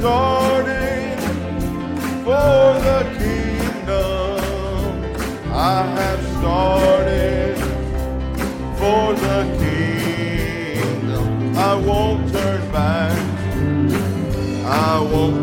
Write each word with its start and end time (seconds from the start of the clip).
Started 0.00 1.20
for 2.24 2.70
the 2.86 3.00
kingdom. 3.18 4.40
I 5.52 5.82
have 5.98 6.22
started 6.38 7.58
for 8.78 9.12
the 9.12 9.38
kingdom. 9.60 11.54
I 11.54 11.74
won't 11.74 12.32
turn 12.32 12.62
back. 12.72 13.18
I 14.64 15.00
won't 15.00 15.39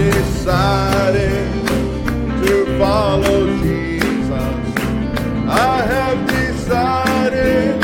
decided 0.00 1.52
to 2.42 2.78
follow 2.78 3.46
Jesus. 3.58 4.78
I 5.46 5.82
have 5.94 6.26
decided 6.26 7.82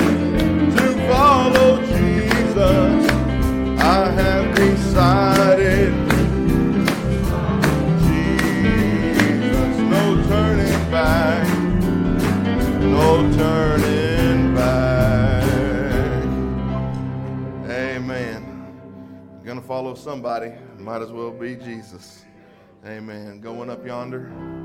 to 0.78 1.08
follow 1.08 1.82
Jesus. 1.84 3.10
I 3.78 4.10
have 4.20 4.54
decided. 4.54 5.92
Jesus, 8.06 9.76
no 9.92 10.02
turning 10.30 10.90
back. 10.90 11.46
No 12.80 13.30
turning 13.36 14.54
back. 14.54 15.44
Amen. 17.69 18.40
Gonna 19.44 19.60
follow 19.60 19.94
somebody 19.94 20.52
might 20.86 21.02
as 21.02 21.10
well 21.10 21.32
be 21.32 21.56
Jesus. 21.56 22.24
Amen. 22.86 23.40
Going 23.40 23.70
up 23.70 23.84
yonder. 23.84 24.56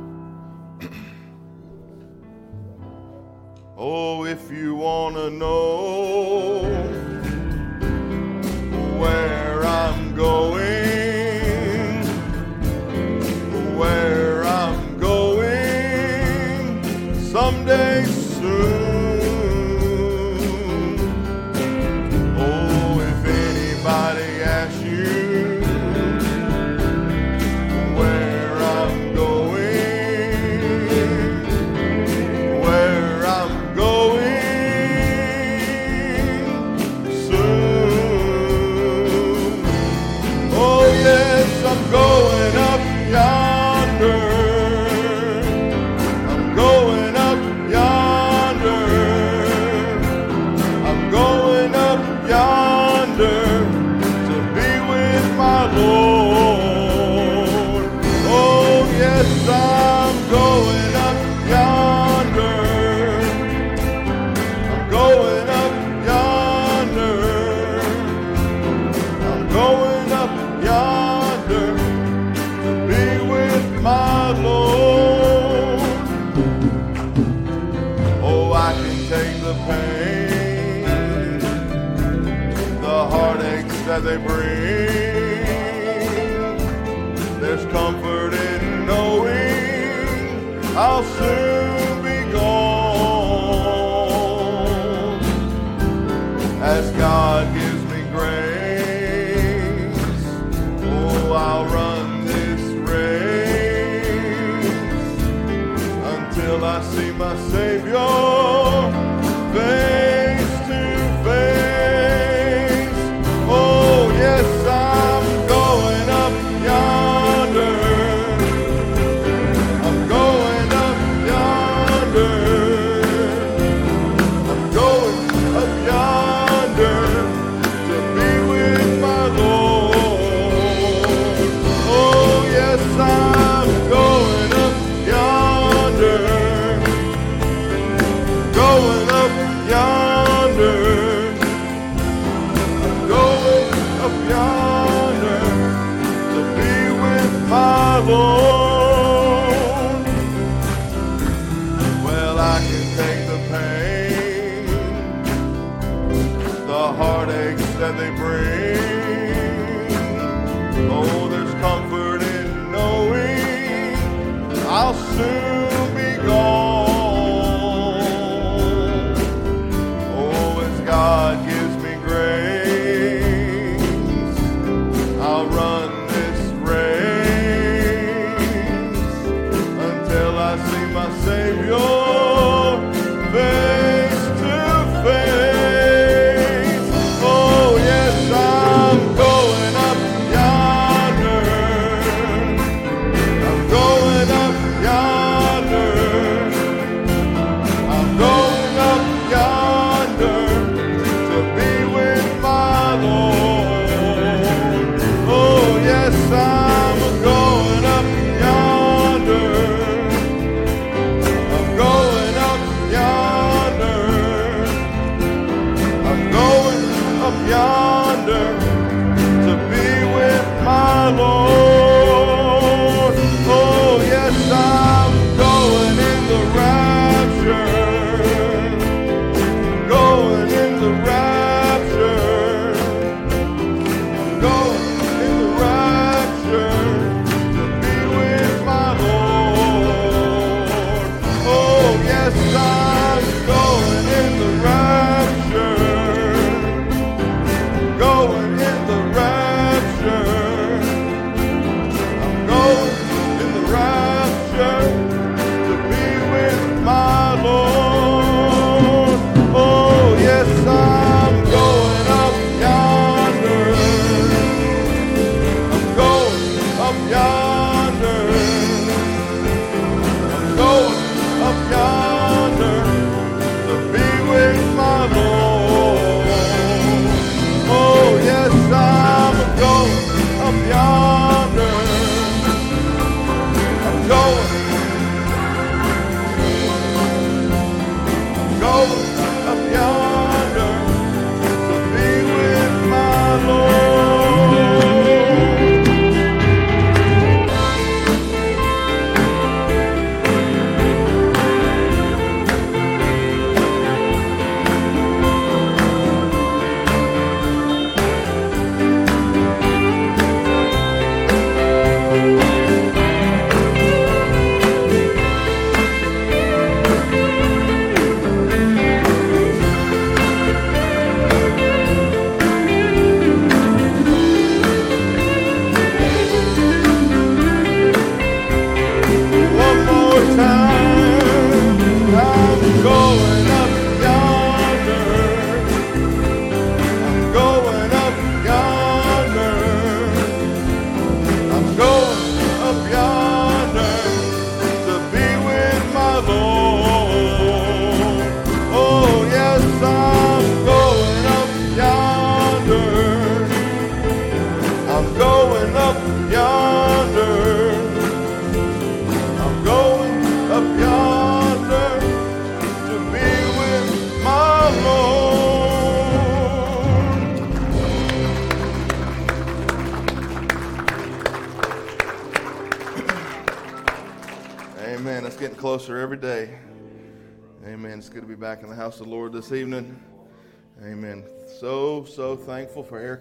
I'll 90.81 91.04
soon 91.04 91.61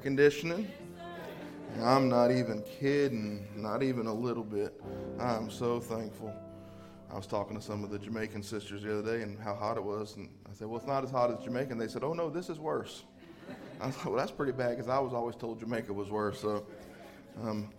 conditioning. 0.00 0.68
I'm 1.82 2.08
not 2.08 2.30
even 2.30 2.62
kidding, 2.62 3.46
not 3.56 3.82
even 3.82 4.06
a 4.06 4.14
little 4.14 4.42
bit. 4.42 4.80
I'm 5.18 5.50
so 5.50 5.80
thankful. 5.80 6.34
I 7.10 7.16
was 7.16 7.26
talking 7.26 7.56
to 7.56 7.62
some 7.62 7.84
of 7.84 7.90
the 7.90 7.98
Jamaican 7.98 8.42
sisters 8.42 8.82
the 8.82 8.98
other 8.98 9.16
day 9.16 9.22
and 9.22 9.38
how 9.38 9.54
hot 9.54 9.76
it 9.76 9.84
was, 9.84 10.16
and 10.16 10.28
I 10.48 10.54
said, 10.54 10.68
"Well, 10.68 10.78
it's 10.78 10.86
not 10.86 11.04
as 11.04 11.10
hot 11.10 11.30
as 11.30 11.44
Jamaica." 11.44 11.72
And 11.72 11.80
they 11.80 11.88
said, 11.88 12.04
"Oh 12.04 12.12
no, 12.12 12.30
this 12.30 12.48
is 12.48 12.58
worse." 12.58 13.04
I 13.80 13.86
was 13.86 13.96
like, 13.96 14.06
"Well, 14.06 14.16
that's 14.16 14.30
pretty 14.30 14.52
bad," 14.52 14.70
because 14.70 14.88
I 14.88 14.98
was 14.98 15.12
always 15.12 15.36
told 15.36 15.60
Jamaica 15.60 15.92
was 15.92 16.10
worse. 16.10 16.40
So, 16.40 16.66
I'm 17.42 17.70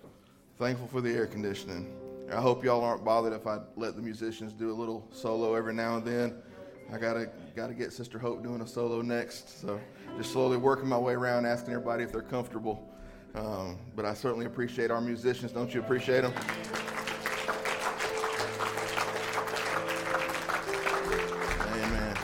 thankful 0.57 0.87
for 0.87 1.01
the 1.01 1.11
air 1.11 1.27
conditioning. 1.27 1.93
I 2.31 2.41
hope 2.41 2.63
y'all 2.63 2.83
aren't 2.83 3.03
bothered 3.03 3.33
if 3.33 3.45
I 3.45 3.59
let 3.75 3.95
the 3.95 4.01
musicians 4.01 4.53
do 4.53 4.71
a 4.71 4.73
little 4.73 5.07
solo 5.11 5.53
every 5.55 5.73
now 5.73 5.97
and 5.97 6.05
then. 6.05 6.35
I 6.91 6.97
gotta 6.97 7.29
gotta 7.55 7.73
get 7.73 7.93
Sister 7.93 8.19
Hope 8.19 8.43
doing 8.43 8.61
a 8.61 8.67
solo 8.67 9.01
next, 9.01 9.61
so 9.61 9.79
just 10.17 10.31
slowly 10.31 10.57
working 10.57 10.87
my 10.87 10.97
way 10.97 11.13
around, 11.13 11.45
asking 11.45 11.73
everybody 11.73 12.03
if 12.03 12.11
they're 12.11 12.21
comfortable. 12.21 12.87
Um, 13.33 13.77
but 13.95 14.05
I 14.05 14.13
certainly 14.13 14.45
appreciate 14.45 14.91
our 14.91 15.01
musicians. 15.01 15.51
Don't 15.51 15.73
you 15.73 15.79
appreciate 15.79 16.21
them? 16.21 16.33
Amen. 21.73 22.17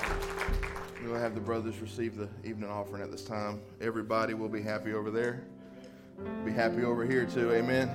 We'll 1.03 1.15
have 1.19 1.33
the 1.33 1.41
brothers 1.41 1.79
receive 1.79 2.17
the 2.17 2.27
evening 2.43 2.69
offering 2.69 3.01
at 3.01 3.11
this 3.11 3.23
time. 3.23 3.61
Everybody 3.79 4.33
will 4.33 4.49
be 4.49 4.61
happy 4.61 4.93
over 4.93 5.09
there. 5.09 5.43
Be 6.43 6.51
happy 6.51 6.83
over 6.83 7.05
here 7.05 7.25
too. 7.25 7.53
Amen. 7.53 7.89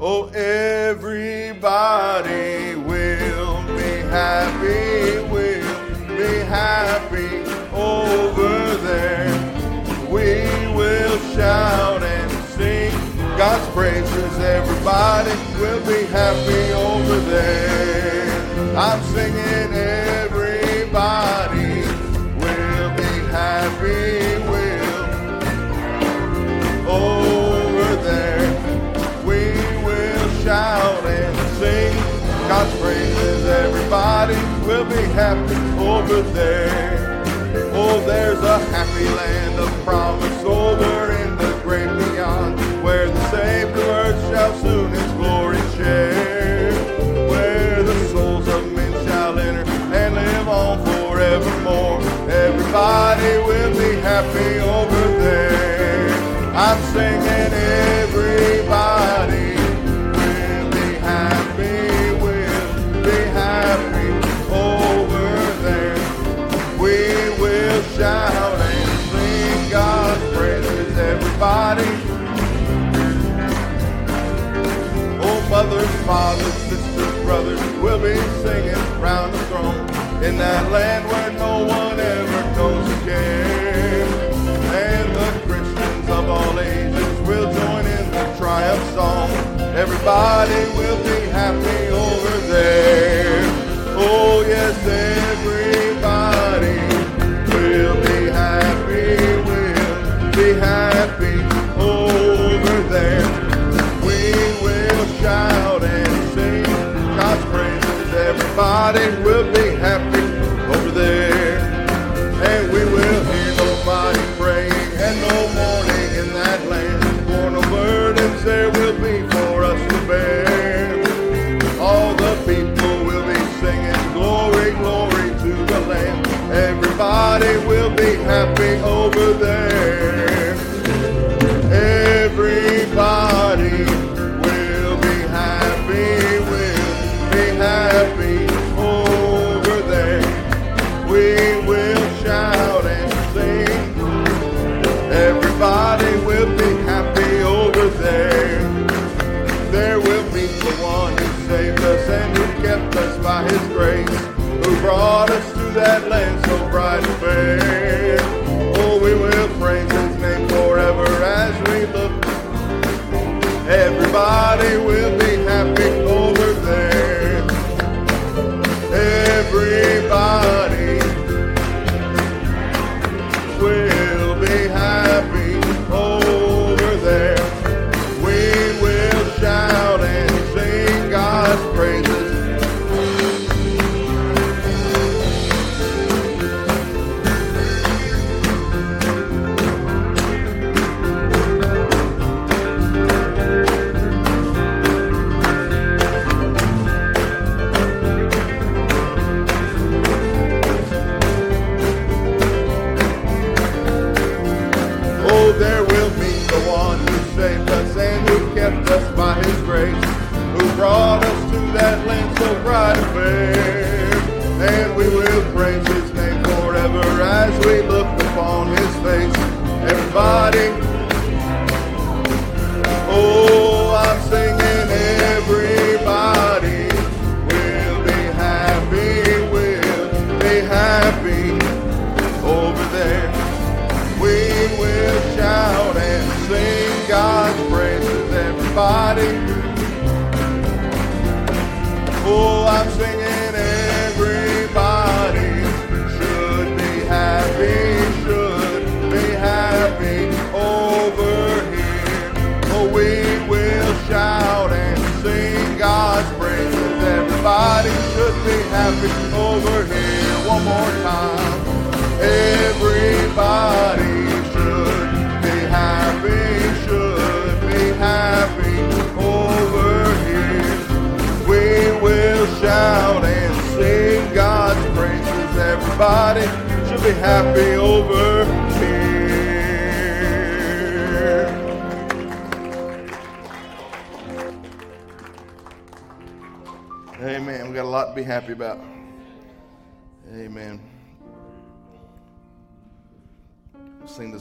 Oh, 0.00 0.26
everybody 0.28 1.14
will 2.76 3.62
be 3.76 4.02
happy, 4.10 5.18
will 5.32 6.06
be 6.16 6.38
happy 6.46 7.42
over 7.72 8.53
there. 8.84 9.32
We 10.10 10.44
will 10.76 11.18
shout 11.34 12.02
and 12.02 12.30
sing 12.48 12.92
God's 13.38 13.66
praises. 13.72 14.38
Everybody 14.38 15.30
will 15.58 15.80
be 15.86 16.04
happy 16.06 16.72
over 16.72 17.20
there. 17.20 18.76
I'm 18.76 19.00
singing, 19.14 19.72
everybody 19.72 21.82
will 22.42 22.90
be 22.96 23.12
happy, 23.32 24.36
will 24.50 25.04
over 26.88 27.96
there. 28.02 28.46
We 29.24 29.54
will 29.84 30.28
shout 30.42 31.04
and 31.06 31.36
sing 31.58 31.96
God's 32.48 32.74
praises. 32.80 33.44
Everybody 33.46 34.34
will 34.66 34.84
be 34.84 35.02
happy 35.14 35.56
over 35.82 36.20
there. 36.32 37.13
Oh, 37.56 38.00
there's 38.06 38.40
a 38.40 38.58
happy 38.70 39.08
land 39.08 39.60
of 39.60 39.68
promise 39.84 40.44
over 40.44 41.12
in 41.12 41.36
the 41.36 41.60
great 41.62 41.86
beyond, 41.86 42.58
where 42.82 43.08
the 43.08 43.30
saved 43.30 43.76
earth 43.76 44.20
shall 44.30 44.54
soon 44.58 44.92
its 44.92 45.12
glory 45.12 45.60
share, 45.76 46.72
where 47.28 47.82
the 47.82 48.08
souls 48.08 48.48
of 48.48 48.72
men 48.72 48.92
shall 49.06 49.38
enter 49.38 49.64
and 49.94 50.14
live 50.14 50.48
on 50.48 50.84
forevermore. 50.84 52.00
Everybody 52.30 53.38
will 53.46 53.72
be 53.72 54.00
happy 54.00 54.58
over 54.60 55.18
there. 55.18 56.08
I'm 56.56 56.80
singing, 56.92 57.63
mothers, 75.64 76.04
fathers, 76.04 76.54
sisters, 76.68 77.24
brothers, 77.24 77.60
will 77.80 77.98
be 77.98 78.14
singing 78.42 79.00
round 79.00 79.32
the 79.32 79.38
throne 79.46 79.74
in 80.22 80.36
that 80.36 80.70
land 80.70 81.06
where 81.08 81.32
no 81.32 81.64
one 81.64 81.98
ever 81.98 82.54
goes 82.54 83.02
again. 83.02 84.06
And 84.74 85.08
the 85.16 85.30
Christians 85.46 86.08
of 86.10 86.28
all 86.28 86.60
ages 86.60 87.20
will 87.26 87.50
join 87.52 87.86
in 87.86 88.10
the 88.10 88.34
triumph 88.36 88.84
song. 88.90 89.30
Everybody 89.74 90.60
will 90.76 91.02
be 91.02 91.28
happy 91.30 91.88
over 91.88 92.36
there. 92.48 93.40
Oh, 93.96 94.44
yes, 94.46 94.76
everybody 94.86 95.23
shout 105.24 105.82
and 105.82 106.34
sing 106.34 106.62
God's 107.16 107.44
praises. 107.46 108.12
Everybody 108.12 109.06
will 109.24 109.50
be 109.54 109.74
happy 109.74 110.03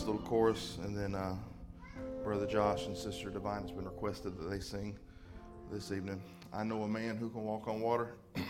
little 0.06 0.22
chorus, 0.22 0.78
and 0.84 0.98
then 0.98 1.16
uh, 1.16 1.36
Brother 2.24 2.46
Josh 2.46 2.88
and 2.88 2.98
Sister 2.98 3.30
Divine 3.30 3.62
has 3.62 3.72
been 3.72 3.86
requested 3.86 4.38
that 4.38 4.50
they 4.50 4.60
sing 4.60 4.98
this 5.72 5.92
evening. 5.92 6.22
I 6.52 6.64
know 6.64 6.84
a 6.84 6.88
man 6.88 7.18
who 7.18 7.30
can 7.30 7.44
walk 7.44 7.68
on 7.68 7.80
water. 7.80 8.16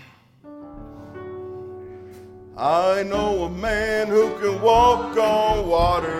I 2.57 3.03
know 3.03 3.45
a 3.45 3.49
man 3.49 4.07
who 4.07 4.37
can 4.39 4.61
walk 4.61 5.17
on 5.17 5.67
water. 5.67 6.12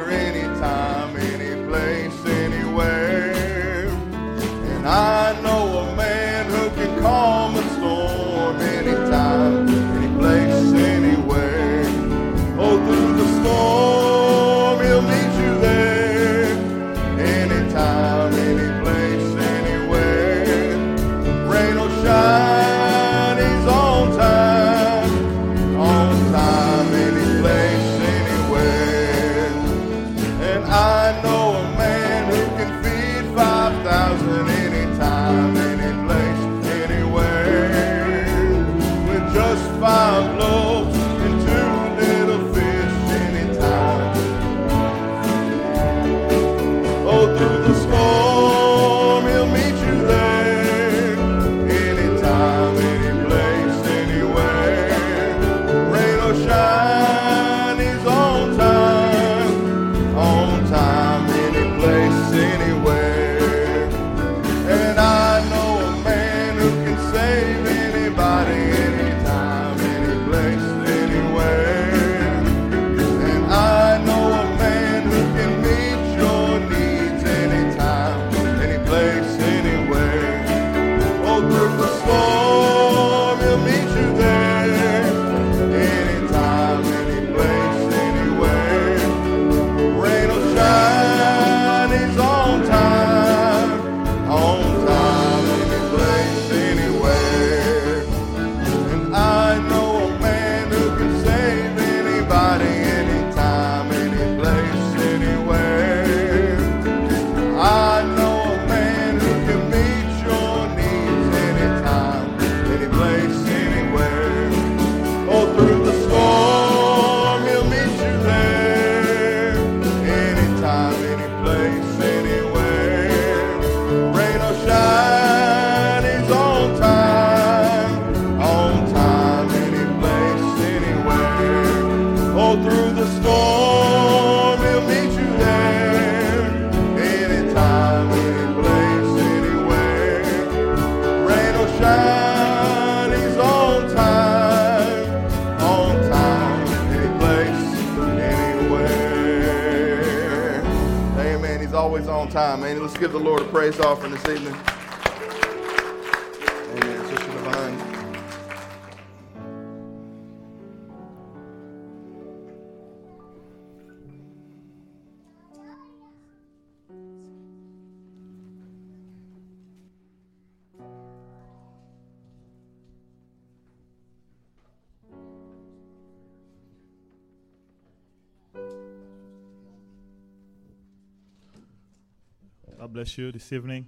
you 183.18 183.32
this 183.32 183.52
evening. 183.54 183.88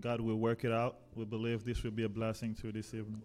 God 0.00 0.20
will 0.20 0.36
work 0.36 0.64
it 0.64 0.72
out. 0.72 0.96
We 1.14 1.24
believe 1.24 1.64
this 1.64 1.82
will 1.82 1.90
be 1.90 2.04
a 2.04 2.08
blessing 2.08 2.54
to 2.56 2.68
you 2.68 2.72
this 2.72 2.94
evening. 2.94 3.22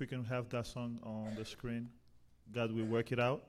if 0.00 0.08
we 0.10 0.16
can 0.16 0.24
have 0.24 0.48
that 0.48 0.66
song 0.66 0.98
on 1.02 1.34
the 1.36 1.44
screen, 1.44 1.86
God 2.54 2.72
will 2.72 2.86
work 2.86 3.12
it 3.12 3.20
out. 3.20 3.42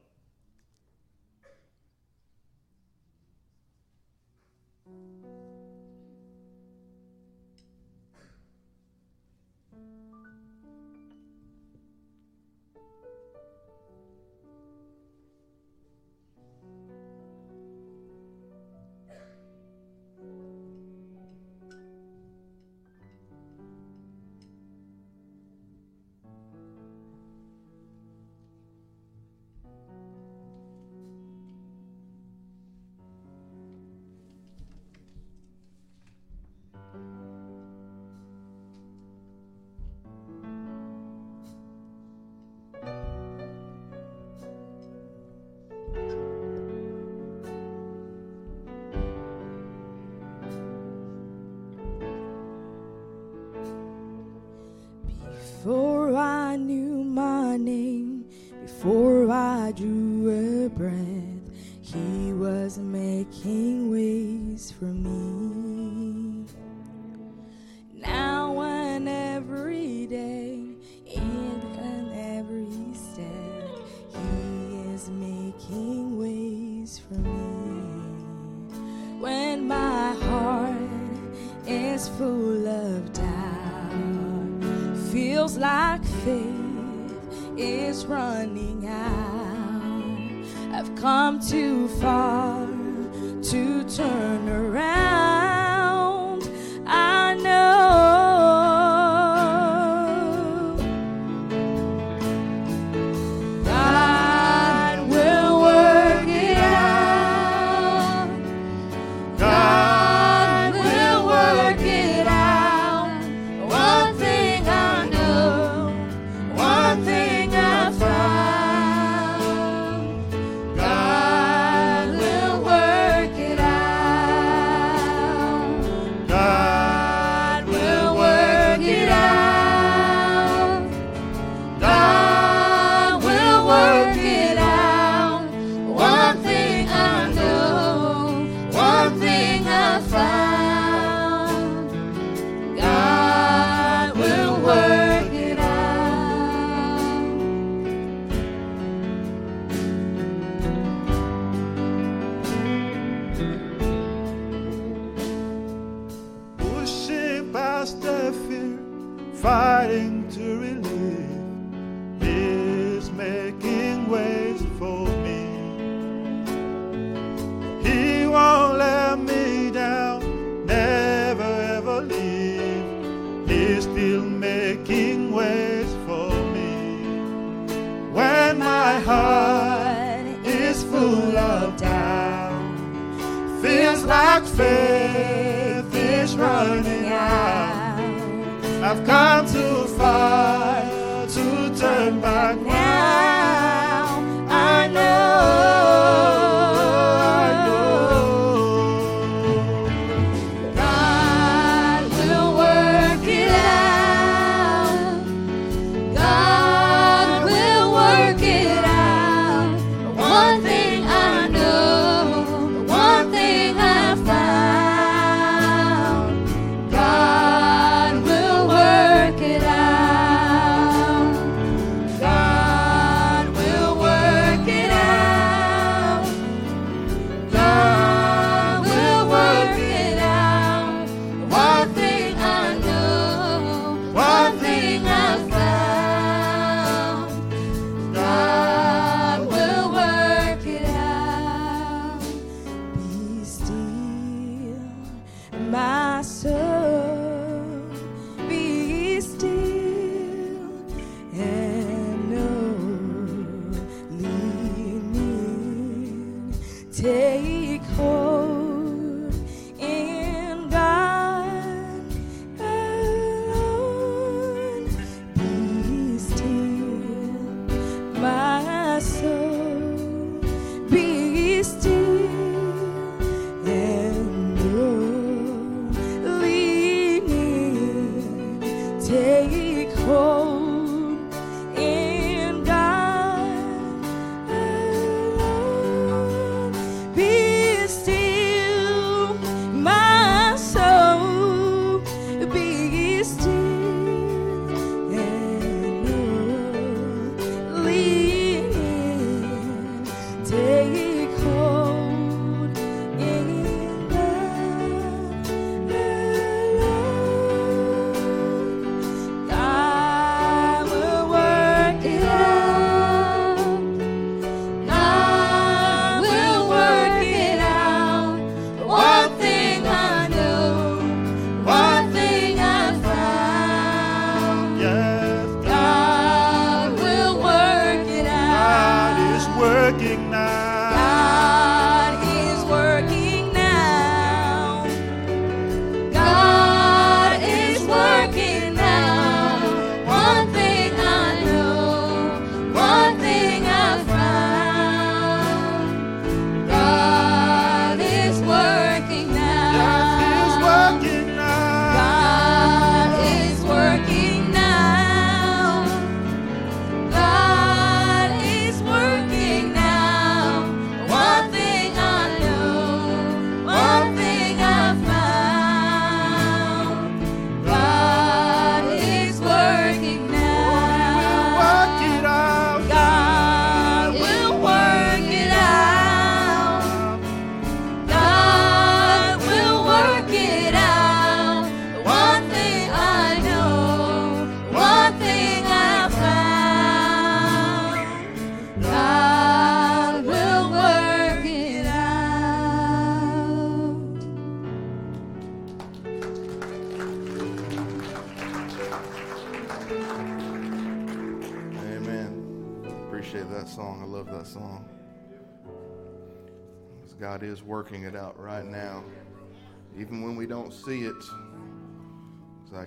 My 245.69 246.21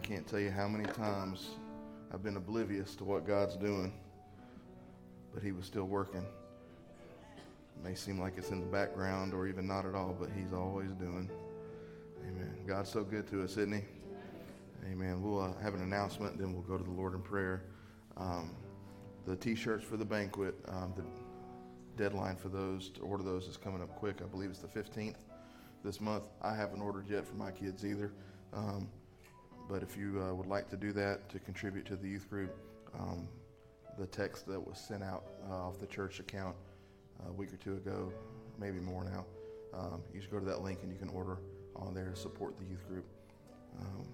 can't 0.04 0.26
tell 0.26 0.38
you 0.38 0.50
how 0.50 0.68
many 0.68 0.84
times 0.84 1.52
I've 2.12 2.22
been 2.22 2.36
oblivious 2.36 2.94
to 2.96 3.04
what 3.04 3.26
God's 3.26 3.56
doing, 3.56 3.90
but 5.32 5.42
He 5.42 5.50
was 5.50 5.64
still 5.64 5.86
working. 5.86 6.20
It 6.20 7.82
may 7.82 7.94
seem 7.94 8.20
like 8.20 8.36
it's 8.36 8.50
in 8.50 8.60
the 8.60 8.66
background 8.66 9.32
or 9.32 9.48
even 9.48 9.66
not 9.66 9.86
at 9.86 9.94
all, 9.94 10.14
but 10.20 10.28
He's 10.36 10.52
always 10.52 10.90
doing. 10.90 11.30
Amen. 12.20 12.54
God's 12.66 12.90
so 12.90 13.02
good 13.02 13.26
to 13.28 13.42
us, 13.42 13.52
isn't 13.52 13.72
He? 13.72 13.82
Amen. 14.92 15.22
We'll 15.22 15.40
uh, 15.40 15.52
have 15.62 15.72
an 15.72 15.80
announcement, 15.80 16.36
then 16.36 16.52
we'll 16.52 16.62
go 16.62 16.76
to 16.76 16.84
the 16.84 16.90
Lord 16.90 17.14
in 17.14 17.22
prayer. 17.22 17.62
Um, 18.18 18.50
the 19.26 19.36
T-shirts 19.36 19.86
for 19.86 19.96
the 19.96 20.04
banquet, 20.04 20.54
um, 20.68 20.92
the 20.94 21.04
deadline 21.96 22.36
for 22.36 22.50
those 22.50 22.90
to 22.90 23.00
order 23.00 23.24
those 23.24 23.48
is 23.48 23.56
coming 23.56 23.80
up 23.80 23.96
quick. 23.96 24.20
I 24.22 24.26
believe 24.26 24.50
it's 24.50 24.58
the 24.58 24.68
15th 24.68 25.16
this 25.82 25.98
month. 25.98 26.24
I 26.42 26.54
haven't 26.54 26.82
ordered 26.82 27.06
yet 27.08 27.26
for 27.26 27.36
my 27.36 27.50
kids 27.50 27.86
either. 27.86 28.12
Um, 28.52 28.86
but 29.68 29.82
if 29.82 29.96
you 29.96 30.22
uh, 30.22 30.34
would 30.34 30.46
like 30.46 30.68
to 30.70 30.76
do 30.76 30.92
that 30.92 31.28
to 31.30 31.38
contribute 31.38 31.86
to 31.86 31.96
the 31.96 32.08
youth 32.08 32.28
group, 32.28 32.54
um, 32.98 33.28
the 33.98 34.06
text 34.06 34.46
that 34.46 34.60
was 34.60 34.78
sent 34.78 35.02
out 35.02 35.24
uh, 35.50 35.68
off 35.68 35.78
the 35.78 35.86
church 35.86 36.20
account 36.20 36.54
uh, 37.20 37.30
a 37.30 37.32
week 37.32 37.52
or 37.52 37.56
two 37.56 37.74
ago, 37.74 38.12
maybe 38.58 38.78
more 38.78 39.04
now, 39.04 39.24
um, 39.72 40.02
you 40.12 40.20
just 40.20 40.30
go 40.30 40.38
to 40.38 40.46
that 40.46 40.62
link 40.62 40.80
and 40.82 40.92
you 40.92 40.98
can 40.98 41.08
order 41.10 41.38
on 41.76 41.94
there 41.94 42.08
to 42.08 42.16
support 42.16 42.58
the 42.58 42.64
youth 42.64 42.86
group. 42.88 43.04
Um, 43.80 44.06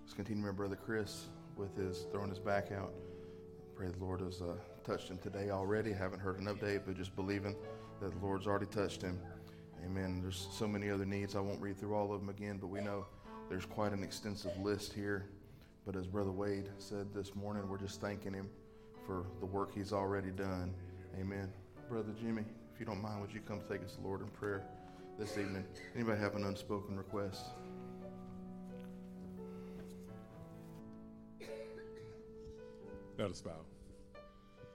let's 0.00 0.14
continue 0.14 0.44
my 0.44 0.52
brother 0.52 0.76
Chris 0.76 1.26
with 1.56 1.76
his 1.76 2.06
throwing 2.10 2.30
his 2.30 2.38
back 2.38 2.72
out. 2.72 2.92
Pray 3.76 3.88
the 3.88 4.04
Lord 4.04 4.20
has 4.20 4.42
uh, 4.42 4.54
touched 4.84 5.08
him 5.08 5.18
today 5.18 5.50
already. 5.50 5.94
I 5.94 5.96
haven't 5.96 6.18
heard 6.18 6.40
an 6.40 6.46
update, 6.46 6.82
but 6.84 6.96
just 6.96 7.14
believing 7.14 7.54
that 8.00 8.12
the 8.12 8.26
Lord's 8.26 8.46
already 8.46 8.66
touched 8.66 9.02
him. 9.02 9.20
Amen. 9.90 10.20
There's 10.20 10.48
so 10.52 10.68
many 10.68 10.90
other 10.90 11.06
needs. 11.06 11.34
I 11.34 11.40
won't 11.40 11.60
read 11.60 11.78
through 11.78 11.94
all 11.94 12.12
of 12.12 12.20
them 12.20 12.28
again, 12.28 12.58
but 12.58 12.66
we 12.66 12.80
know 12.80 13.06
there's 13.48 13.64
quite 13.64 13.92
an 13.92 14.02
extensive 14.02 14.56
list 14.58 14.92
here. 14.92 15.26
But 15.86 15.96
as 15.96 16.06
Brother 16.06 16.30
Wade 16.30 16.68
said 16.76 17.06
this 17.14 17.34
morning, 17.34 17.66
we're 17.68 17.78
just 17.78 18.00
thanking 18.00 18.34
him 18.34 18.50
for 19.06 19.24
the 19.40 19.46
work 19.46 19.74
he's 19.74 19.94
already 19.94 20.30
done. 20.30 20.74
Amen. 21.18 21.50
Brother 21.88 22.12
Jimmy, 22.20 22.44
if 22.74 22.78
you 22.78 22.84
don't 22.84 23.00
mind, 23.00 23.22
would 23.22 23.32
you 23.32 23.40
come 23.40 23.60
take 23.66 23.82
us, 23.82 23.96
Lord, 24.04 24.20
in 24.20 24.26
prayer 24.28 24.62
this 25.18 25.38
evening? 25.38 25.64
Anybody 25.94 26.20
have 26.20 26.36
an 26.36 26.44
unspoken 26.44 26.98
request? 26.98 27.46
Let 33.16 33.30
us 33.30 33.40
bow. 33.40 33.52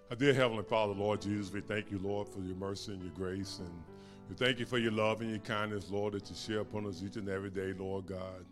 Our 0.09 0.15
dear 0.15 0.33
Heavenly 0.33 0.63
Father, 0.63 0.93
Lord 0.93 1.21
Jesus, 1.21 1.53
we 1.53 1.61
thank 1.61 1.91
you, 1.91 1.99
Lord, 1.99 2.27
for 2.27 2.39
your 2.39 2.55
mercy 2.55 2.93
and 2.93 3.01
your 3.01 3.13
grace. 3.13 3.59
And 3.59 3.83
we 4.29 4.35
thank 4.35 4.59
you 4.59 4.65
for 4.65 4.77
your 4.77 4.91
love 4.91 5.21
and 5.21 5.29
your 5.29 5.39
kindness, 5.39 5.89
Lord, 5.89 6.13
that 6.13 6.29
you 6.29 6.35
share 6.35 6.59
upon 6.59 6.85
us 6.85 7.03
each 7.05 7.17
and 7.17 7.29
every 7.29 7.49
day, 7.49 7.73
Lord 7.77 8.05
God. 8.05 8.45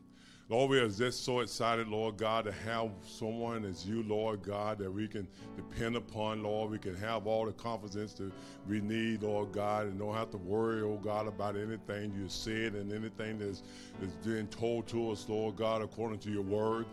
Lord, 0.49 0.69
we 0.69 0.79
are 0.79 0.89
just 0.89 1.23
so 1.23 1.39
excited, 1.39 1.87
Lord 1.87 2.17
God, 2.17 2.43
to 2.43 2.51
have 2.51 2.89
someone 3.07 3.63
as 3.63 3.85
you, 3.85 4.03
Lord 4.03 4.43
God, 4.43 4.79
that 4.79 4.91
we 4.91 5.07
can 5.07 5.25
depend 5.55 5.95
upon, 5.95 6.43
Lord. 6.43 6.71
We 6.71 6.77
can 6.77 6.93
have 6.97 7.25
all 7.25 7.45
the 7.45 7.53
confidence 7.53 8.13
that 8.15 8.33
we 8.67 8.81
need, 8.81 9.23
Lord 9.23 9.53
God, 9.53 9.85
and 9.85 9.97
don't 9.97 10.13
have 10.13 10.29
to 10.31 10.37
worry, 10.37 10.81
oh 10.81 10.97
God, 10.97 11.25
about 11.27 11.55
anything 11.55 12.11
you 12.13 12.27
said 12.27 12.73
and 12.73 12.91
anything 12.91 13.39
that's, 13.39 13.63
that's 14.01 14.13
being 14.25 14.47
told 14.47 14.87
to 14.89 15.11
us, 15.11 15.25
Lord 15.29 15.55
God, 15.55 15.81
according 15.81 16.19
to 16.19 16.29
your 16.29 16.41
word. 16.41 16.85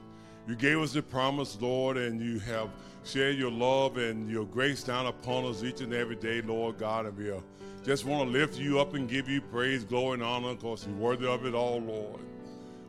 You 0.48 0.54
gave 0.54 0.78
us 0.78 0.94
the 0.94 1.02
promise, 1.02 1.58
Lord, 1.60 1.98
and 1.98 2.22
you 2.22 2.38
have 2.38 2.70
shared 3.04 3.36
your 3.36 3.50
love 3.50 3.98
and 3.98 4.30
your 4.30 4.46
grace 4.46 4.82
down 4.82 5.04
upon 5.04 5.44
us 5.44 5.62
each 5.62 5.82
and 5.82 5.92
every 5.92 6.16
day, 6.16 6.40
Lord 6.40 6.78
God. 6.78 7.04
And 7.04 7.14
we 7.18 7.30
just 7.84 8.06
want 8.06 8.26
to 8.26 8.38
lift 8.38 8.58
you 8.58 8.80
up 8.80 8.94
and 8.94 9.06
give 9.06 9.28
you 9.28 9.42
praise, 9.42 9.84
glory, 9.84 10.14
and 10.14 10.22
honor 10.22 10.54
because 10.54 10.86
you're 10.86 10.96
worthy 10.96 11.26
of 11.26 11.44
it 11.44 11.54
all, 11.54 11.82
Lord. 11.82 12.20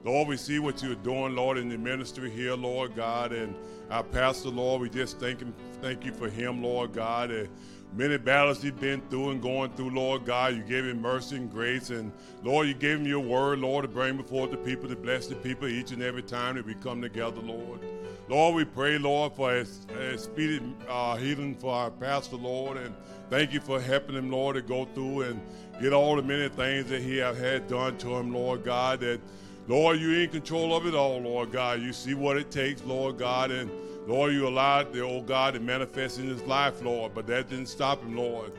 Lord, 0.05 0.29
we 0.29 0.37
see 0.37 0.59
what 0.59 0.81
you're 0.81 0.95
doing, 0.95 1.35
Lord, 1.35 1.57
in 1.57 1.67
the 1.67 1.77
ministry 1.77 2.29
here, 2.29 2.55
Lord 2.55 2.95
God, 2.95 3.33
and 3.33 3.53
our 3.89 4.03
pastor, 4.03 4.47
Lord, 4.47 4.81
we 4.81 4.89
just 4.89 5.19
thank 5.19 5.41
him, 5.41 5.53
thank 5.81 6.05
you 6.05 6.13
for 6.13 6.29
him, 6.29 6.63
Lord 6.63 6.93
God. 6.93 7.29
And 7.29 7.49
many 7.93 8.17
battles 8.17 8.61
he's 8.61 8.71
been 8.71 9.01
through 9.09 9.31
and 9.31 9.41
going 9.41 9.71
through, 9.71 9.91
Lord 9.91 10.25
God. 10.25 10.55
You 10.55 10.63
gave 10.63 10.85
him 10.85 11.01
mercy 11.01 11.35
and 11.35 11.51
grace, 11.51 11.89
and 11.89 12.11
Lord, 12.43 12.67
you 12.67 12.73
gave 12.73 12.99
him 12.99 13.07
your 13.07 13.19
word, 13.19 13.59
Lord, 13.59 13.83
to 13.83 13.87
bring 13.87 14.17
before 14.17 14.47
the 14.47 14.57
people, 14.57 14.87
to 14.89 14.95
bless 14.95 15.27
the 15.27 15.35
people 15.35 15.67
each 15.67 15.91
and 15.91 16.01
every 16.01 16.23
time 16.23 16.55
that 16.55 16.65
we 16.65 16.75
come 16.75 17.01
together, 17.01 17.41
Lord. 17.41 17.79
Lord, 18.27 18.55
we 18.55 18.65
pray, 18.65 18.99
Lord, 18.99 19.33
for 19.33 19.51
a, 19.55 19.65
a 19.97 20.17
speedy 20.17 20.61
uh, 20.87 21.15
healing 21.15 21.55
for 21.55 21.73
our 21.73 21.89
pastor, 21.89 22.35
Lord, 22.35 22.77
and 22.77 22.93
thank 23.29 23.53
you 23.53 23.59
for 23.59 23.81
helping 23.81 24.15
him, 24.15 24.29
Lord, 24.29 24.55
to 24.55 24.61
go 24.61 24.85
through 24.85 25.23
and 25.23 25.41
get 25.81 25.93
all 25.93 26.15
the 26.15 26.21
many 26.21 26.47
things 26.49 26.89
that 26.89 27.01
he 27.01 27.17
have 27.17 27.37
had 27.37 27.67
done 27.67 27.97
to 27.97 28.15
him, 28.15 28.31
Lord 28.31 28.63
God, 28.63 28.99
that 28.99 29.19
Lord, 29.67 29.99
you're 29.99 30.19
in 30.19 30.29
control 30.29 30.75
of 30.75 30.87
it 30.87 30.95
all, 30.95 31.19
Lord 31.19 31.51
God. 31.51 31.79
You 31.81 31.93
see 31.93 32.15
what 32.15 32.37
it 32.37 32.49
takes, 32.49 32.83
Lord 32.83 33.19
God, 33.19 33.51
and 33.51 33.69
Lord, 34.09 34.33
you 34.33 34.47
allowed 34.47 34.91
the 34.91 35.01
old 35.01 35.27
God 35.27 35.53
to 35.53 35.59
manifest 35.59 36.17
in 36.17 36.27
his 36.27 36.41
life, 36.41 36.81
Lord, 36.81 37.13
but 37.13 37.27
that 37.27 37.47
didn't 37.47 37.67
stop 37.67 38.01
him, 38.01 38.17
Lord. 38.17 38.51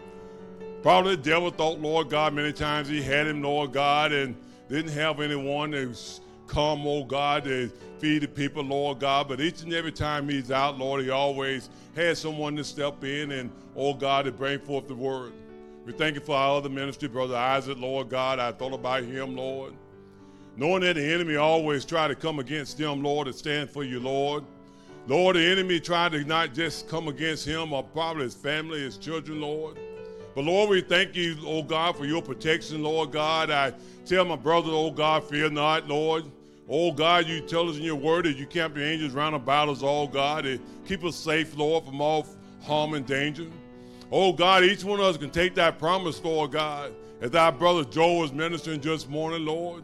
Probably 0.81 1.17
the 1.17 1.23
devil 1.23 1.51
thought, 1.51 1.81
Lord 1.81 2.09
God, 2.09 2.35
many 2.35 2.53
times 2.53 2.87
he 2.87 3.03
had 3.03 3.27
him, 3.27 3.43
Lord 3.43 3.73
God, 3.73 4.13
and 4.13 4.37
didn't 4.69 4.93
have 4.93 5.19
anyone 5.19 5.73
to 5.73 5.93
come, 6.47 6.87
oh 6.87 7.03
God, 7.03 7.43
to 7.45 7.69
feed 7.99 8.23
the 8.23 8.29
people, 8.29 8.63
Lord 8.63 9.01
God. 9.01 9.27
But 9.27 9.41
each 9.41 9.63
and 9.63 9.73
every 9.75 9.91
time 9.91 10.29
he's 10.29 10.53
out, 10.53 10.79
Lord, 10.79 11.03
he 11.03 11.11
always 11.11 11.69
has 11.97 12.21
someone 12.21 12.55
to 12.55 12.63
step 12.63 13.03
in 13.03 13.33
and, 13.33 13.51
oh 13.75 13.93
God, 13.93 14.27
to 14.27 14.31
bring 14.31 14.61
forth 14.61 14.87
the 14.87 14.95
word. 14.95 15.33
We 15.85 15.93
thank 15.93 16.15
you 16.15 16.21
for 16.21 16.37
our 16.37 16.59
other 16.59 16.69
ministry, 16.69 17.09
Brother 17.09 17.35
Isaac, 17.37 17.77
Lord 17.77 18.09
God. 18.09 18.39
I 18.39 18.53
thought 18.53 18.73
about 18.73 19.03
him, 19.03 19.35
Lord 19.35 19.75
knowing 20.57 20.83
that 20.83 20.97
the 20.97 21.13
enemy 21.15 21.37
always 21.37 21.87
try 21.87 22.07
to 22.07 22.15
come 22.15 22.39
against 22.39 22.77
them, 22.77 23.03
Lord, 23.03 23.29
to 23.29 23.33
stand 23.33 23.71
for 23.71 23.83
you, 23.83 23.99
Lord. 23.99 24.45
Lord, 25.11 25.35
the 25.35 25.45
enemy 25.45 25.81
tried 25.81 26.13
to 26.13 26.23
not 26.23 26.55
just 26.55 26.89
come 26.89 27.09
against 27.09 27.45
him 27.45 27.73
or 27.73 27.83
probably 27.83 28.23
his 28.23 28.35
family, 28.35 28.83
his 28.83 28.97
children, 28.97 29.41
Lord. 29.41 29.77
But 30.37 30.45
Lord, 30.45 30.71
we 30.71 30.83
thank 30.83 31.17
you, 31.17 31.37
oh 31.45 31.65
God, 31.65 31.97
for 31.97 32.05
your 32.05 32.23
protection, 32.23 32.85
Lord 32.85 33.11
God. 33.11 33.51
I 33.51 33.73
tell 34.07 34.25
my 34.25 34.37
brother, 34.37 34.69
oh 34.71 34.93
God, 34.93 35.25
fear 35.25 35.51
not, 35.51 35.89
Lord. 35.89 36.27
Oh 36.69 36.93
God, 36.93 37.27
you 37.27 37.41
tell 37.41 37.69
us 37.69 37.77
in 37.77 37.83
your 37.83 37.97
word 37.97 38.27
that 38.27 38.37
you 38.37 38.47
camp 38.47 38.77
your 38.77 38.87
angels 38.87 39.13
round 39.13 39.35
about 39.35 39.69
us, 39.69 39.81
oh 39.83 40.07
God, 40.07 40.45
to 40.45 40.61
keep 40.87 41.03
us 41.03 41.17
safe, 41.17 41.57
Lord, 41.57 41.87
from 41.87 42.01
all 42.01 42.25
harm 42.63 42.95
and 42.95 43.05
danger. 43.05 43.49
Oh 44.13 44.33
God, 44.33 44.63
each 44.63 44.85
one 44.85 45.01
of 45.01 45.07
us 45.07 45.17
can 45.17 45.31
take 45.31 45.57
that 45.57 45.81
promise, 45.81 46.23
Lord 46.23 46.53
God, 46.53 46.93
as 47.21 47.35
our 47.35 47.51
brother 47.51 47.83
Joe 47.83 48.21
was 48.21 48.33
ministering 48.33 48.81
just 48.81 49.11
morning, 49.11 49.45
Lord. 49.45 49.83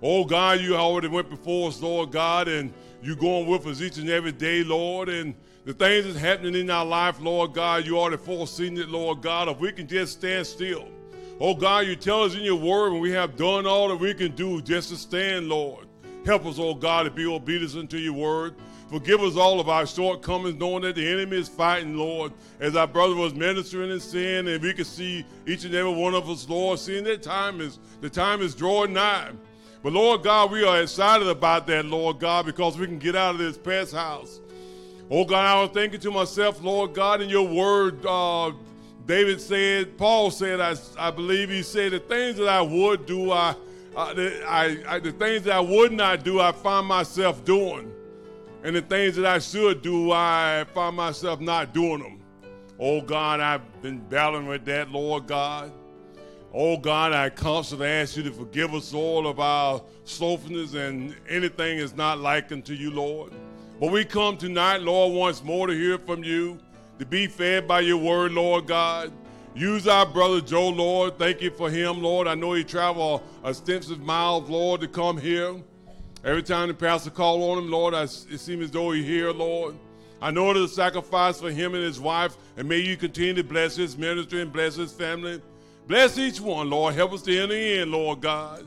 Oh 0.00 0.24
God, 0.24 0.60
you 0.60 0.76
already 0.76 1.08
went 1.08 1.28
before 1.28 1.70
us, 1.70 1.82
Lord 1.82 2.12
God, 2.12 2.46
and 2.46 2.72
you 3.04 3.14
going 3.14 3.46
with 3.46 3.66
us 3.66 3.82
each 3.82 3.98
and 3.98 4.08
every 4.08 4.32
day, 4.32 4.64
Lord. 4.64 5.08
And 5.08 5.34
the 5.64 5.74
things 5.74 6.06
that's 6.06 6.18
happening 6.18 6.54
in 6.54 6.70
our 6.70 6.84
life, 6.84 7.20
Lord 7.20 7.52
God, 7.52 7.84
you 7.84 7.98
already 7.98 8.16
foreseen 8.16 8.78
it, 8.78 8.88
Lord 8.88 9.20
God. 9.20 9.48
If 9.48 9.58
we 9.58 9.72
can 9.72 9.86
just 9.86 10.14
stand 10.14 10.46
still. 10.46 10.88
Oh 11.40 11.54
God, 11.54 11.86
you 11.86 11.96
tell 11.96 12.22
us 12.22 12.34
in 12.34 12.42
your 12.42 12.56
word 12.56 12.92
when 12.92 13.00
we 13.00 13.10
have 13.10 13.36
done 13.36 13.66
all 13.66 13.88
that 13.88 13.96
we 13.96 14.14
can 14.14 14.34
do 14.34 14.62
just 14.62 14.88
to 14.90 14.96
stand, 14.96 15.48
Lord. 15.48 15.86
Help 16.24 16.46
us, 16.46 16.58
oh 16.58 16.74
God, 16.74 17.02
to 17.02 17.10
be 17.10 17.26
obedient 17.26 17.74
unto 17.74 17.98
your 17.98 18.14
word. 18.14 18.54
Forgive 18.88 19.20
us 19.22 19.36
all 19.36 19.60
of 19.60 19.68
our 19.68 19.86
shortcomings, 19.86 20.58
knowing 20.58 20.82
that 20.82 20.94
the 20.94 21.06
enemy 21.06 21.38
is 21.38 21.48
fighting, 21.48 21.96
Lord. 21.96 22.32
As 22.60 22.76
our 22.76 22.86
brother 22.86 23.14
was 23.14 23.34
ministering 23.34 23.90
in 23.90 24.00
sin, 24.00 24.46
and 24.48 24.62
we 24.62 24.72
can 24.72 24.84
see 24.84 25.26
each 25.46 25.64
and 25.64 25.74
every 25.74 25.92
one 25.92 26.14
of 26.14 26.30
us, 26.30 26.48
Lord, 26.48 26.78
seeing 26.78 27.04
that 27.04 27.22
time 27.22 27.60
is 27.60 27.78
the 28.00 28.08
time 28.08 28.40
is 28.40 28.54
drawing 28.54 28.92
nigh. 28.92 29.32
But 29.84 29.92
Lord 29.92 30.22
God, 30.22 30.50
we 30.50 30.64
are 30.64 30.80
excited 30.80 31.28
about 31.28 31.66
that, 31.66 31.84
Lord 31.84 32.18
God, 32.18 32.46
because 32.46 32.78
we 32.78 32.86
can 32.86 32.98
get 32.98 33.14
out 33.14 33.34
of 33.34 33.38
this 33.38 33.58
pest 33.58 33.92
house. 33.92 34.40
Oh 35.10 35.26
God, 35.26 35.44
I 35.44 35.60
was 35.60 35.72
thinking 35.72 36.00
to 36.00 36.10
myself, 36.10 36.62
Lord 36.62 36.94
God, 36.94 37.20
in 37.20 37.28
your 37.28 37.46
word, 37.46 37.98
uh, 38.06 38.52
David 39.04 39.42
said, 39.42 39.98
Paul 39.98 40.30
said, 40.30 40.58
I, 40.58 40.74
I 40.98 41.10
believe 41.10 41.50
he 41.50 41.62
said, 41.62 41.92
the 41.92 42.00
things 42.00 42.38
that 42.38 42.48
I 42.48 42.62
would 42.62 43.04
do, 43.04 43.30
I, 43.30 43.54
I, 43.94 44.78
I, 44.88 44.98
the 45.00 45.12
things 45.12 45.42
that 45.42 45.52
I 45.52 45.60
would 45.60 45.92
not 45.92 46.24
do, 46.24 46.40
I 46.40 46.52
find 46.52 46.86
myself 46.86 47.44
doing. 47.44 47.92
And 48.62 48.74
the 48.74 48.80
things 48.80 49.16
that 49.16 49.26
I 49.26 49.38
should 49.38 49.82
do, 49.82 50.12
I 50.12 50.64
find 50.72 50.96
myself 50.96 51.40
not 51.40 51.74
doing 51.74 51.98
them. 51.98 52.22
Oh 52.80 53.02
God, 53.02 53.40
I've 53.40 53.82
been 53.82 53.98
battling 53.98 54.46
with 54.46 54.64
that, 54.64 54.90
Lord 54.90 55.26
God. 55.26 55.70
Oh 56.56 56.76
God, 56.76 57.12
I 57.12 57.30
constantly 57.30 57.88
ask 57.88 58.16
you 58.16 58.22
to 58.22 58.30
forgive 58.30 58.74
us 58.74 58.94
all 58.94 59.26
of 59.26 59.40
our 59.40 59.82
slothfulness 60.04 60.74
and 60.74 61.16
anything 61.28 61.78
is 61.78 61.96
not 61.96 62.20
like 62.20 62.52
unto 62.52 62.74
you, 62.74 62.92
Lord. 62.92 63.32
But 63.80 63.90
we 63.90 64.04
come 64.04 64.36
tonight, 64.36 64.80
Lord, 64.80 65.14
once 65.14 65.42
more 65.42 65.66
to 65.66 65.72
hear 65.72 65.98
from 65.98 66.22
you, 66.22 66.60
to 67.00 67.06
be 67.06 67.26
fed 67.26 67.66
by 67.66 67.80
your 67.80 67.96
word, 67.96 68.30
Lord 68.30 68.68
God. 68.68 69.12
Use 69.56 69.88
our 69.88 70.06
brother 70.06 70.40
Joe, 70.40 70.68
Lord. 70.68 71.18
Thank 71.18 71.42
you 71.42 71.50
for 71.50 71.68
him, 71.68 72.00
Lord. 72.00 72.28
I 72.28 72.36
know 72.36 72.52
he 72.52 72.62
traveled 72.62 73.22
extensive 73.44 73.98
miles, 73.98 74.48
Lord, 74.48 74.80
to 74.82 74.86
come 74.86 75.18
here. 75.18 75.56
Every 76.22 76.44
time 76.44 76.68
the 76.68 76.74
pastor 76.74 77.10
call 77.10 77.50
on 77.50 77.64
him, 77.64 77.68
Lord, 77.68 77.94
I, 77.94 78.04
it 78.04 78.38
seems 78.38 78.62
as 78.62 78.70
though 78.70 78.92
he 78.92 79.02
here, 79.02 79.32
Lord. 79.32 79.74
I 80.22 80.30
know 80.30 80.52
it 80.52 80.56
is 80.56 80.70
a 80.70 80.74
sacrifice 80.74 81.40
for 81.40 81.50
him 81.50 81.74
and 81.74 81.82
his 81.82 81.98
wife, 81.98 82.36
and 82.56 82.68
may 82.68 82.78
you 82.78 82.96
continue 82.96 83.34
to 83.34 83.42
bless 83.42 83.74
his 83.74 83.98
ministry 83.98 84.40
and 84.40 84.52
bless 84.52 84.76
his 84.76 84.92
family. 84.92 85.42
Bless 85.86 86.16
each 86.16 86.40
one, 86.40 86.70
Lord. 86.70 86.94
Help 86.94 87.12
us 87.12 87.22
to 87.22 87.38
enter 87.38 87.54
in, 87.54 87.92
Lord 87.92 88.22
God. 88.22 88.66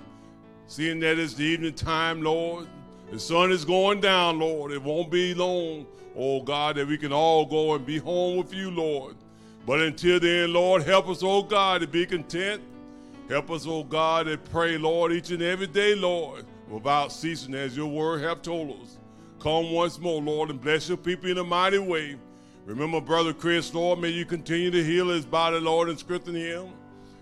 Seeing 0.68 1.00
that 1.00 1.18
it's 1.18 1.34
the 1.34 1.46
evening 1.46 1.74
time, 1.74 2.22
Lord. 2.22 2.68
The 3.12 3.20
sun 3.20 3.52
is 3.52 3.66
going 3.66 4.02
down, 4.02 4.38
Lord. 4.38 4.72
It 4.72 4.84
won't 4.84 5.10
be 5.10 5.34
long, 5.34 5.88
oh 6.16 6.42
God, 6.42 6.76
that 6.76 6.88
we 6.88 6.98
can 6.98 7.12
all 7.12 7.46
go 7.46 7.74
and 7.74 7.84
be 7.84 7.98
home 7.98 8.38
with 8.38 8.54
you, 8.54 8.70
Lord. 8.70 9.16
But 9.66 9.80
until 9.82 10.20
then, 10.20 10.54
Lord, 10.54 10.84
help 10.84 11.08
us, 11.08 11.24
oh 11.24 11.42
God, 11.42 11.82
to 11.82 11.88
be 11.88 12.06
content. 12.06 12.62
Help 13.30 13.50
us, 13.50 13.66
oh 13.66 13.84
God, 13.84 14.28
to 14.28 14.38
pray, 14.38 14.78
Lord, 14.78 15.12
each 15.12 15.32
and 15.32 15.42
every 15.42 15.68
day, 15.68 15.96
Lord, 15.96 16.46
without 16.70 17.12
ceasing, 17.12 17.56
as 17.56 17.76
your 17.76 17.88
word 17.88 18.22
have 18.22 18.44
told 18.44 18.80
us. 18.82 19.00
Come 19.40 19.72
once 19.72 19.98
more, 20.00 20.22
Lord, 20.22 20.52
and 20.52 20.62
bless 20.62 20.88
your 20.88 20.98
people 20.98 21.30
in 21.32 21.38
a 21.40 21.44
mighty 21.44 21.80
way. 21.80 22.16
Remember, 22.66 23.02
Brother 23.02 23.34
Chris, 23.34 23.74
Lord, 23.74 24.00
may 24.00 24.10
you 24.10 24.26
continue 24.26 24.70
to 24.70 24.84
heal 24.84 25.10
his 25.10 25.26
body, 25.26 25.60
Lord, 25.60 25.90
and 25.90 25.98
strengthen 25.98 26.36
him. 26.36 26.68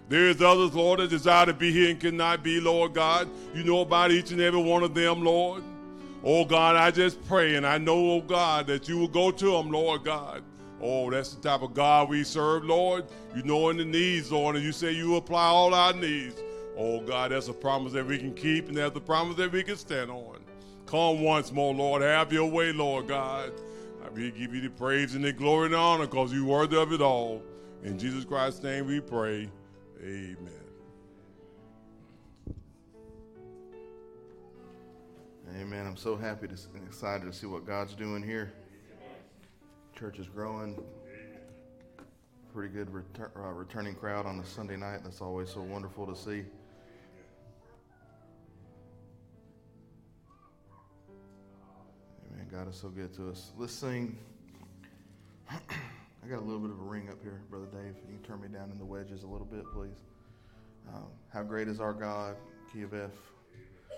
There 0.08 0.30
is 0.30 0.42
others, 0.42 0.74
Lord, 0.74 1.00
that 1.00 1.10
desire 1.10 1.48
to 1.48 1.54
be 1.54 1.72
here 1.72 1.90
and 1.90 2.00
cannot 2.00 2.44
be, 2.44 2.60
Lord 2.60 2.94
God. 2.94 3.28
You 3.56 3.64
know 3.64 3.82
about 3.82 4.12
each 4.12 4.32
and 4.32 4.40
every 4.40 4.62
one 4.62 4.84
of 4.84 4.94
them, 4.94 5.24
Lord. 5.24 5.64
Oh 6.24 6.46
God, 6.46 6.76
I 6.76 6.92
just 6.92 7.24
pray 7.28 7.56
and 7.56 7.66
I 7.66 7.78
know, 7.78 8.12
oh 8.12 8.22
God, 8.22 8.68
that 8.68 8.88
you 8.88 8.98
will 8.98 9.08
go 9.08 9.32
to 9.32 9.52
them, 9.52 9.72
Lord 9.72 10.04
God. 10.04 10.44
Oh, 10.82 11.10
that's 11.10 11.34
the 11.34 11.42
type 11.42 11.62
of 11.62 11.74
God 11.74 12.10
we 12.10 12.24
serve, 12.24 12.66
Lord. 12.66 13.06
You 13.36 13.44
know 13.44 13.70
in 13.70 13.78
the 13.78 13.86
needs, 13.86 14.32
Lord, 14.32 14.56
and 14.56 14.64
you 14.64 14.72
say 14.72 14.92
you 14.92 15.16
apply 15.16 15.46
all 15.46 15.74
our 15.74 15.94
needs. 15.94 16.42
Oh 16.78 17.00
God, 17.02 17.32
that's 17.32 17.48
a 17.48 17.54
promise 17.54 17.94
that 17.94 18.06
we 18.06 18.18
can 18.18 18.34
keep 18.34 18.68
and 18.68 18.78
that's 18.78 18.96
a 18.96 19.02
promise 19.02 19.38
that 19.38 19.52
we 19.52 19.64
can 19.64 19.78
stand 19.78 20.12
on. 20.12 20.38
Come 20.86 21.22
once 21.22 21.52
more, 21.52 21.74
Lord. 21.74 22.02
Have 22.04 22.32
your 22.32 22.50
way, 22.50 22.72
Lord 22.72 23.08
God. 23.08 23.52
I 24.04 24.10
will 24.10 24.32
give 24.32 24.54
you 24.54 24.62
the 24.62 24.70
praise 24.70 25.16
and 25.16 25.24
the 25.24 25.34
glory 25.34 25.66
and 25.66 25.74
the 25.74 25.80
honor 25.80 26.06
because 26.06 26.32
you're 26.32 26.46
worthy 26.46 26.78
of 26.78 26.92
it 26.94 27.02
all. 27.02 27.42
In 27.84 27.98
Jesus 27.98 28.24
Christ's 28.24 28.62
name 28.62 28.88
we 28.88 29.00
pray. 29.00 29.50
Amen. 30.06 30.38
Amen. 35.60 35.88
I'm 35.88 35.98
so 35.98 36.16
happy 36.16 36.46
and 36.46 36.88
excited 36.88 37.26
to 37.26 37.34
see 37.34 37.48
what 37.48 37.66
God's 37.66 37.96
doing 37.96 38.22
here. 38.22 38.54
Church 39.98 40.20
is 40.20 40.28
growing. 40.28 40.80
Pretty 42.54 42.72
good 42.72 42.90
retur- 42.90 43.36
uh, 43.36 43.52
returning 43.54 43.96
crowd 43.96 44.28
on 44.28 44.40
a 44.40 44.46
Sunday 44.46 44.78
night. 44.78 45.00
That's 45.04 45.22
always 45.22 45.50
so 45.50 45.62
wonderful 45.62 46.06
to 46.06 46.16
see. 46.16 46.44
Amen. 52.32 52.48
God 52.52 52.70
is 52.70 52.76
so 52.76 52.90
good 52.90 53.12
to 53.16 53.32
us. 53.32 53.54
Let's 53.58 53.74
sing. 53.74 54.20
I 56.26 56.28
got 56.28 56.40
a 56.40 56.42
little 56.42 56.60
bit 56.60 56.72
of 56.72 56.80
a 56.80 56.84
ring 56.84 57.08
up 57.10 57.22
here, 57.22 57.40
Brother 57.52 57.68
Dave. 57.68 57.94
You 58.10 58.18
can 58.18 58.24
turn 58.24 58.42
me 58.42 58.48
down 58.48 58.72
in 58.72 58.80
the 58.80 58.86
wedges 58.86 59.22
a 59.22 59.28
little 59.28 59.46
bit, 59.46 59.64
please. 59.72 59.94
Um, 60.92 61.04
How 61.32 61.44
great 61.44 61.68
is 61.68 61.80
our 61.80 61.94
God, 61.94 62.36
key 62.74 62.82
of 62.82 62.96
F. 62.96 63.12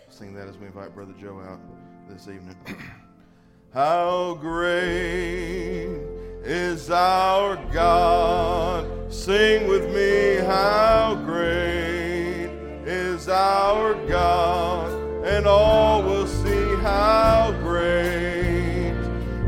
Sing 0.10 0.34
that 0.34 0.50
as 0.50 0.58
we 0.58 0.66
invite 0.66 0.94
Brother 0.94 1.14
Joe 1.18 1.40
out 1.40 1.62
this 2.10 2.28
evening. 2.28 2.58
How 3.74 4.38
great 4.42 6.02
is 6.44 6.92
our 6.92 7.56
God? 7.72 9.14
Sing 9.14 9.68
with 9.70 9.86
me, 9.94 10.46
how 10.46 11.22
great 11.26 12.50
is 12.86 13.30
our 13.30 13.94
God? 14.08 14.92
And 15.26 15.48
all 15.48 16.04
will 16.04 16.28
see 16.28 16.76
how 16.82 17.56
great, 17.64 18.96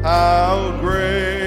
how 0.01 0.77
great 0.79 1.38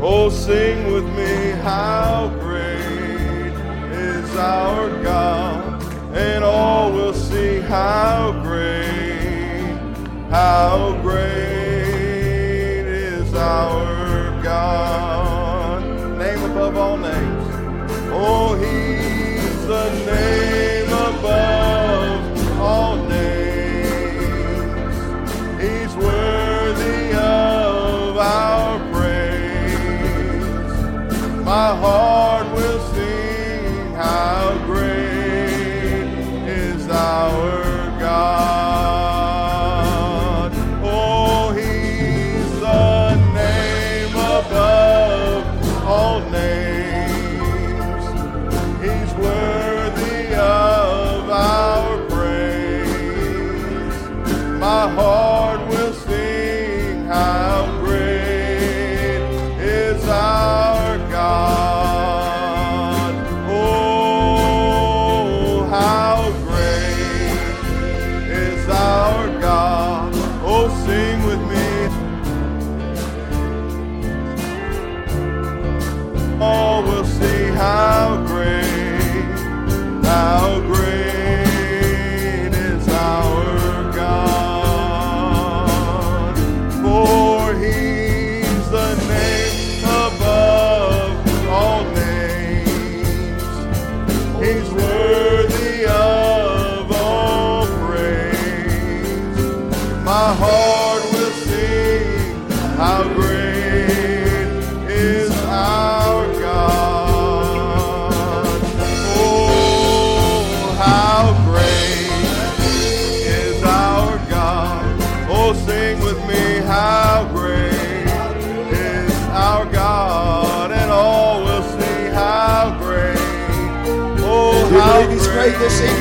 Oh, 0.00 0.28
oh, 0.28 0.28
sing 0.28 0.92
with 0.92 1.04
me, 1.16 1.50
how 1.62 2.28
great 2.40 3.52
is 3.92 4.36
our 4.36 4.88
God. 5.02 5.82
And 6.14 6.42
all 6.44 6.92
will 6.92 7.14
see 7.14 7.60
how 7.60 8.32
great, 8.42 9.76
how 10.30 10.98
great 11.02 12.86
is 12.86 13.34
our 13.34 14.42
God. 14.42 15.82
Name 16.18 16.42
above 16.50 16.76
all 16.76 16.96
names. 16.96 17.37
Oh, 18.10 18.54
he's 18.54 19.66
the 19.66 19.90
name 20.06 20.88
above 20.88 22.60
all 22.60 22.96
names. 22.96 24.92
He's 25.60 25.94
worthy 25.96 27.12
of 27.14 28.16
our 28.16 28.78
praise. 28.92 30.44
My 31.44 31.68
heart 31.76 32.27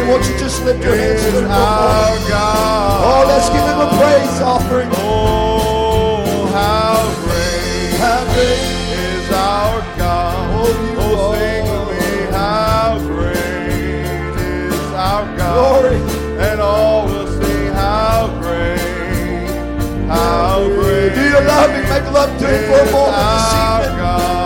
won't 0.07 0.25
you 0.27 0.37
just 0.37 0.63
lift 0.63 0.83
your 0.83 0.95
hands 0.95 1.23
to 1.25 1.31
the 1.31 1.39
him 1.39 1.45
for 1.45 1.51
a 1.51 1.55
our 1.55 2.09
moment? 2.09 2.29
God. 2.29 3.03
Oh, 3.03 3.27
let's 3.27 3.49
give 3.49 3.65
him 3.67 3.79
a 3.79 3.89
praise 3.99 4.41
offering. 4.41 4.89
Oh, 4.93 6.47
how 6.53 7.03
great, 7.23 7.99
How 7.99 8.23
great 8.33 8.63
is 8.95 9.31
our 9.31 9.81
God. 9.97 10.35
Oh, 10.55 10.67
you 10.67 10.95
oh 10.99 11.33
sing 11.35 11.65
with 11.87 11.99
me, 11.99 12.31
how 12.31 12.99
great 12.99 13.35
is 14.39 14.91
our 14.93 15.25
God. 15.37 15.81
Glory. 15.81 15.97
And 16.39 16.61
all 16.61 17.05
will 17.07 17.27
see 17.27 17.65
how 17.67 18.27
great, 18.41 18.79
how 20.07 20.63
great. 20.67 21.15
Do 21.15 21.21
you 21.21 21.41
love 21.51 21.71
him? 21.71 21.83
Make 21.89 22.11
love 22.13 22.39
to 22.39 22.47
him 22.47 22.63
for 22.69 22.79
a 22.79 22.91
moment 22.91 23.17
this 23.17 23.53
evening. 23.53 23.97
God. 23.97 24.36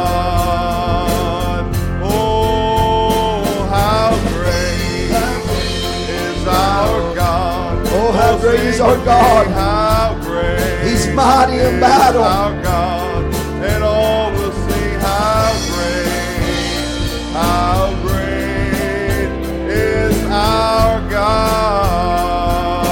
our 8.82 8.98
God. 9.06 9.48
He's 10.84 11.08
mighty 11.14 11.60
in 11.60 11.80
battle. 11.80 12.24
Our 12.24 12.62
God, 12.64 13.24
and 13.64 13.84
all 13.84 14.32
will 14.32 14.52
see 14.52 14.90
how 15.00 15.54
great, 15.70 16.08
how 17.34 17.94
great 18.02 19.30
is 19.70 20.24
our 20.26 21.10
God. 21.10 22.86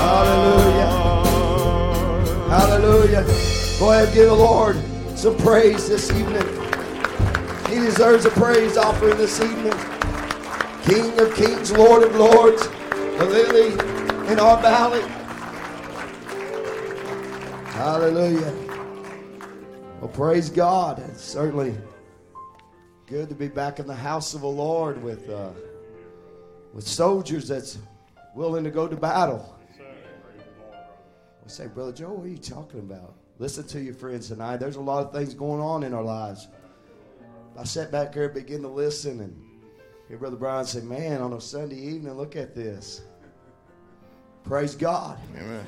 Hallelujah. 2.50 3.24
Hallelujah. 3.26 3.26
Go 3.80 3.92
ahead, 3.92 4.14
give 4.14 4.28
the 4.28 4.36
Lord 4.36 4.78
some 5.18 5.36
praise 5.38 5.88
this 5.90 6.12
evening. 6.12 6.48
He 7.68 7.76
deserves 7.80 8.26
a 8.26 8.30
praise 8.32 8.78
offering 8.78 9.18
this 9.18 9.40
evening. 9.42 9.74
King 10.84 11.20
of 11.20 11.34
kings, 11.36 11.72
Lord 11.72 12.04
of 12.04 12.16
lords, 12.16 12.68
the 13.18 13.26
lily 13.26 13.74
in 14.32 14.40
our 14.40 14.58
valley. 14.62 15.04
Hallelujah. 18.00 18.54
Well, 20.00 20.10
praise 20.14 20.50
God. 20.50 21.04
It's 21.10 21.22
certainly 21.22 21.76
good 23.08 23.28
to 23.28 23.36
be 23.36 23.50
back 23.50 23.80
in 23.80 23.88
the 23.88 23.94
house 23.94 24.34
of 24.34 24.40
the 24.40 24.48
Lord 24.48 25.04
with 25.04 25.30
uh, 25.30 25.50
with 26.74 26.88
soldiers 26.88 27.50
that's 27.50 27.78
willing 28.34 28.64
to 28.64 28.72
go 28.72 28.88
to 28.88 28.96
battle. 28.96 29.54
We 31.44 31.50
say, 31.50 31.68
Brother 31.68 31.92
Joe, 31.92 32.14
what 32.14 32.28
are 32.28 32.30
you 32.30 32.38
talking 32.38 32.80
about? 32.80 33.16
Listen 33.38 33.68
to 33.68 33.82
your 33.82 33.96
friends 33.96 34.30
tonight. 34.30 34.62
There's 34.62 34.78
a 34.78 34.82
lot 34.82 35.06
of 35.06 35.12
things 35.12 35.34
going 35.34 35.60
on 35.60 35.84
in 35.84 35.94
our 35.94 36.02
lives. 36.02 36.48
I 37.58 37.66
sat 37.66 37.92
back 37.92 38.14
here 38.14 38.28
and 38.28 38.34
began 38.34 38.62
to 38.62 38.70
listen 38.70 39.20
and 39.20 39.36
hear 40.08 40.18
Brother 40.18 40.38
Brian 40.38 40.66
say, 40.66 40.80
Man, 40.80 41.22
on 41.22 41.34
a 41.34 41.42
Sunday 41.42 41.76
evening, 41.76 42.14
look 42.14 42.38
at 42.38 42.56
this. 42.56 43.02
Praise 44.46 44.74
God. 44.74 45.20
Amen. 45.36 45.68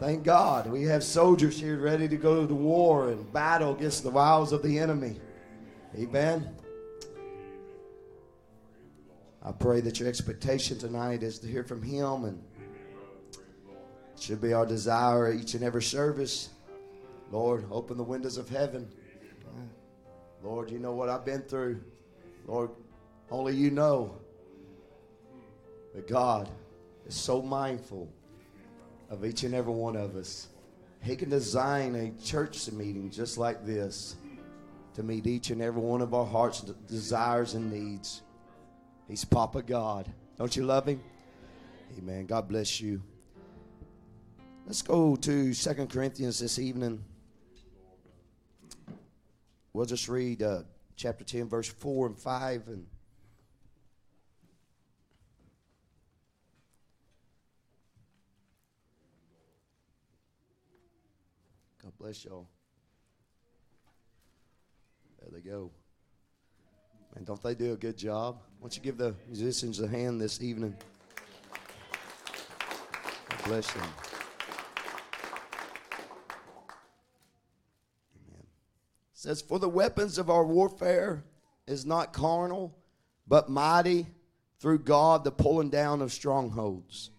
Thank 0.00 0.24
God. 0.24 0.66
We 0.66 0.84
have 0.84 1.04
soldiers 1.04 1.60
here 1.60 1.78
ready 1.78 2.08
to 2.08 2.16
go 2.16 2.40
to 2.40 2.46
the 2.46 2.54
war 2.54 3.10
and 3.10 3.30
battle 3.34 3.74
against 3.74 4.02
the 4.02 4.08
wiles 4.08 4.50
of 4.50 4.62
the 4.62 4.78
enemy. 4.78 5.20
Amen. 5.94 6.56
I 9.44 9.52
pray 9.52 9.82
that 9.82 10.00
your 10.00 10.08
expectation 10.08 10.78
tonight 10.78 11.22
is 11.22 11.38
to 11.40 11.46
hear 11.46 11.64
from 11.64 11.82
Him, 11.82 12.24
and 12.24 12.42
it 14.14 14.22
should 14.22 14.40
be 14.40 14.54
our 14.54 14.64
desire 14.64 15.34
each 15.34 15.52
and 15.52 15.62
every 15.62 15.82
service. 15.82 16.48
Lord, 17.30 17.66
open 17.70 17.98
the 17.98 18.02
windows 18.02 18.38
of 18.38 18.48
heaven. 18.48 18.90
Lord, 20.42 20.70
you 20.70 20.78
know 20.78 20.92
what 20.92 21.10
I've 21.10 21.26
been 21.26 21.42
through. 21.42 21.78
Lord, 22.46 22.70
only 23.30 23.54
you 23.54 23.70
know. 23.70 24.16
But 25.94 26.08
God 26.08 26.48
is 27.06 27.14
so 27.14 27.42
mindful 27.42 28.10
of 29.10 29.24
each 29.24 29.42
and 29.42 29.54
every 29.54 29.72
one 29.72 29.96
of 29.96 30.16
us. 30.16 30.48
He 31.02 31.16
can 31.16 31.28
design 31.28 31.94
a 31.96 32.10
church 32.24 32.70
meeting 32.70 33.10
just 33.10 33.36
like 33.36 33.66
this 33.66 34.16
to 34.94 35.02
meet 35.02 35.26
each 35.26 35.50
and 35.50 35.60
every 35.60 35.82
one 35.82 36.00
of 36.00 36.14
our 36.14 36.26
heart's 36.26 36.60
desires 36.60 37.54
and 37.54 37.72
needs. 37.72 38.22
He's 39.08 39.24
Papa 39.24 39.62
God. 39.62 40.10
Don't 40.38 40.54
you 40.54 40.64
love 40.64 40.86
him? 40.86 41.00
Amen. 41.98 42.26
God 42.26 42.48
bless 42.48 42.80
you. 42.80 43.02
Let's 44.66 44.82
go 44.82 45.16
to 45.16 45.52
Second 45.52 45.90
Corinthians 45.90 46.38
this 46.38 46.58
evening. 46.58 47.02
We'll 49.72 49.86
just 49.86 50.08
read 50.08 50.42
uh, 50.42 50.62
chapter 50.96 51.24
10, 51.24 51.48
verse 51.48 51.68
4 51.68 52.06
and 52.06 52.18
5. 52.18 52.68
And 52.68 52.86
bless 62.00 62.24
y'all. 62.24 62.48
There 65.20 65.28
they 65.30 65.46
go. 65.46 65.70
And 67.14 67.26
don't 67.26 67.42
they 67.42 67.54
do 67.54 67.74
a 67.74 67.76
good 67.76 67.98
job? 67.98 68.40
Why 68.58 68.64
don't 68.64 68.76
you 68.76 68.82
give 68.82 68.96
the 68.96 69.14
musicians 69.26 69.80
a 69.80 69.86
hand 69.86 70.18
this 70.18 70.40
evening? 70.40 70.74
Bless 73.44 73.70
them. 73.72 73.82
Amen. 78.16 78.40
It 78.40 78.46
says, 79.12 79.42
For 79.42 79.58
the 79.58 79.68
weapons 79.68 80.16
of 80.16 80.30
our 80.30 80.44
warfare 80.44 81.22
is 81.66 81.84
not 81.84 82.14
carnal, 82.14 82.78
but 83.26 83.50
mighty 83.50 84.06
through 84.58 84.78
God, 84.78 85.24
the 85.24 85.32
pulling 85.32 85.68
down 85.68 86.00
of 86.00 86.12
strongholds, 86.12 87.10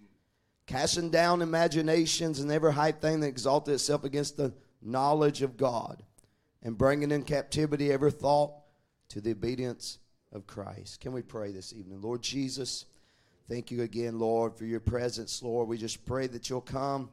casting 0.66 1.12
down 1.12 1.44
imaginations 1.44 2.40
and 2.40 2.52
every 2.52 2.74
high 2.74 2.94
thing 2.94 3.20
that 3.20 3.28
exalted 3.28 3.76
itself 3.76 4.04
against 4.04 4.38
the 4.38 4.52
knowledge 4.82 5.42
of 5.42 5.58
God, 5.58 6.04
and 6.64 6.78
bringing 6.78 7.12
in 7.12 7.24
captivity 7.24 7.92
every 7.92 8.12
thought 8.12 8.54
to 9.10 9.22
the 9.22 9.32
obedience 9.32 10.00
of 10.32 10.48
Christ. 10.48 11.02
Can 11.02 11.12
we 11.12 11.22
pray 11.22 11.52
this 11.52 11.74
evening? 11.74 12.02
Lord 12.02 12.22
Jesus, 12.22 12.86
thank 13.50 13.72
you 13.72 13.82
again, 13.82 14.20
Lord, 14.20 14.56
for 14.56 14.66
your 14.66 14.80
presence, 14.80 15.42
Lord. 15.44 15.68
We 15.68 15.78
just 15.78 16.06
pray 16.06 16.28
that 16.28 16.50
you'll 16.50 16.62
come 16.62 17.10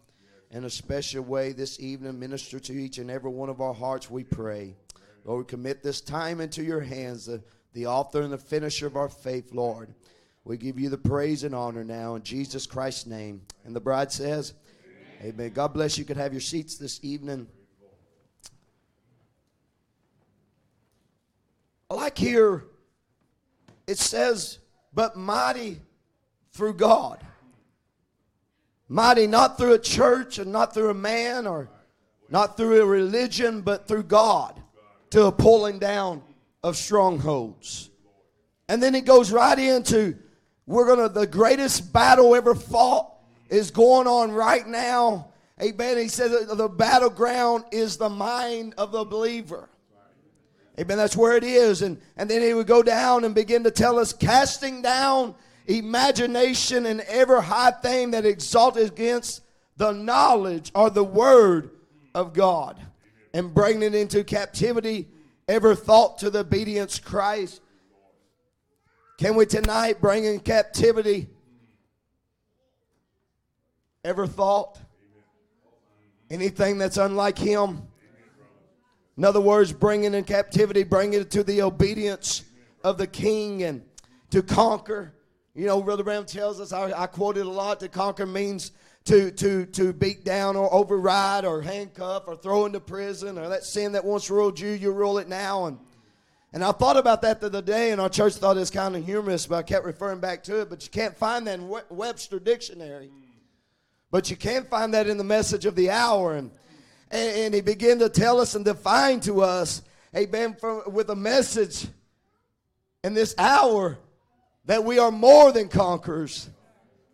in 0.51 0.64
a 0.64 0.71
special 0.71 1.23
way 1.23 1.53
this 1.53 1.79
evening, 1.79 2.19
minister 2.19 2.59
to 2.59 2.73
each 2.73 2.99
and 2.99 3.11
every 3.11 3.31
one 3.31 3.51
of 3.51 3.61
our 3.61 3.75
hearts, 3.75 4.11
we 4.11 4.25
pray. 4.25 4.75
Lord, 5.25 5.47
we 5.47 5.51
commit 5.51 5.83
this 5.83 6.01
time 6.01 6.41
into 6.41 6.62
your 6.62 6.81
hands, 6.81 7.27
the, 7.27 7.43
the 7.75 7.87
author 7.87 8.23
and 8.23 8.33
the 8.33 8.39
finisher 8.39 8.87
of 8.87 8.97
our 8.97 9.11
faith, 9.11 9.53
Lord. 9.53 9.93
We 10.45 10.57
give 10.57 10.79
you 10.79 10.89
the 10.89 10.97
praise 10.97 11.45
and 11.45 11.55
honor 11.55 11.85
now 11.85 12.14
in 12.14 12.23
Jesus 12.23 12.66
Christ's 12.66 13.05
name. 13.05 13.43
And 13.66 13.77
the 13.77 13.81
bride 13.81 14.11
says, 14.11 14.55
Amen. 15.21 15.35
Amen. 15.35 15.53
God 15.53 15.75
bless 15.75 15.99
you. 15.99 16.03
You 16.03 16.07
could 16.07 16.16
have 16.16 16.33
your 16.33 16.41
seats 16.41 16.77
this 16.77 17.01
evening. 17.03 17.47
I 18.55 18.57
like 21.97 22.18
here, 22.18 22.64
it 23.86 23.99
says, 23.99 24.59
but 24.93 25.16
mighty 25.16 25.80
through 26.53 26.74
God. 26.74 27.24
Mighty 28.89 29.26
not 29.26 29.59
through 29.59 29.74
a 29.74 29.78
church 29.78 30.39
and 30.39 30.53
not 30.53 30.74
through 30.74 30.91
a 30.91 30.95
man 30.95 31.47
or 31.47 31.70
not 32.30 32.57
through 32.57 32.82
a 32.82 32.86
religion, 32.86 33.62
but 33.62 33.89
through 33.89 34.03
God 34.05 34.61
to 35.11 35.26
a 35.26 35.32
pulling 35.32 35.78
down 35.78 36.22
of 36.62 36.76
strongholds. 36.76 37.91
And 38.68 38.82
then 38.82 38.95
it 38.95 39.05
goes 39.07 39.32
right 39.32 39.59
into 39.59 40.16
we're 40.68 40.95
to, 40.97 41.09
the 41.09 41.26
greatest 41.26 41.95
battle 41.95 42.34
ever 42.34 42.55
fought 42.55 43.11
is 43.49 43.70
going 43.70 44.07
on 44.07 44.32
right 44.32 44.66
now. 44.66 45.28
Amen. 45.62 45.97
He 45.97 46.09
says 46.09 46.47
the 46.47 46.68
battleground 46.68 47.64
is 47.72 47.97
the 47.97 48.11
mind 48.11 48.74
of 48.76 48.93
the 48.93 49.03
believer. 49.03 49.70
Amen. 50.79 50.97
That's 50.97 51.16
where 51.16 51.37
it 51.37 51.45
is. 51.45 51.83
And, 51.83 52.01
and 52.16 52.31
then 52.31 52.41
he 52.41 52.55
would 52.55 52.68
go 52.68 52.83
down 52.83 53.24
and 53.24 53.35
begin 53.35 53.64
to 53.64 53.70
tell 53.70 53.99
us 53.99 54.12
casting 54.12 54.81
down 54.81 55.35
imagination 55.66 56.87
and 56.87 57.01
every 57.03 57.43
high 57.43 57.72
thing 57.72 58.12
that 58.12 58.24
exalted 58.24 58.93
against 58.93 59.43
the 59.76 59.93
knowledge 59.93 60.70
or 60.74 60.91
the 60.91 61.05
word 61.05 61.70
of 62.14 62.33
God 62.33 62.81
and 63.35 63.53
bringing 63.53 63.83
it 63.83 63.95
into 63.95 64.22
captivity 64.24 65.09
every 65.49 65.76
thought 65.76 66.18
to 66.18 66.31
the 66.31 66.41
obedience 66.41 66.99
Christ. 66.99 67.61
Can 69.18 69.35
we 69.35 69.47
tonight 69.47 70.01
bring 70.01 70.24
in 70.24 70.39
captivity 70.39 71.29
every 74.05 74.29
thought? 74.29 74.79
Anything 76.31 76.79
that's 76.79 76.99
unlike 76.99 77.39
him? 77.39 77.88
In 79.19 79.25
other 79.25 79.41
words, 79.41 79.73
bringing 79.73 80.14
in 80.14 80.23
captivity, 80.23 80.85
bringing 80.85 81.21
it 81.21 81.31
to 81.33 81.43
the 81.43 81.62
obedience 81.62 82.45
of 82.85 82.99
the 82.99 83.07
king 83.09 83.64
and 83.64 83.83
to 84.31 84.45
conquer. 84.45 85.12
You 85.57 85.66
know, 85.66 85.83
Brother 85.83 86.05
Branham 86.05 86.25
tells 86.25 86.61
us, 86.61 86.73
I, 86.73 86.93
I 86.93 87.09
quote 87.09 87.37
it 87.37 87.45
a 87.45 87.51
lot, 87.51 87.81
to 87.81 87.89
conquer 87.89 88.27
means 88.27 88.71
to, 89.07 89.33
to, 89.33 89.66
to 89.66 89.93
beat 89.93 90.25
down 90.25 90.55
or 90.55 90.73
override 90.73 91.45
or 91.45 91.61
handcuff 91.61 92.29
or 92.29 92.37
throw 92.37 92.64
into 92.64 92.79
prison 92.79 93.39
or 93.39 93.49
that 93.49 93.64
sin 93.64 93.91
that 93.93 94.05
once 94.05 94.31
ruled 94.31 94.61
you, 94.61 94.71
you 94.71 94.93
rule 94.93 95.19
it 95.19 95.29
now. 95.29 95.66
And, 95.66 95.79
and 96.53 96.62
I 96.62 96.71
thought 96.71 96.97
about 96.97 97.21
that 97.23 97.41
the 97.41 97.47
other 97.47 97.61
day, 97.61 97.91
and 97.91 98.01
our 98.01 98.09
church 98.09 98.35
thought 98.35 98.57
it 98.57 98.61
was 98.61 98.71
kind 98.71 98.95
of 98.95 99.05
humorous, 99.05 99.49
but 99.49 99.57
I 99.57 99.62
kept 99.64 99.85
referring 99.85 100.21
back 100.21 100.45
to 100.45 100.61
it. 100.61 100.71
But 100.71 100.85
you 100.85 100.91
can't 100.91 101.19
find 101.19 101.45
that 101.49 101.59
in 101.59 101.69
Webster 101.91 102.39
Dictionary. 102.39 103.11
But 104.12 104.31
you 104.31 104.37
can 104.37 104.62
find 104.66 104.95
that 104.95 105.09
in 105.09 105.19
the 105.19 105.25
message 105.25 105.66
of 105.66 105.75
the 105.75 105.91
hour. 105.91 106.37
And 106.37 106.53
and, 107.11 107.36
and 107.36 107.54
he 107.54 107.61
began 107.61 107.98
to 108.00 108.09
tell 108.09 108.40
us 108.40 108.54
and 108.54 108.64
define 108.64 109.20
to 109.20 109.42
us, 109.42 109.82
amen, 110.16 110.54
from, 110.54 110.82
with 110.92 111.11
a 111.11 111.16
message 111.16 111.86
in 113.04 113.14
this 113.14 113.34
hour 113.38 113.98
that 114.66 114.84
we 114.84 114.98
are 114.98 115.11
more 115.11 115.50
than 115.52 115.68
conquerors. 115.68 116.50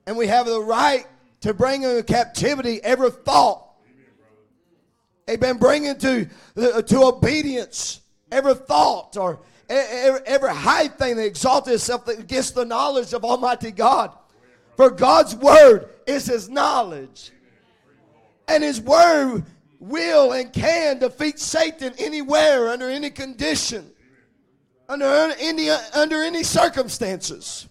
And 0.07 0.17
we 0.17 0.27
have 0.27 0.47
the 0.47 0.61
right 0.61 1.07
to 1.43 1.55
bring 1.55 1.83
into 1.83 2.03
captivity 2.03 2.83
every 2.83 3.11
thought. 3.11 3.61
Amen. 5.31 5.57
Bring 5.57 5.85
into 5.85 6.29
to 6.57 7.03
obedience 7.03 8.01
every 8.31 8.55
thought 8.55 9.17
or 9.17 9.41
every, 9.69 10.51
high 10.51 10.89
thing 10.89 11.17
that 11.17 11.25
exalts 11.25 11.69
itself 11.69 12.09
against 12.09 12.55
the 12.55 12.65
knowledge 12.65 13.13
of 13.15 13.25
Almighty 13.25 13.71
God. 13.71 14.13
For 14.77 14.91
God's 14.91 15.35
word 15.35 15.89
is 16.07 16.27
His 16.27 16.51
knowledge. 16.51 17.31
And 18.49 18.63
His 18.63 18.81
word 18.81 19.45
will 19.89 20.33
and 20.33 20.53
can 20.53 20.99
defeat 20.99 21.39
Satan 21.39 21.93
anywhere, 21.99 22.69
under 22.69 22.89
any 22.89 23.11
condition, 23.11 23.91
under 24.89 25.07
any, 25.39 25.71
under 25.71 26.23
any 26.23 26.43
circumstances. 26.43 27.69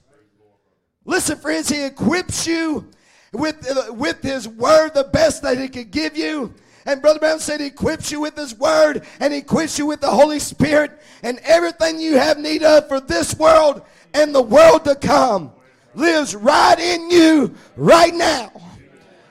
Listen, 1.05 1.37
friends, 1.37 1.69
he 1.69 1.83
equips 1.83 2.47
you 2.47 2.89
with, 3.33 3.67
with 3.89 4.21
his 4.21 4.47
word 4.47 4.93
the 4.93 5.03
best 5.05 5.41
that 5.41 5.57
he 5.57 5.67
could 5.67 5.91
give 5.91 6.15
you. 6.15 6.53
And 6.85 7.01
Brother 7.01 7.19
Branham 7.19 7.39
said 7.39 7.61
he 7.61 7.67
equips 7.67 8.11
you 8.11 8.19
with 8.19 8.35
his 8.35 8.55
word 8.55 9.03
and 9.19 9.33
he 9.33 9.39
equips 9.39 9.79
you 9.79 9.85
with 9.85 10.01
the 10.01 10.11
Holy 10.11 10.39
Spirit 10.39 10.91
and 11.23 11.39
everything 11.43 11.99
you 11.99 12.17
have 12.17 12.37
need 12.37 12.63
of 12.63 12.87
for 12.87 12.99
this 12.99 13.35
world 13.35 13.81
and 14.13 14.35
the 14.35 14.41
world 14.41 14.83
to 14.85 14.95
come 14.95 15.51
lives 15.95 16.35
right 16.35 16.79
in 16.79 17.09
you 17.09 17.55
right 17.75 18.13
now. 18.13 18.51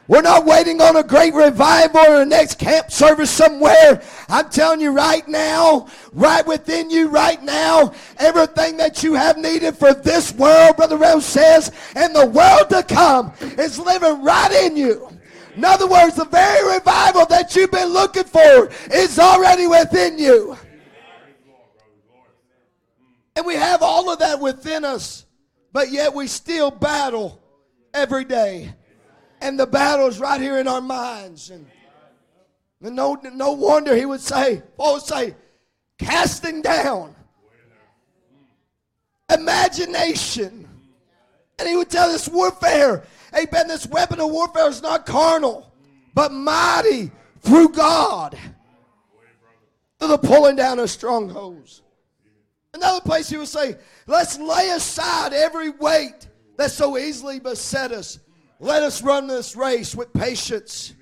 We're 0.09 0.23
not 0.23 0.45
waiting 0.45 0.81
on 0.81 0.97
a 0.97 1.03
great 1.05 1.33
revival 1.33 2.01
or 2.01 2.23
a 2.23 2.27
next 2.27 2.59
camp 2.59 2.91
service 2.91 3.31
somewhere. 3.31 4.03
I'm 4.29 4.51
telling 4.51 4.81
you 4.81 4.91
right 4.91 5.27
now, 5.29 5.87
right 6.13 6.45
within 6.45 6.91
you 6.91 7.09
right 7.09 7.41
now, 7.43 7.95
everything 8.19 8.77
that 8.79 9.05
you 9.05 9.15
have 9.15 9.39
needed 9.39 9.77
for 9.77 9.95
this 9.95 10.35
world, 10.35 10.77
Brother 10.77 10.97
Rose 10.97 11.25
says, 11.25 11.71
and 11.95 12.15
the 12.15 12.27
world 12.27 12.69
to 12.71 12.83
come 12.83 13.33
is 13.41 13.79
living 13.79 14.25
right 14.25 14.53
in 14.65 14.77
you. 14.77 15.09
In 15.55 15.65
other 15.65 15.87
words, 15.87 16.17
the 16.17 16.25
very 16.25 16.75
revival 16.75 17.27
that 17.27 17.55
you've 17.55 17.71
been 17.71 17.91
looking 17.91 18.25
for 18.25 18.71
is 18.93 19.19
already 19.19 19.69
within 19.69 20.19
you. 20.19 20.57
And 23.37 23.47
we 23.47 23.55
have 23.55 23.83
all 23.83 24.11
of 24.11 24.19
that 24.19 24.41
within 24.41 24.85
us, 24.85 25.27
but 25.73 25.93
yet 25.93 26.13
we 26.13 26.27
still 26.27 26.71
battle 26.71 27.41
every 27.95 28.25
day 28.25 28.75
and 29.43 29.59
the 29.59 29.67
battle's 29.67 30.21
right 30.21 30.41
here 30.41 30.59
in 30.59 30.69
our 30.69 30.81
minds. 30.81 31.51
And, 31.51 31.67
no, 32.81 33.15
no 33.15 33.53
wonder 33.53 33.95
he 33.95 34.07
would 34.07 34.21
say, 34.21 34.63
Paul 34.77 34.95
would 34.95 35.03
say, 35.03 35.35
casting 35.99 36.63
down 36.63 37.15
imagination. 39.33 40.69
And 41.59 41.69
he 41.69 41.77
would 41.77 41.91
tell 41.91 42.11
this 42.11 42.29
warfare, 42.29 43.05
amen, 43.37 43.69
this 43.69 43.87
weapon 43.87 44.21
of 44.21 44.31
warfare 44.31 44.69
is 44.69 44.83
not 44.83 45.07
carnal, 45.07 45.73
but 46.15 46.33
mighty 46.33 47.11
through 47.41 47.71
God 47.71 48.39
to 50.01 50.07
the 50.07 50.19
pulling 50.19 50.57
down 50.57 50.79
of 50.79 50.91
strongholds. 50.91 51.83
Another 52.75 53.01
place 53.01 53.29
he 53.29 53.37
would 53.37 53.49
say, 53.49 53.77
let's 54.07 54.39
lay 54.39 54.71
aside 54.71 55.33
every 55.33 55.71
weight 55.71 56.29
that 56.57 56.71
so 56.71 56.97
easily 56.97 57.39
beset 57.39 57.93
us 57.93 58.19
let 58.63 58.85
us 58.85 59.03
run 59.03 59.27
this 59.27 59.57
race 59.57 59.93
with 59.93 60.13
patience. 60.13 60.95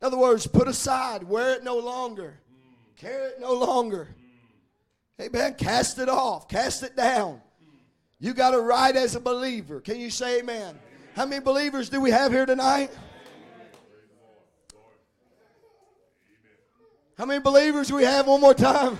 In 0.00 0.06
other 0.06 0.16
words, 0.16 0.46
put 0.46 0.68
aside, 0.68 1.24
wear 1.24 1.54
it 1.54 1.64
no 1.64 1.76
longer, 1.76 2.38
carry 2.96 3.30
it 3.30 3.40
no 3.40 3.54
longer. 3.54 4.14
Amen. 5.20 5.54
Cast 5.54 5.98
it 5.98 6.08
off, 6.08 6.48
cast 6.48 6.84
it 6.84 6.96
down. 6.96 7.42
You 8.20 8.34
got 8.34 8.54
a 8.54 8.60
right 8.60 8.94
as 8.94 9.16
a 9.16 9.20
believer. 9.20 9.80
Can 9.80 9.98
you 9.98 10.10
say 10.10 10.38
amen? 10.38 10.78
How 11.16 11.26
many 11.26 11.42
believers 11.42 11.88
do 11.88 12.00
we 12.00 12.12
have 12.12 12.30
here 12.30 12.46
tonight? 12.46 12.96
How 17.18 17.24
many 17.24 17.40
believers 17.40 17.88
do 17.88 17.96
we 17.96 18.04
have 18.04 18.28
one 18.28 18.40
more 18.40 18.54
time? 18.54 18.96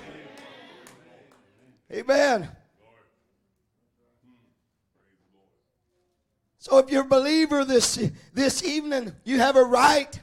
Amen. 1.93 2.49
So 6.61 6.77
if 6.77 6.91
you're 6.91 7.05
a 7.05 7.09
believer 7.09 7.65
this, 7.65 8.11
this 8.35 8.63
evening, 8.63 9.15
you 9.25 9.39
have 9.39 9.57
a 9.57 9.65
right 9.65 10.21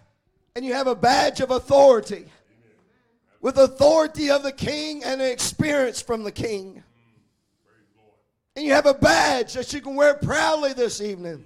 and 0.56 0.64
you 0.64 0.74
have 0.74 0.86
a 0.86 0.94
badge 0.94 1.42
of 1.42 1.50
authority. 1.50 2.26
With 3.42 3.58
authority 3.58 4.30
of 4.30 4.44
the 4.44 4.52
king 4.52 5.04
and 5.04 5.20
an 5.20 5.32
experience 5.32 6.00
from 6.00 6.24
the 6.24 6.32
king. 6.32 6.84
And 8.56 8.64
you 8.64 8.74
have 8.74 8.86
a 8.86 8.94
badge 8.94 9.54
that 9.54 9.74
you 9.74 9.82
can 9.82 9.96
wear 9.96 10.14
proudly 10.14 10.74
this 10.74 11.02
evening. 11.02 11.44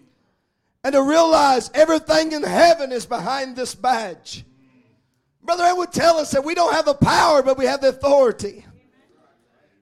And 0.84 0.92
to 0.92 1.02
realize 1.02 1.72
everything 1.74 2.34
in 2.34 2.44
heaven 2.44 2.92
is 2.92 3.06
behind 3.06 3.56
this 3.56 3.74
badge. 3.74 4.44
Brother 5.42 5.64
Ed 5.64 5.74
would 5.74 5.94
tell 5.94 6.18
us 6.18 6.32
that 6.32 6.44
we 6.44 6.54
don't 6.54 6.74
have 6.74 6.86
the 6.86 6.96
power, 6.96 7.42
but 7.42 7.58
we 7.58 7.66
have 7.66 7.80
the 7.80 7.90
authority. 7.90 8.66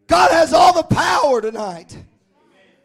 God 0.06 0.30
has 0.30 0.54
all 0.54 0.74
the 0.74 0.96
power 0.96 1.42
tonight. 1.42 1.98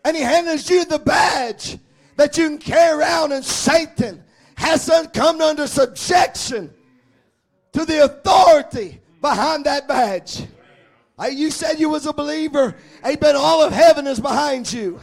And 0.07 0.17
He 0.17 0.23
hands 0.23 0.71
you 0.71 0.87
the 0.87 0.99
badge 0.99 1.79
that 2.17 2.37
you 2.37 2.49
can 2.49 2.59
carry 2.59 2.99
around 2.99 3.33
and 3.33 3.45
Satan 3.45 4.23
has 4.57 4.91
come 5.13 5.41
under 5.41 5.67
subjection 5.67 6.73
to 7.73 7.85
the 7.85 8.05
authority 8.05 9.01
behind 9.21 9.65
that 9.67 9.89
badge. 9.89 10.47
You 11.31 11.51
said 11.51 11.79
you 11.79 11.89
was 11.89 12.07
a 12.07 12.13
believer. 12.13 12.77
Amen. 13.05 13.37
All 13.37 13.63
of 13.63 13.73
heaven 13.73 14.07
is 14.07 14.21
behind 14.21 14.73
you. 14.73 15.01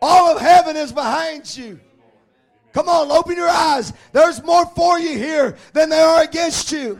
All 0.00 0.34
of 0.34 0.40
heaven 0.40 0.76
is 0.76 0.92
behind 0.92 1.56
you. 1.56 1.78
Come 2.72 2.88
on, 2.88 3.10
open 3.10 3.36
your 3.36 3.48
eyes. 3.48 3.92
There's 4.12 4.42
more 4.42 4.66
for 4.66 4.98
you 4.98 5.16
here 5.16 5.56
than 5.74 5.90
there 5.90 6.06
are 6.06 6.22
against 6.22 6.72
you. 6.72 6.98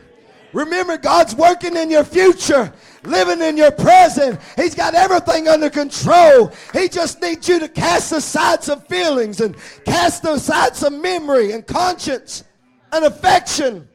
Remember, 0.53 0.97
God's 0.97 1.35
working 1.35 1.75
in 1.75 1.89
your 1.89 2.03
future, 2.03 2.71
living 3.03 3.41
in 3.41 3.57
your 3.57 3.71
present. 3.71 4.39
He's 4.55 4.75
got 4.75 4.93
everything 4.93 5.47
under 5.47 5.69
control. 5.69 6.53
He 6.73 6.87
just 6.87 7.21
needs 7.21 7.49
you 7.49 7.59
to 7.59 7.67
cast 7.67 8.11
aside 8.11 8.63
some 8.63 8.81
feelings 8.81 9.41
and 9.41 9.55
cast 9.83 10.23
aside 10.25 10.75
some 10.75 11.01
memory 11.01 11.51
and 11.51 11.65
conscience 11.65 12.43
and 12.91 13.03
affection 13.03 13.89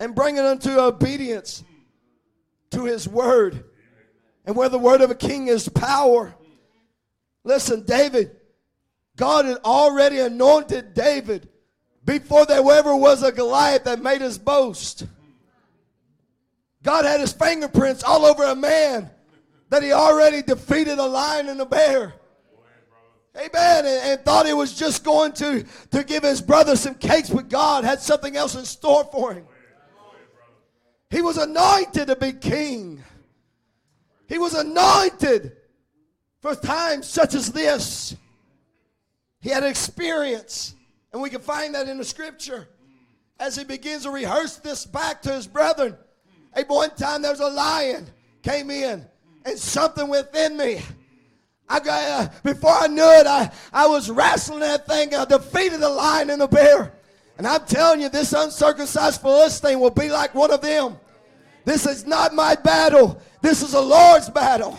and 0.00 0.14
bring 0.14 0.38
it 0.38 0.44
unto 0.44 0.70
obedience 0.70 1.62
to 2.70 2.86
His 2.86 3.06
word. 3.06 3.64
And 4.44 4.56
where 4.56 4.70
the 4.70 4.78
word 4.78 5.02
of 5.02 5.10
a 5.10 5.14
king 5.14 5.46
is 5.46 5.68
power. 5.68 6.34
Listen, 7.44 7.84
David, 7.84 8.34
God 9.16 9.44
had 9.44 9.58
already 9.58 10.18
anointed 10.18 10.94
David 10.94 11.48
before 12.04 12.46
there 12.46 12.58
ever 12.70 12.96
was 12.96 13.22
a 13.22 13.32
Goliath 13.32 13.84
that 13.84 14.02
made 14.02 14.22
us 14.22 14.38
boast. 14.38 15.06
God 16.82 17.04
had 17.04 17.20
his 17.20 17.32
fingerprints 17.32 18.02
all 18.02 18.24
over 18.24 18.44
a 18.44 18.56
man 18.56 19.10
that 19.70 19.82
he 19.82 19.92
already 19.92 20.42
defeated 20.42 20.98
a 20.98 21.06
lion 21.06 21.48
and 21.48 21.60
a 21.60 21.66
bear. 21.66 22.14
Amen. 23.36 23.86
And, 23.86 23.86
and, 23.86 24.20
thought 24.24 24.46
he 24.46 24.52
was 24.52 24.74
just 24.74 25.04
going 25.04 25.32
to, 25.32 25.64
to 25.90 26.04
give 26.04 26.22
his 26.22 26.42
brother 26.42 26.76
some 26.76 26.94
cakes, 26.94 27.30
but 27.30 27.48
God 27.48 27.82
had 27.82 28.00
something 28.00 28.36
else 28.36 28.54
in 28.54 28.64
store 28.64 29.04
for 29.04 29.32
him. 29.32 29.46
He 31.08 31.22
was 31.22 31.38
anointed 31.38 32.08
to 32.08 32.16
be 32.16 32.32
king. 32.32 33.02
He 34.28 34.38
was 34.38 34.54
anointed 34.54 35.56
for 36.40 36.54
times 36.54 37.06
such 37.06 37.34
as 37.34 37.52
this. 37.52 38.16
He 39.40 39.50
had 39.50 39.64
experience. 39.64 40.74
And 41.12 41.20
we 41.20 41.30
can 41.30 41.40
find 41.40 41.74
that 41.74 41.88
in 41.88 41.98
the 41.98 42.04
scripture 42.04 42.68
as 43.38 43.56
he 43.56 43.64
begins 43.64 44.04
to 44.04 44.10
rehearse 44.10 44.56
this 44.56 44.86
back 44.86 45.20
to 45.22 45.32
his 45.32 45.46
brethren. 45.46 45.96
Hey, 46.54 46.64
one 46.66 46.90
time 46.90 47.22
there 47.22 47.30
was 47.30 47.40
a 47.40 47.48
lion 47.48 48.06
came 48.42 48.70
in 48.70 49.06
and 49.44 49.58
something 49.58 50.08
within 50.08 50.56
me. 50.56 50.80
I 51.68 51.80
got, 51.80 52.28
uh, 52.28 52.32
before 52.42 52.72
I 52.72 52.86
knew 52.86 53.02
it, 53.02 53.26
I, 53.26 53.50
I 53.72 53.86
was 53.86 54.10
wrestling 54.10 54.60
that 54.60 54.86
thing. 54.86 55.14
I 55.14 55.24
defeated 55.24 55.80
the 55.80 55.88
lion 55.88 56.30
and 56.30 56.40
the 56.40 56.48
bear. 56.48 56.92
And 57.38 57.46
I'm 57.46 57.64
telling 57.64 58.00
you, 58.02 58.08
this 58.08 58.32
uncircumcised 58.32 59.20
Philistine 59.20 59.80
will 59.80 59.90
be 59.90 60.10
like 60.10 60.34
one 60.34 60.50
of 60.50 60.60
them. 60.60 60.98
This 61.64 61.86
is 61.86 62.06
not 62.06 62.34
my 62.34 62.54
battle. 62.56 63.20
This 63.40 63.62
is 63.62 63.72
the 63.72 63.80
Lord's 63.80 64.28
battle. 64.28 64.78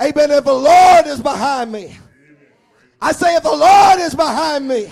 Amen. 0.00 0.30
If 0.30 0.44
the 0.44 0.52
Lord 0.52 1.06
is 1.06 1.22
behind 1.22 1.72
me, 1.72 1.96
I 3.00 3.12
say, 3.12 3.36
if 3.36 3.42
the 3.42 3.54
Lord 3.54 4.00
is 4.00 4.14
behind 4.14 4.68
me, 4.68 4.90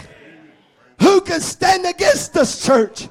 who 1.00 1.20
can 1.20 1.40
stand 1.40 1.86
against 1.86 2.34
this 2.34 2.64
church? 2.64 3.08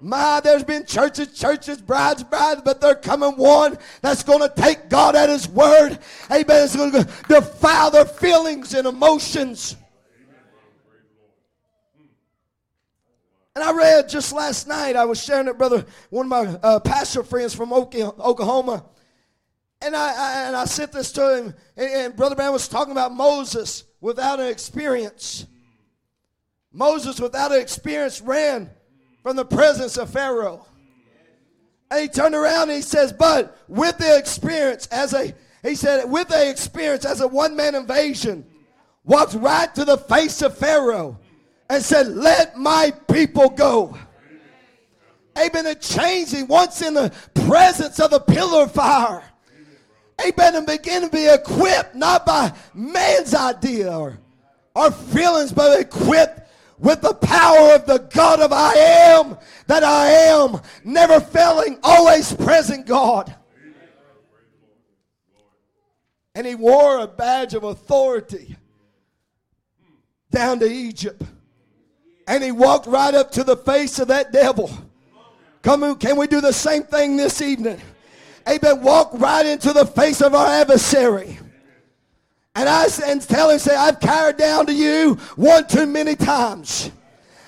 My, 0.00 0.40
there's 0.40 0.62
been 0.62 0.84
churches, 0.84 1.32
churches, 1.32 1.80
brides, 1.80 2.22
brides, 2.22 2.60
but 2.64 2.80
they're 2.80 2.94
coming 2.94 3.32
one 3.32 3.78
that's 4.02 4.22
going 4.22 4.40
to 4.40 4.52
take 4.54 4.88
God 4.90 5.16
at 5.16 5.30
His 5.30 5.48
word. 5.48 5.98
Amen. 6.30 6.64
It's 6.64 6.76
going 6.76 6.92
to 6.92 7.08
defile 7.28 7.90
their 7.90 8.04
feelings 8.04 8.74
and 8.74 8.86
emotions. 8.86 9.74
And 13.54 13.64
I 13.64 13.72
read 13.72 14.10
just 14.10 14.34
last 14.34 14.68
night, 14.68 14.96
I 14.96 15.06
was 15.06 15.22
sharing 15.22 15.48
it, 15.48 15.56
brother, 15.56 15.86
one 16.10 16.26
of 16.26 16.30
my 16.30 16.58
uh, 16.62 16.78
pastor 16.78 17.22
friends 17.22 17.54
from 17.54 17.72
Oklahoma. 17.72 18.84
And 19.80 19.96
I, 19.96 20.08
I, 20.08 20.46
and 20.46 20.56
I 20.56 20.66
sent 20.66 20.92
this 20.92 21.10
to 21.12 21.38
him, 21.38 21.54
and, 21.74 21.90
and 21.90 22.16
Brother 22.16 22.34
Branham 22.34 22.52
was 22.52 22.68
talking 22.68 22.92
about 22.92 23.14
Moses 23.14 23.84
without 24.00 24.40
an 24.40 24.48
experience. 24.48 25.46
Moses, 26.76 27.18
without 27.18 27.52
experience, 27.52 28.20
ran 28.20 28.68
from 29.22 29.34
the 29.34 29.46
presence 29.46 29.96
of 29.96 30.10
Pharaoh. 30.10 30.66
And 31.90 32.02
he 32.02 32.08
turned 32.08 32.34
around 32.34 32.64
and 32.64 32.72
he 32.72 32.82
says, 32.82 33.14
But 33.14 33.56
with 33.66 33.96
the 33.96 34.18
experience, 34.18 34.86
as 34.88 35.14
a, 35.14 35.32
he 35.62 35.74
said, 35.74 36.04
with 36.04 36.28
the 36.28 36.50
experience 36.50 37.06
as 37.06 37.22
a 37.22 37.28
one 37.28 37.56
man 37.56 37.74
invasion, 37.74 38.44
walked 39.04 39.32
right 39.34 39.74
to 39.74 39.86
the 39.86 39.96
face 39.96 40.42
of 40.42 40.58
Pharaoh 40.58 41.18
and 41.70 41.82
said, 41.82 42.08
Let 42.08 42.58
my 42.58 42.92
people 43.10 43.48
go. 43.48 43.96
Amen. 45.38 45.66
And 45.66 45.80
changing 45.80 46.46
once 46.46 46.82
in 46.82 46.92
the 46.92 47.10
presence 47.46 47.98
of 48.00 48.10
the 48.10 48.20
pillar 48.20 48.64
of 48.64 48.72
fire. 48.72 49.24
Amen. 50.20 50.56
And 50.56 50.66
begin 50.66 51.02
to 51.02 51.08
be 51.08 51.26
equipped 51.26 51.94
not 51.94 52.26
by 52.26 52.52
man's 52.74 53.32
idea 53.32 53.96
or 53.96 54.18
our 54.74 54.90
feelings, 54.90 55.52
but 55.52 55.80
equipped 55.80 56.45
with 56.78 57.00
the 57.00 57.14
power 57.14 57.74
of 57.74 57.86
the 57.86 57.98
God 57.98 58.40
of 58.40 58.52
I 58.52 58.74
am 58.74 59.36
that 59.66 59.82
I 59.82 60.08
am, 60.08 60.60
never 60.84 61.20
failing, 61.20 61.78
always 61.82 62.32
present 62.32 62.86
God. 62.86 63.34
And 66.34 66.46
he 66.46 66.54
wore 66.54 66.98
a 66.98 67.06
badge 67.06 67.54
of 67.54 67.64
authority 67.64 68.56
down 70.30 70.58
to 70.60 70.66
Egypt. 70.66 71.22
And 72.28 72.44
he 72.44 72.52
walked 72.52 72.86
right 72.86 73.14
up 73.14 73.30
to 73.32 73.44
the 73.44 73.56
face 73.56 73.98
of 73.98 74.08
that 74.08 74.32
devil. 74.32 74.70
Come 75.62 75.82
on, 75.82 75.96
can 75.96 76.16
we 76.16 76.26
do 76.26 76.40
the 76.40 76.52
same 76.52 76.82
thing 76.82 77.16
this 77.16 77.40
evening? 77.40 77.80
Amen. 78.48 78.82
Walk 78.82 79.10
right 79.14 79.46
into 79.46 79.72
the 79.72 79.86
face 79.86 80.20
of 80.20 80.34
our 80.34 80.46
adversary. 80.46 81.38
And 82.56 82.68
I 82.68 82.86
and 83.04 83.20
tell 83.20 83.50
him, 83.50 83.58
say, 83.58 83.76
I've 83.76 84.00
carried 84.00 84.38
down 84.38 84.64
to 84.66 84.72
you 84.72 85.14
one 85.36 85.68
too 85.68 85.86
many 85.86 86.16
times. 86.16 86.90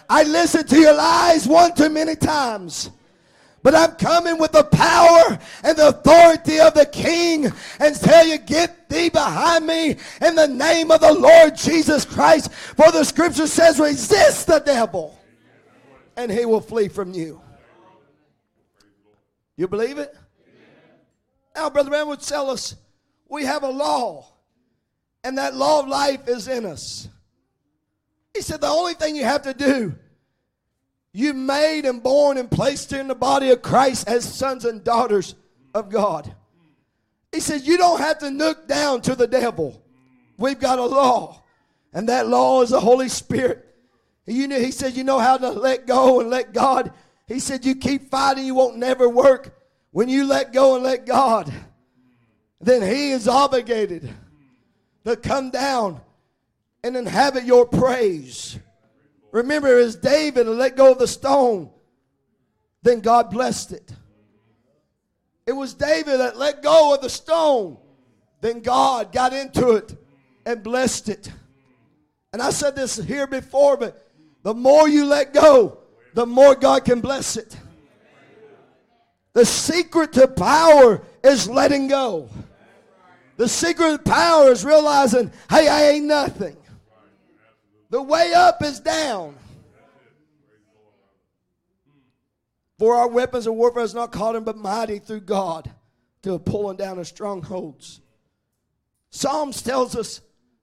I 0.08 0.22
listened 0.22 0.68
to 0.68 0.78
your 0.78 0.94
lies 0.94 1.48
one 1.48 1.74
too 1.74 1.88
many 1.88 2.14
times. 2.14 2.90
But 3.62 3.74
I'm 3.74 3.92
coming 3.96 4.38
with 4.38 4.52
the 4.52 4.64
power 4.64 5.38
and 5.64 5.76
the 5.76 5.88
authority 5.88 6.60
of 6.60 6.74
the 6.74 6.86
King 6.86 7.50
and 7.80 7.96
tell 7.96 8.26
you, 8.26 8.38
get 8.38 8.88
thee 8.90 9.08
behind 9.08 9.66
me 9.66 9.96
in 10.20 10.34
the 10.34 10.46
name 10.46 10.90
of 10.90 11.00
the 11.00 11.12
Lord 11.12 11.56
Jesus 11.56 12.04
Christ. 12.04 12.52
For 12.52 12.92
the 12.92 13.02
scripture 13.02 13.46
says, 13.46 13.80
resist 13.80 14.46
the 14.46 14.60
devil 14.60 15.18
and 16.16 16.30
he 16.30 16.44
will 16.44 16.60
flee 16.60 16.88
from 16.88 17.14
you. 17.14 17.40
You 19.56 19.68
believe 19.68 19.96
it? 19.98 20.14
Now, 21.56 21.70
Brother 21.70 21.90
Man 21.90 22.06
would 22.08 22.20
tell 22.20 22.50
us 22.50 22.76
we 23.28 23.44
have 23.44 23.62
a 23.62 23.70
law, 23.70 24.26
and 25.24 25.38
that 25.38 25.54
law 25.54 25.80
of 25.80 25.88
life 25.88 26.28
is 26.28 26.48
in 26.48 26.64
us. 26.64 27.08
He 28.34 28.42
said 28.42 28.60
the 28.60 28.68
only 28.68 28.94
thing 28.94 29.16
you 29.16 29.24
have 29.24 29.42
to 29.42 29.54
do 29.54 29.94
you 31.12 31.34
made 31.34 31.84
and 31.84 32.02
born 32.02 32.38
and 32.38 32.50
placed 32.50 32.92
in 32.92 33.08
the 33.08 33.14
body 33.14 33.50
of 33.50 33.62
Christ 33.62 34.08
as 34.08 34.32
sons 34.32 34.64
and 34.64 34.84
daughters 34.84 35.34
of 35.74 35.90
God. 35.90 36.32
He 37.32 37.40
said, 37.40 37.62
You 37.62 37.76
don't 37.76 37.98
have 37.98 38.18
to 38.18 38.28
look 38.28 38.68
down 38.68 39.00
to 39.02 39.14
the 39.14 39.26
devil. 39.26 39.82
We've 40.36 40.60
got 40.60 40.78
a 40.78 40.84
law, 40.84 41.42
and 41.92 42.08
that 42.08 42.28
law 42.28 42.62
is 42.62 42.70
the 42.70 42.80
Holy 42.80 43.08
Spirit. 43.08 43.64
You 44.26 44.46
know, 44.46 44.60
he 44.60 44.70
said, 44.70 44.96
You 44.96 45.02
know 45.02 45.18
how 45.18 45.38
to 45.38 45.50
let 45.50 45.86
go 45.86 46.20
and 46.20 46.30
let 46.30 46.52
God. 46.52 46.92
He 47.26 47.40
said, 47.40 47.64
You 47.64 47.74
keep 47.74 48.10
fighting, 48.10 48.46
you 48.46 48.54
won't 48.54 48.76
never 48.76 49.08
work. 49.08 49.58
When 49.90 50.08
you 50.08 50.26
let 50.26 50.52
go 50.52 50.76
and 50.76 50.84
let 50.84 51.06
God, 51.06 51.52
then 52.60 52.82
He 52.82 53.10
is 53.10 53.26
obligated 53.26 54.14
to 55.08 55.16
come 55.16 55.50
down 55.50 56.00
and 56.84 56.96
inhabit 56.96 57.44
your 57.44 57.66
praise. 57.66 58.58
Remember, 59.32 59.78
as 59.78 59.96
David 59.96 60.46
let 60.46 60.76
go 60.76 60.92
of 60.92 60.98
the 60.98 61.06
stone, 61.06 61.70
then 62.82 63.00
God 63.00 63.30
blessed 63.30 63.72
it. 63.72 63.92
It 65.46 65.52
was 65.52 65.72
David 65.74 66.20
that 66.20 66.36
let 66.36 66.62
go 66.62 66.94
of 66.94 67.00
the 67.00 67.08
stone, 67.08 67.78
then 68.42 68.60
God 68.60 69.12
got 69.12 69.32
into 69.32 69.70
it 69.70 69.96
and 70.44 70.62
blessed 70.62 71.08
it. 71.08 71.32
And 72.32 72.42
I 72.42 72.50
said 72.50 72.76
this 72.76 72.96
here 72.96 73.26
before, 73.26 73.78
but 73.78 74.06
the 74.42 74.54
more 74.54 74.88
you 74.88 75.06
let 75.06 75.32
go, 75.32 75.78
the 76.12 76.26
more 76.26 76.54
God 76.54 76.84
can 76.84 77.00
bless 77.00 77.36
it. 77.36 77.56
The 79.32 79.46
secret 79.46 80.12
to 80.14 80.28
power 80.28 81.02
is 81.24 81.48
letting 81.48 81.88
go. 81.88 82.28
The 83.38 83.48
secret 83.48 83.92
of 83.92 84.04
power 84.04 84.50
is 84.50 84.64
realizing, 84.64 85.30
hey, 85.48 85.68
I 85.68 85.90
ain't 85.90 86.06
nothing. 86.06 86.56
The 87.88 88.02
way 88.02 88.34
up 88.34 88.64
is 88.64 88.80
down. 88.80 89.36
For 92.80 92.96
our 92.96 93.08
weapons 93.08 93.46
of 93.46 93.54
warfare 93.54 93.84
is 93.84 93.94
not 93.94 94.10
caught 94.10 94.34
in 94.34 94.42
but 94.42 94.56
mighty 94.56 94.98
through 94.98 95.20
God 95.20 95.70
to 96.22 96.36
pulling 96.40 96.78
down 96.78 96.96
the 96.96 97.04
strongholds. 97.04 98.00
Psalms 99.10 99.62
tells 99.62 99.94
us 99.94 100.20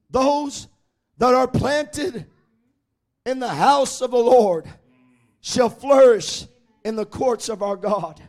those 0.10 0.68
that 1.18 1.34
are 1.34 1.48
planted 1.48 2.26
in 3.26 3.40
the 3.40 3.48
house 3.48 4.02
of 4.02 4.12
the 4.12 4.18
Lord 4.18 4.68
shall 5.40 5.70
flourish 5.70 6.46
in 6.84 6.98
the 6.98 7.06
courts 7.06 7.48
of 7.48 7.64
our 7.64 7.78
God. 7.78 8.22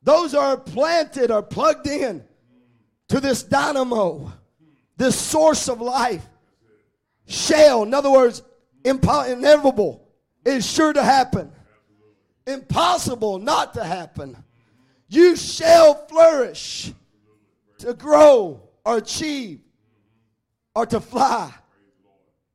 Those 0.00 0.32
are 0.32 0.56
planted 0.56 1.32
or 1.32 1.42
plugged 1.42 1.88
in 1.88 2.24
to 3.10 3.20
this 3.20 3.42
dynamo, 3.42 4.32
this 4.96 5.18
source 5.18 5.68
of 5.68 5.80
life 5.80 6.24
shall, 7.26 7.82
in 7.82 7.92
other 7.92 8.10
words, 8.10 8.42
inevitable, 8.84 10.08
is 10.44 10.64
sure 10.64 10.92
to 10.92 11.02
happen. 11.02 11.50
Impossible 12.46 13.38
not 13.38 13.74
to 13.74 13.84
happen. 13.84 14.36
You 15.08 15.34
shall 15.34 16.06
flourish 16.06 16.92
to 17.78 17.94
grow 17.94 18.62
or 18.84 18.98
achieve 18.98 19.60
or 20.74 20.86
to 20.86 21.00
fly. 21.00 21.52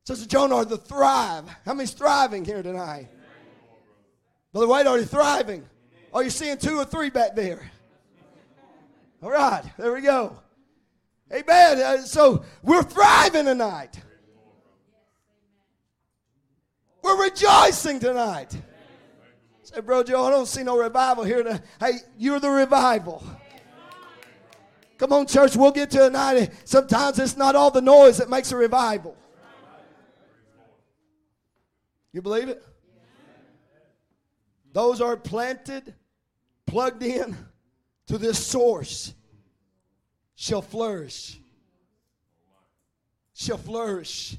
Sister 0.05 0.25
Jonah, 0.25 0.55
are 0.55 0.65
to 0.65 0.77
thrive. 0.77 1.49
How 1.65 1.73
many's 1.73 1.91
thriving 1.91 2.45
here 2.45 2.63
tonight? 2.63 3.09
Brother 4.53 4.67
White, 4.67 4.87
are 4.87 4.97
you 4.97 5.05
thriving? 5.05 5.65
Are 6.13 6.23
you 6.23 6.29
seeing 6.29 6.57
two 6.57 6.77
or 6.77 6.85
three 6.85 7.09
back 7.09 7.35
there? 7.35 7.71
All 9.21 9.31
right, 9.31 9.63
there 9.77 9.91
we 9.91 10.01
go. 10.01 10.37
Amen. 11.32 11.80
Uh, 11.80 11.97
so 12.03 12.45
we're 12.61 12.84
thriving 12.84 13.45
tonight. 13.45 13.99
We're 17.01 17.23
rejoicing 17.23 17.99
tonight. 17.99 18.55
Say, 19.63 19.82
bro 19.82 20.03
Joe, 20.03 20.26
I 20.26 20.30
don't 20.30 20.47
see 20.47 20.63
no 20.63 20.78
revival 20.78 21.23
here. 21.23 21.61
Hey, 21.80 21.93
you're 22.17 22.39
the 22.39 22.49
revival. 22.49 23.23
Come 24.97 25.11
on, 25.11 25.28
church, 25.28 25.55
we'll 25.55 25.71
get 25.71 25.91
to 25.91 26.05
a 26.05 26.09
night. 26.09 26.51
Sometimes 26.63 27.19
it's 27.19 27.36
not 27.36 27.55
all 27.55 27.69
the 27.69 27.82
noise 27.82 28.17
that 28.17 28.30
makes 28.30 28.51
a 28.51 28.55
revival. 28.55 29.17
You 32.13 32.21
believe 32.21 32.47
it? 32.47 32.63
Those 34.71 35.01
are 35.01 35.17
planted, 35.17 35.93
plugged 36.65 37.03
in 37.03 37.36
to 38.07 38.17
this 38.17 38.45
source 38.45 39.13
shall 40.36 40.61
flourish. 40.61 41.39
Shall 43.33 43.57
flourish. 43.57 44.38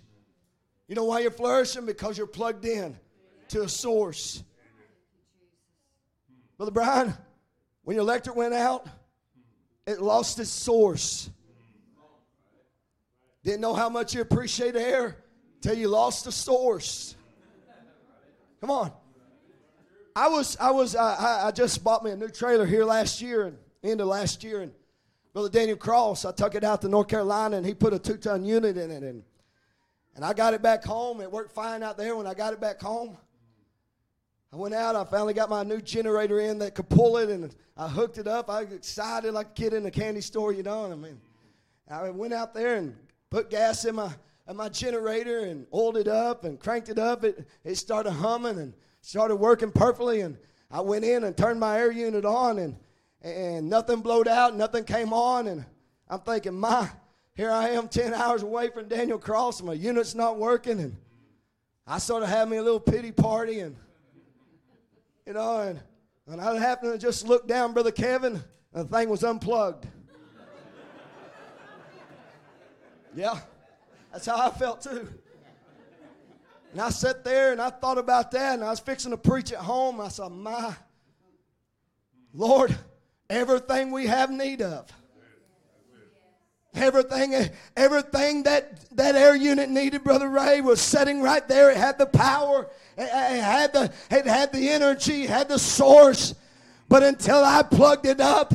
You 0.88 0.94
know 0.94 1.04
why 1.04 1.20
you're 1.20 1.30
flourishing? 1.30 1.84
Because 1.84 2.16
you're 2.16 2.26
plugged 2.26 2.64
in 2.64 2.96
to 3.48 3.62
a 3.62 3.68
source. 3.68 4.42
Brother 6.56 6.72
Brian, 6.72 7.14
when 7.82 7.96
your 7.96 8.02
electric 8.02 8.36
went 8.36 8.54
out, 8.54 8.86
it 9.86 10.00
lost 10.00 10.38
its 10.38 10.50
source. 10.50 11.28
Didn't 13.44 13.60
know 13.60 13.74
how 13.74 13.88
much 13.88 14.14
you 14.14 14.20
appreciate 14.20 14.74
air 14.74 15.18
till 15.60 15.76
you 15.76 15.88
lost 15.88 16.24
the 16.24 16.32
source. 16.32 17.14
Come 18.60 18.70
on. 18.70 18.92
I 20.16 20.28
was, 20.28 20.56
I 20.58 20.70
was, 20.70 20.96
I, 20.96 21.48
I 21.48 21.50
just 21.50 21.84
bought 21.84 22.02
me 22.02 22.10
a 22.10 22.16
new 22.16 22.28
trailer 22.28 22.64
here 22.64 22.84
last 22.84 23.20
year 23.20 23.44
and 23.44 23.58
end 23.84 24.00
of 24.00 24.08
last 24.08 24.42
year, 24.42 24.62
and 24.62 24.72
Brother 25.36 25.50
Daniel 25.50 25.76
Cross, 25.76 26.24
I 26.24 26.32
took 26.32 26.54
it 26.54 26.64
out 26.64 26.80
to 26.80 26.88
North 26.88 27.08
Carolina, 27.08 27.58
and 27.58 27.66
he 27.66 27.74
put 27.74 27.92
a 27.92 27.98
two-ton 27.98 28.42
unit 28.42 28.78
in 28.78 28.90
it, 28.90 29.02
and 29.02 29.22
and 30.14 30.24
I 30.24 30.32
got 30.32 30.54
it 30.54 30.62
back 30.62 30.82
home. 30.82 31.20
It 31.20 31.30
worked 31.30 31.52
fine 31.52 31.82
out 31.82 31.98
there 31.98 32.16
when 32.16 32.26
I 32.26 32.32
got 32.32 32.54
it 32.54 32.58
back 32.58 32.80
home. 32.80 33.18
I 34.50 34.56
went 34.56 34.72
out. 34.72 34.96
I 34.96 35.04
finally 35.04 35.34
got 35.34 35.50
my 35.50 35.62
new 35.62 35.82
generator 35.82 36.40
in 36.40 36.58
that 36.60 36.74
could 36.74 36.88
pull 36.88 37.18
it, 37.18 37.28
and 37.28 37.54
I 37.76 37.86
hooked 37.86 38.16
it 38.16 38.26
up. 38.26 38.48
I 38.48 38.64
was 38.64 38.72
excited 38.72 39.34
like 39.34 39.48
a 39.48 39.50
kid 39.50 39.74
in 39.74 39.84
a 39.84 39.90
candy 39.90 40.22
store, 40.22 40.54
you 40.54 40.62
know. 40.62 40.90
I 40.90 40.94
mean, 40.94 41.20
I 41.90 42.08
went 42.08 42.32
out 42.32 42.54
there 42.54 42.76
and 42.76 42.96
put 43.28 43.50
gas 43.50 43.84
in 43.84 43.96
my 43.96 44.10
in 44.48 44.56
my 44.56 44.70
generator 44.70 45.40
and 45.40 45.66
oiled 45.74 45.98
it 45.98 46.08
up 46.08 46.46
and 46.46 46.58
cranked 46.58 46.88
it 46.88 46.98
up. 46.98 47.24
It 47.24 47.46
it 47.62 47.74
started 47.74 48.12
humming 48.12 48.58
and 48.58 48.72
started 49.02 49.36
working 49.36 49.70
perfectly. 49.70 50.22
And 50.22 50.38
I 50.70 50.80
went 50.80 51.04
in 51.04 51.24
and 51.24 51.36
turned 51.36 51.60
my 51.60 51.78
air 51.78 51.92
unit 51.92 52.24
on, 52.24 52.58
and 52.58 52.74
and 53.22 53.68
nothing 53.68 54.00
blowed 54.00 54.28
out, 54.28 54.56
nothing 54.56 54.84
came 54.84 55.12
on, 55.12 55.46
and 55.46 55.64
I'm 56.08 56.20
thinking, 56.20 56.54
my 56.54 56.88
here 57.34 57.50
I 57.50 57.70
am 57.70 57.88
10 57.88 58.14
hours 58.14 58.42
away 58.42 58.70
from 58.70 58.88
Daniel 58.88 59.18
Cross, 59.18 59.62
my 59.62 59.74
unit's 59.74 60.14
not 60.14 60.38
working, 60.38 60.80
and 60.80 60.96
I 61.86 61.98
sort 61.98 62.22
of 62.22 62.28
had 62.28 62.48
me 62.48 62.56
a 62.56 62.62
little 62.62 62.80
pity 62.80 63.12
party, 63.12 63.60
and, 63.60 63.76
you 65.26 65.34
know, 65.34 65.60
and, 65.60 65.80
and 66.26 66.40
I 66.40 66.58
happened 66.58 66.92
to 66.92 66.98
just 66.98 67.28
look 67.28 67.46
down, 67.46 67.74
Brother 67.74 67.90
Kevin, 67.90 68.42
and 68.72 68.88
the 68.88 68.96
thing 68.96 69.10
was 69.10 69.22
unplugged. 69.22 69.86
yeah, 73.16 73.38
that's 74.10 74.26
how 74.26 74.38
I 74.38 74.50
felt 74.50 74.80
too. 74.80 75.08
And 76.72 76.80
I 76.80 76.90
sat 76.90 77.24
there 77.24 77.52
and 77.52 77.60
I 77.60 77.70
thought 77.70 77.96
about 77.96 78.30
that, 78.32 78.54
and 78.54 78.64
I 78.64 78.70
was 78.70 78.80
fixing 78.80 79.10
to 79.10 79.16
preach 79.16 79.52
at 79.52 79.60
home. 79.60 80.00
I 80.00 80.08
said, 80.08 80.30
My 80.30 80.74
Lord, 82.34 82.76
everything 83.28 83.90
we 83.90 84.06
have 84.06 84.30
need 84.30 84.62
of 84.62 84.86
Everything, 86.76 87.48
everything 87.74 88.42
that 88.42 88.84
that 88.96 89.14
air 89.14 89.34
unit 89.34 89.70
needed, 89.70 90.04
Brother 90.04 90.28
Ray, 90.28 90.60
was 90.60 90.78
sitting 90.78 91.22
right 91.22 91.46
there. 91.48 91.70
It 91.70 91.78
had 91.78 91.96
the 91.96 92.04
power, 92.04 92.68
it, 92.98 93.08
had 93.08 93.72
the 93.72 93.90
it 94.10 94.26
had 94.26 94.52
the 94.52 94.68
energy, 94.68 95.22
it 95.22 95.30
had 95.30 95.48
the 95.48 95.58
source. 95.58 96.34
But 96.88 97.02
until 97.02 97.42
I 97.42 97.62
plugged 97.62 98.04
it 98.04 98.20
up, 98.20 98.52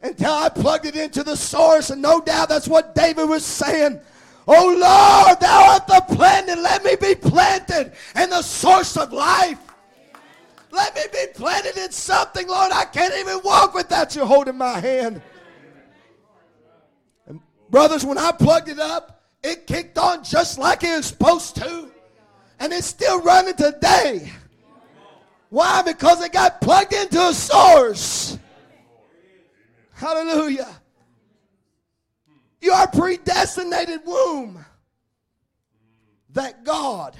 until 0.00 0.32
I 0.32 0.48
plugged 0.48 0.86
it 0.86 0.94
into 0.94 1.24
the 1.24 1.36
source, 1.36 1.90
and 1.90 2.00
no 2.00 2.20
doubt 2.20 2.48
that's 2.48 2.68
what 2.68 2.94
David 2.94 3.28
was 3.28 3.44
saying. 3.44 4.00
Oh 4.46 4.66
Lord, 4.68 5.40
thou 5.40 5.72
art 5.72 5.88
the 5.88 6.14
planted, 6.14 6.58
let 6.60 6.84
me 6.84 6.94
be 6.94 7.16
planted 7.16 7.92
in 8.14 8.30
the 8.30 8.42
source 8.42 8.96
of 8.96 9.12
life. 9.12 9.58
Let 10.70 10.94
me 10.94 11.02
be 11.12 11.26
planted 11.34 11.76
in 11.76 11.90
something, 11.90 12.46
Lord. 12.46 12.72
I 12.72 12.84
can't 12.84 13.14
even 13.14 13.40
walk 13.42 13.74
without 13.74 14.14
you 14.14 14.24
holding 14.24 14.56
my 14.56 14.78
hand. 14.78 15.20
And 17.26 17.40
brothers, 17.70 18.04
when 18.04 18.18
I 18.18 18.32
plugged 18.32 18.68
it 18.68 18.78
up, 18.78 19.22
it 19.42 19.66
kicked 19.66 19.98
on 19.98 20.22
just 20.22 20.58
like 20.58 20.84
it 20.84 20.96
was 20.96 21.06
supposed 21.06 21.56
to. 21.56 21.90
And 22.60 22.72
it's 22.72 22.86
still 22.86 23.20
running 23.22 23.54
today. 23.54 24.30
Why? 25.48 25.82
Because 25.82 26.22
it 26.22 26.32
got 26.32 26.60
plugged 26.60 26.92
into 26.92 27.20
a 27.20 27.34
source. 27.34 28.38
Hallelujah. 29.92 30.68
You 32.60 32.72
are 32.72 32.86
predestinated 32.86 34.00
womb. 34.04 34.64
That 36.32 36.64
God, 36.64 37.16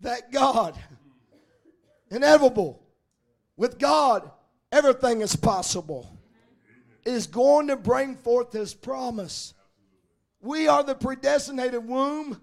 that 0.00 0.32
God, 0.32 0.76
inevitable. 2.10 2.82
With 3.56 3.78
God, 3.78 4.30
everything 4.70 5.20
is 5.20 5.36
possible. 5.36 6.18
Is 7.04 7.26
going 7.26 7.68
to 7.68 7.76
bring 7.76 8.16
forth 8.16 8.52
His 8.52 8.74
promise. 8.74 9.54
We 10.40 10.68
are 10.68 10.82
the 10.82 10.94
predestinated 10.94 11.86
womb 11.86 12.40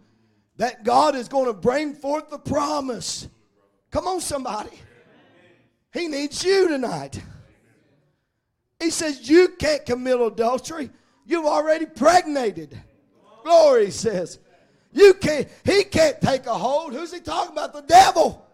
that 0.58 0.84
God 0.84 1.16
is 1.16 1.28
going 1.28 1.48
to 1.48 1.54
bring 1.54 1.94
forth 1.94 2.30
the 2.30 2.40
promise. 2.40 3.28
Come 3.92 4.08
on, 4.08 4.22
somebody. 4.22 4.72
He 5.94 6.08
needs 6.08 6.44
you 6.44 6.68
tonight. 6.68 7.22
He 8.80 8.90
says, 8.90 9.30
You 9.30 9.50
can't 9.60 9.86
commit 9.86 10.20
adultery. 10.20 10.90
You've 11.26 11.46
already 11.46 11.86
pregnated. 11.86 12.78
Glory, 13.44 13.92
says. 13.92 14.40
You 14.92 15.14
can't, 15.16 15.48
he 15.64 15.84
can't 15.84 16.20
take 16.22 16.46
a 16.46 16.54
hold. 16.54 16.94
Who's 16.94 17.14
he 17.14 17.20
talking 17.20 17.54
about? 17.54 17.74
The 17.74 17.82
devil. 17.82 18.46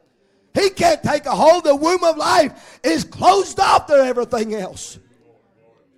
He 0.54 0.70
can't 0.70 1.02
take 1.04 1.26
a 1.26 1.32
hold. 1.32 1.64
The 1.64 1.76
womb 1.76 2.04
of 2.04 2.18
life 2.18 2.80
is 2.84 3.04
closed 3.04 3.60
off 3.60 3.86
to 3.88 3.94
everything 3.94 4.56
else. 4.56 5.00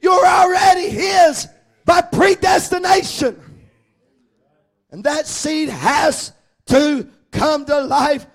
You're 0.02 0.26
already 0.26 0.90
his 0.90 1.48
by 1.86 2.02
predestination. 2.02 3.40
And 4.92 5.04
that 5.04 5.28
seed 5.28 5.70
has 5.70 6.34
to 6.68 7.10
come 7.32 7.66
to 7.66 7.82
life. 7.82 8.26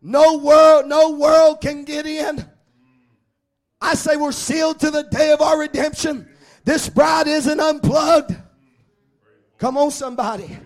No 0.00 0.38
world, 0.38 0.86
no 0.86 1.10
world 1.10 1.60
can 1.60 1.84
get 1.84 2.06
in. 2.06 2.44
I 3.80 3.94
say 3.94 4.16
we're 4.16 4.32
sealed 4.32 4.80
to 4.80 4.90
the 4.90 5.02
day 5.02 5.32
of 5.32 5.40
our 5.42 5.58
redemption. 5.58 6.28
This 6.64 6.88
bride 6.88 7.26
isn't 7.26 7.60
unplugged. 7.60 8.34
Come 9.58 9.76
on, 9.76 9.90
somebody. 9.90 10.58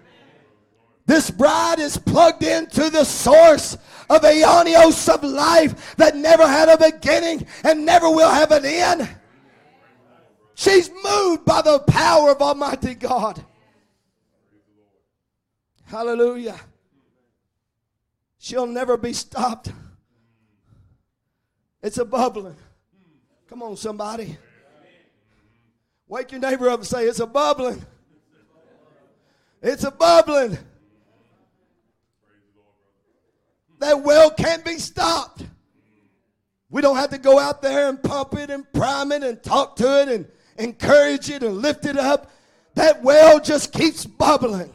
This 1.11 1.29
bride 1.29 1.81
is 1.81 1.99
plugged 1.99 2.45
into 2.45 2.89
the 2.89 3.03
source 3.03 3.77
of 4.09 4.23
aeonios 4.23 5.13
of 5.13 5.25
life 5.25 5.97
that 5.97 6.15
never 6.15 6.47
had 6.47 6.69
a 6.69 6.79
beginning 6.79 7.49
and 7.65 7.85
never 7.85 8.09
will 8.09 8.31
have 8.31 8.53
an 8.53 8.65
end. 8.65 9.09
She's 10.55 10.89
moved 11.03 11.45
by 11.45 11.63
the 11.63 11.81
power 11.81 12.31
of 12.31 12.41
Almighty 12.41 12.95
God. 12.95 13.45
Hallelujah. 15.87 16.61
She'll 18.39 18.69
never 18.69 18.97
be 18.97 19.13
stopped. 19.13 19.73
It's 21.83 21.99
a 21.99 22.05
bubbling. 22.05 22.57
Come 23.49 23.65
on, 23.65 23.77
somebody. 23.77 24.39
Wake 26.07 26.31
your 26.31 26.41
neighbor 26.41 26.69
up 26.69 26.79
and 26.79 26.87
say, 26.87 27.07
It's 27.07 27.19
a 27.19 27.27
bubbling. 27.27 27.85
It's 29.61 29.83
a 29.83 29.91
bubbling. 29.91 30.57
That 33.81 34.03
well 34.03 34.31
can't 34.31 34.65
be 34.65 34.79
stopped. 34.79 35.45
We 36.69 36.83
don't 36.83 36.97
have 36.97 37.11
to 37.11 37.19
go 37.19 37.39
out 37.39 37.63
there 37.63 37.89
and 37.89 38.01
pump 38.01 38.35
it 38.35 38.51
and 38.51 38.71
prime 38.73 39.11
it 39.11 39.25
and 39.25 39.43
talk 39.43 39.75
to 39.77 40.03
it 40.03 40.09
and 40.09 40.29
encourage 40.59 41.31
it 41.31 41.43
and 41.43 41.59
lift 41.59 41.87
it 41.87 41.97
up. 41.97 42.31
That 42.75 43.03
well 43.03 43.41
just 43.41 43.73
keeps 43.73 44.07
bubbling. 44.07 44.73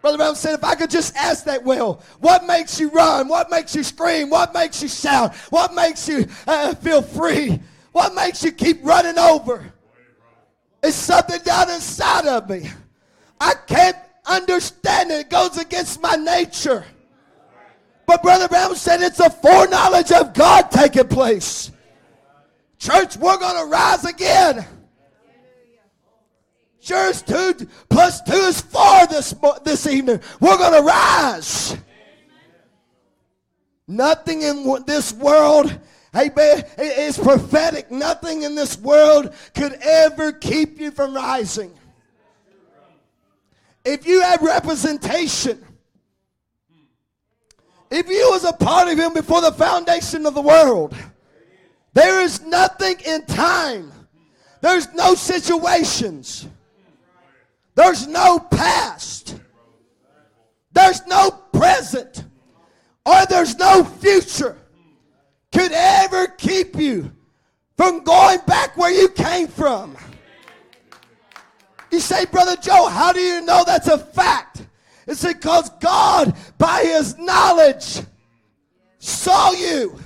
Brother 0.00 0.18
Branham 0.18 0.36
said, 0.36 0.54
if 0.54 0.62
I 0.62 0.76
could 0.76 0.88
just 0.88 1.16
ask 1.16 1.44
that 1.44 1.64
well, 1.64 2.00
what 2.20 2.46
makes 2.46 2.78
you 2.78 2.90
run? 2.90 3.26
What 3.26 3.50
makes 3.50 3.74
you 3.74 3.82
scream? 3.82 4.30
What 4.30 4.54
makes 4.54 4.80
you 4.80 4.88
shout? 4.88 5.34
What 5.50 5.74
makes 5.74 6.08
you 6.08 6.26
uh, 6.46 6.74
feel 6.76 7.02
free? 7.02 7.60
What 7.90 8.14
makes 8.14 8.44
you 8.44 8.52
keep 8.52 8.84
running 8.84 9.18
over? 9.18 9.72
It's 10.82 10.96
something 10.96 11.42
down 11.42 11.70
inside 11.70 12.26
of 12.26 12.48
me. 12.48 12.70
I 13.40 13.54
can't 13.66 13.96
understand 14.26 15.10
it. 15.10 15.22
It 15.22 15.30
goes 15.30 15.58
against 15.58 16.00
my 16.00 16.14
nature. 16.14 16.84
But 18.06 18.22
Brother 18.22 18.48
Branham 18.48 18.76
said 18.76 19.02
it's 19.02 19.20
a 19.20 19.28
foreknowledge 19.28 20.12
of 20.12 20.32
God 20.32 20.70
taking 20.70 21.08
place. 21.08 21.72
Church, 22.78 23.16
we're 23.16 23.38
going 23.38 23.64
to 23.64 23.70
rise 23.70 24.04
again. 24.04 24.64
Sure, 26.80 27.08
it's 27.08 27.20
two 27.20 27.66
plus 27.88 28.22
two 28.22 28.32
is 28.32 28.60
four 28.60 29.06
this, 29.08 29.34
this 29.64 29.88
evening. 29.88 30.20
We're 30.38 30.56
going 30.56 30.80
to 30.80 30.86
rise. 30.86 31.76
Nothing 33.88 34.42
in 34.42 34.84
this 34.86 35.12
world, 35.12 35.76
amen, 36.14 36.64
is 36.78 37.18
prophetic. 37.18 37.90
Nothing 37.90 38.42
in 38.42 38.54
this 38.54 38.78
world 38.78 39.34
could 39.54 39.72
ever 39.82 40.30
keep 40.30 40.78
you 40.78 40.92
from 40.92 41.14
rising. 41.14 41.72
If 43.84 44.06
you 44.06 44.20
have 44.22 44.42
representation, 44.42 45.64
if 47.90 48.08
you 48.08 48.28
was 48.30 48.44
a 48.44 48.52
part 48.52 48.88
of 48.88 48.98
him 48.98 49.14
before 49.14 49.40
the 49.40 49.52
foundation 49.52 50.26
of 50.26 50.34
the 50.34 50.42
world, 50.42 50.94
there 51.92 52.20
is 52.20 52.42
nothing 52.42 52.96
in 53.06 53.24
time. 53.26 53.92
There's 54.60 54.92
no 54.94 55.14
situations. 55.14 56.46
There's 57.74 58.06
no 58.06 58.38
past. 58.38 59.40
There's 60.72 61.06
no 61.06 61.30
present. 61.52 62.24
Or 63.04 63.24
there's 63.26 63.56
no 63.56 63.84
future 63.84 64.56
could 65.52 65.72
ever 65.72 66.26
keep 66.26 66.76
you 66.76 67.12
from 67.76 68.04
going 68.04 68.40
back 68.46 68.76
where 68.76 68.90
you 68.90 69.08
came 69.08 69.46
from. 69.46 69.96
You 71.90 72.00
say, 72.00 72.26
Brother 72.26 72.56
Joe, 72.56 72.88
how 72.88 73.12
do 73.12 73.20
you 73.20 73.40
know 73.42 73.62
that's 73.64 73.88
a 73.88 73.96
fact? 73.96 74.66
It's 75.06 75.24
because 75.24 75.70
God, 75.80 76.36
by 76.58 76.82
his 76.82 77.16
knowledge, 77.16 78.00
saw 78.98 79.52
you. 79.52 79.98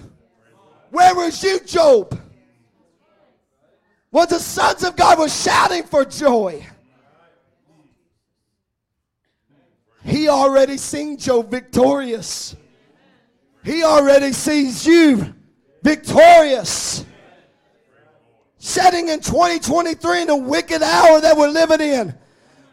Where 0.91 1.15
was 1.15 1.43
you, 1.43 1.61
Job? 1.61 2.19
Was 4.11 4.29
the 4.29 4.39
sons 4.39 4.85
of 4.85 4.97
God 4.97 5.19
were 5.19 5.29
shouting 5.29 5.85
for 5.85 6.05
joy. 6.05 6.67
He 10.05 10.29
already 10.29 10.77
seen 10.77 11.17
Job 11.17 11.51
victorious. 11.51 12.57
He 13.65 13.85
already 13.85 14.33
sees 14.33 14.87
you 14.87 15.35
victorious. 15.83 17.05
Setting 18.59 19.09
in 19.09 19.21
2023 19.21 20.23
in 20.23 20.27
the 20.27 20.37
wicked 20.37 20.83
hour 20.83 21.21
that 21.21 21.37
we're 21.37 21.49
living 21.49 21.81
in. 21.81 22.15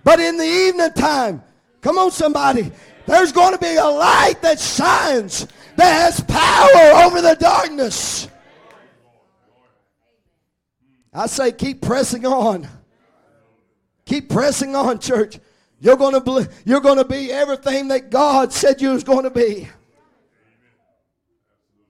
But 0.03 0.19
in 0.19 0.37
the 0.37 0.45
evening 0.45 0.91
time, 0.93 1.43
Come 1.87 1.99
on, 1.99 2.11
somebody. 2.11 2.69
There's 3.05 3.31
going 3.31 3.53
to 3.53 3.59
be 3.59 3.77
a 3.77 3.85
light 3.85 4.41
that 4.41 4.59
shines 4.59 5.47
that 5.77 5.93
has 6.01 6.19
power 6.19 7.05
over 7.05 7.21
the 7.21 7.37
darkness. 7.39 8.27
I 11.13 11.27
say, 11.27 11.53
keep 11.53 11.81
pressing 11.81 12.25
on. 12.25 12.67
Keep 14.03 14.27
pressing 14.27 14.75
on, 14.75 14.99
church. 14.99 15.39
You're 15.79 15.95
going 15.95 16.21
to 16.21 16.49
you're 16.65 16.81
going 16.81 16.97
to 16.97 17.05
be 17.05 17.31
everything 17.31 17.87
that 17.87 18.09
God 18.09 18.51
said 18.51 18.81
you 18.81 18.89
was 18.89 19.05
going 19.05 19.23
to 19.23 19.29
be. 19.29 19.69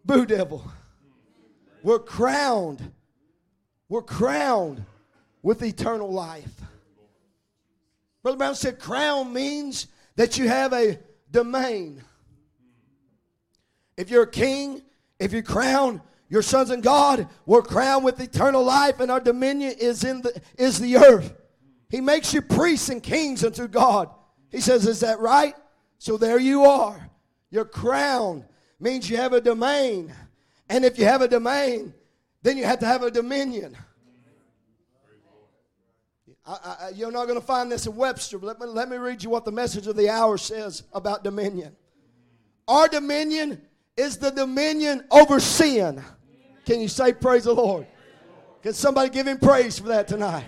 Boo 0.05 0.27
devil. 0.27 0.71
We're 1.81 1.97
crowned. 1.97 2.91
We're 3.89 4.03
crowned 4.03 4.85
with 5.41 5.63
eternal 5.63 6.11
life. 6.13 6.66
Brother 8.27 8.39
Branham 8.39 8.55
said, 8.55 8.79
crown 8.79 9.31
means 9.31 9.87
that 10.17 10.37
you 10.37 10.49
have 10.49 10.73
a 10.73 10.99
domain. 11.31 12.03
If 13.95 14.09
you're 14.09 14.23
a 14.23 14.29
king, 14.29 14.81
if 15.17 15.31
you 15.31 15.41
crown 15.41 16.01
your 16.27 16.41
sons 16.41 16.69
and 16.69 16.83
God, 16.83 17.29
we're 17.45 17.61
crowned 17.61 18.03
with 18.03 18.19
eternal 18.19 18.65
life, 18.65 18.99
and 18.99 19.09
our 19.09 19.21
dominion 19.21 19.75
is 19.79 20.03
in 20.03 20.23
the 20.23 20.41
is 20.57 20.77
the 20.77 20.97
earth. 20.97 21.35
He 21.89 22.01
makes 22.01 22.33
you 22.33 22.41
priests 22.41 22.89
and 22.89 23.01
kings 23.01 23.45
unto 23.45 23.65
God. 23.65 24.09
He 24.51 24.59
says, 24.59 24.85
Is 24.85 24.99
that 24.99 25.19
right? 25.19 25.55
So 25.97 26.17
there 26.17 26.37
you 26.37 26.65
are. 26.65 27.09
Your 27.49 27.63
crown 27.63 28.43
means 28.77 29.09
you 29.09 29.15
have 29.15 29.31
a 29.31 29.39
domain. 29.39 30.13
And 30.67 30.83
if 30.83 30.99
you 30.99 31.05
have 31.05 31.21
a 31.21 31.29
domain, 31.29 31.93
then 32.41 32.57
you 32.57 32.65
have 32.65 32.79
to 32.79 32.87
have 32.87 33.03
a 33.03 33.09
dominion. 33.09 33.77
I, 36.47 36.53
I, 36.53 36.89
you're 36.95 37.11
not 37.11 37.25
going 37.25 37.39
to 37.39 37.45
find 37.45 37.69
this 37.69 37.87
in 37.87 37.95
Webster. 37.95 38.37
Let 38.37 38.59
me, 38.59 38.67
let 38.67 38.89
me 38.89 38.95
read 38.97 39.21
you 39.21 39.29
what 39.29 39.43
the 39.43 39.51
message 39.51 39.85
of 39.87 39.97
the 39.97 40.09
hour 40.09 40.37
says 40.37 40.83
about 40.93 41.23
dominion. 41.23 41.75
Our 42.67 42.87
dominion 42.87 43.61
is 43.97 44.17
the 44.17 44.29
dominion 44.29 45.03
over 45.11 45.41
sin. 45.41 46.01
Can 46.65 46.79
you 46.79 46.87
say 46.87 47.11
praise 47.11 47.43
the 47.43 47.53
Lord? 47.53 47.85
Can 48.63 48.73
somebody 48.73 49.09
give 49.09 49.27
him 49.27 49.39
praise 49.39 49.77
for 49.77 49.89
that 49.89 50.07
tonight? 50.07 50.45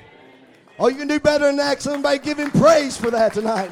Oh, 0.78 0.88
you 0.88 0.96
can 0.96 1.08
do 1.10 1.20
better 1.20 1.46
than 1.46 1.58
that. 1.58 1.82
Somebody 1.82 2.20
give 2.20 2.40
him 2.40 2.52
praise 2.52 2.96
for 2.96 3.12
that 3.12 3.34
tonight. 3.34 3.72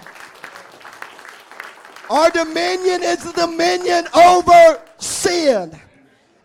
Our 2.10 2.30
dominion 2.30 3.04
is 3.04 3.24
the 3.24 3.34
dominion 3.34 4.08
over 4.14 4.82
sin 4.98 5.80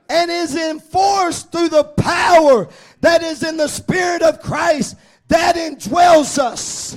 and 0.08 0.30
is 0.30 0.56
enforced 0.56 1.50
through 1.50 1.70
the 1.70 1.84
power 1.84 2.68
that 3.00 3.22
is 3.22 3.42
in 3.42 3.56
the 3.56 3.68
Spirit 3.68 4.22
of 4.22 4.40
Christ 4.40 4.96
that 5.28 5.56
indwells 5.56 6.38
us. 6.38 6.96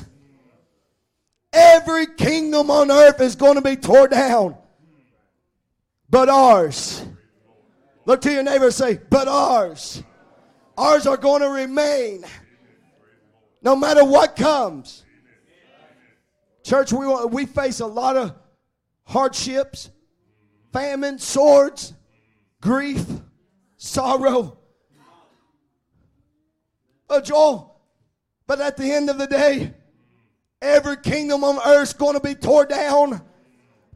Every 1.54 2.08
kingdom 2.08 2.70
on 2.70 2.92
earth 2.92 3.22
is 3.22 3.36
going 3.36 3.56
to 3.56 3.62
be 3.62 3.78
torn 3.78 4.10
down, 4.10 4.58
but 6.10 6.28
ours. 6.28 7.06
Look 8.06 8.22
to 8.22 8.32
your 8.32 8.44
neighbor 8.44 8.66
and 8.66 8.74
say, 8.74 9.00
but 9.10 9.28
ours. 9.28 10.04
Ours 10.78 11.08
are 11.08 11.18
going 11.18 11.42
to 11.42 11.50
remain 11.50 12.26
no 13.62 13.76
matter 13.76 14.06
what 14.06 14.36
comes. 14.36 15.04
Church, 16.64 16.94
we, 16.94 17.08
we 17.26 17.46
face 17.46 17.80
a 17.80 17.86
lot 17.86 18.18
of 18.18 18.36
hardships, 19.06 19.90
famine, 20.74 21.18
swords, 21.18 21.94
grief, 22.62 23.06
sorrow. 23.78 24.58
Oh, 27.10 27.22
Joel, 27.22 27.75
but 28.48 28.62
at 28.62 28.78
the 28.78 28.92
end 28.92 29.10
of 29.10 29.18
the 29.18 29.28
day, 29.28 29.74
every 30.62 30.98
kingdom 30.98 31.44
on 31.44 31.60
earth 31.66 31.90
is 31.90 31.94
going 31.94 32.14
to 32.14 32.20
be 32.20 32.36
torn 32.36 32.68
down. 32.68 33.22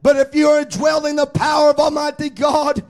But 0.02 0.16
if 0.16 0.34
you 0.34 0.48
are 0.48 0.64
dwelling 0.64 1.16
the 1.16 1.26
power 1.26 1.70
of 1.70 1.78
Almighty 1.78 2.30
God, 2.30 2.82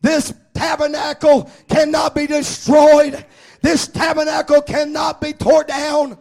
this 0.00 0.32
tabernacle 0.54 1.50
cannot 1.68 2.14
be 2.14 2.26
destroyed. 2.26 3.24
This 3.62 3.88
tabernacle 3.88 4.62
cannot 4.62 5.20
be 5.20 5.32
torn 5.32 5.66
down. 5.66 6.18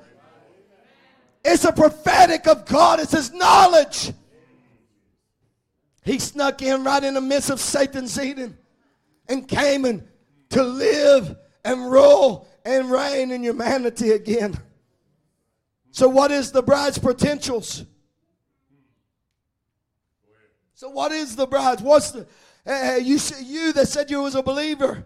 It's 1.43 1.63
a 1.63 1.71
prophetic 1.71 2.47
of 2.47 2.65
God. 2.65 2.99
It's 2.99 3.11
His 3.11 3.31
knowledge. 3.31 4.11
He 6.03 6.19
snuck 6.19 6.61
in 6.61 6.83
right 6.83 7.03
in 7.03 7.13
the 7.13 7.21
midst 7.21 7.49
of 7.49 7.59
Satan's 7.59 8.19
Eden 8.19 8.57
and 9.27 9.47
came 9.47 9.85
in 9.85 10.07
to 10.49 10.63
live 10.63 11.35
and 11.63 11.91
rule 11.91 12.47
and 12.63 12.89
reign 12.89 13.31
in 13.31 13.43
humanity 13.43 14.11
again. 14.11 14.57
So, 15.95 16.09
what 16.09 16.29
is 16.29 16.51
the 16.51 16.61
bride's 16.61 16.97
potentials? 16.97 17.85
So, 20.73 20.89
what 20.89 21.13
is 21.13 21.37
the 21.37 21.47
bride's? 21.47 21.81
What's 21.81 22.11
the 22.11 22.27
you? 23.01 23.17
You 23.41 23.71
that 23.71 23.87
said 23.87 24.11
you 24.11 24.21
was 24.21 24.35
a 24.35 24.43
believer. 24.43 25.05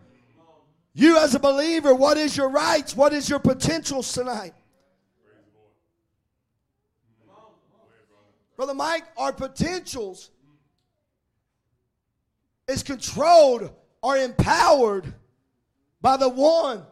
You 0.96 1.20
as 1.20 1.36
a 1.36 1.40
believer, 1.40 1.94
what 1.94 2.18
is 2.18 2.36
your 2.36 2.50
rights? 2.50 2.96
What 2.96 3.14
is 3.14 3.30
your 3.30 3.38
potentials 3.38 4.12
tonight? 4.12 4.56
Brother 8.58 8.74
Mike, 8.74 9.04
our 9.16 9.32
potentials 9.32 10.32
is 12.68 12.82
controlled 12.82 13.70
or 14.02 14.18
empowered 14.18 15.14
by 16.02 16.18
the 16.18 16.30
one 16.30 16.84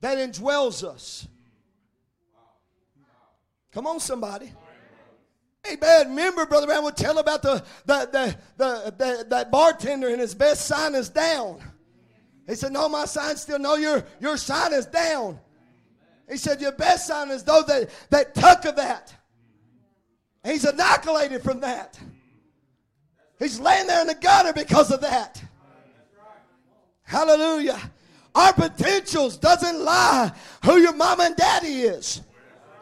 that 0.00 0.18
indwells 0.18 0.82
us. 0.82 1.28
Come 3.76 3.86
on, 3.88 4.00
somebody. 4.00 4.50
Amen. 5.70 6.08
Remember, 6.08 6.46
Brother 6.46 6.66
Brown 6.66 6.82
would 6.84 6.96
tell 6.96 7.18
about 7.18 7.42
the, 7.42 7.62
the, 7.84 8.08
the, 8.56 8.94
the, 8.96 9.26
that 9.28 9.50
bartender 9.50 10.08
and 10.08 10.18
his 10.18 10.34
best 10.34 10.64
sign 10.64 10.94
is 10.94 11.10
down. 11.10 11.60
He 12.48 12.54
said, 12.54 12.72
No, 12.72 12.88
my 12.88 13.04
sign's 13.04 13.42
still, 13.42 13.58
no, 13.58 13.74
your, 13.76 14.02
your 14.18 14.38
sign 14.38 14.72
is 14.72 14.86
down. 14.86 15.38
He 16.26 16.38
said, 16.38 16.62
Your 16.62 16.72
best 16.72 17.06
sign 17.06 17.30
is 17.30 17.42
though 17.42 17.64
that, 17.64 17.90
that 18.08 18.34
tuck 18.34 18.64
of 18.64 18.76
that. 18.76 19.14
he's 20.42 20.64
inoculated 20.64 21.42
from 21.42 21.60
that. 21.60 22.00
He's 23.38 23.60
laying 23.60 23.88
there 23.88 24.00
in 24.00 24.06
the 24.06 24.14
gutter 24.14 24.54
because 24.54 24.90
of 24.90 25.02
that. 25.02 25.44
Hallelujah. 27.02 27.78
Our 28.34 28.54
potentials 28.54 29.36
doesn't 29.36 29.84
lie 29.84 30.32
who 30.64 30.78
your 30.78 30.94
mom 30.94 31.20
and 31.20 31.36
daddy 31.36 31.82
is 31.82 32.22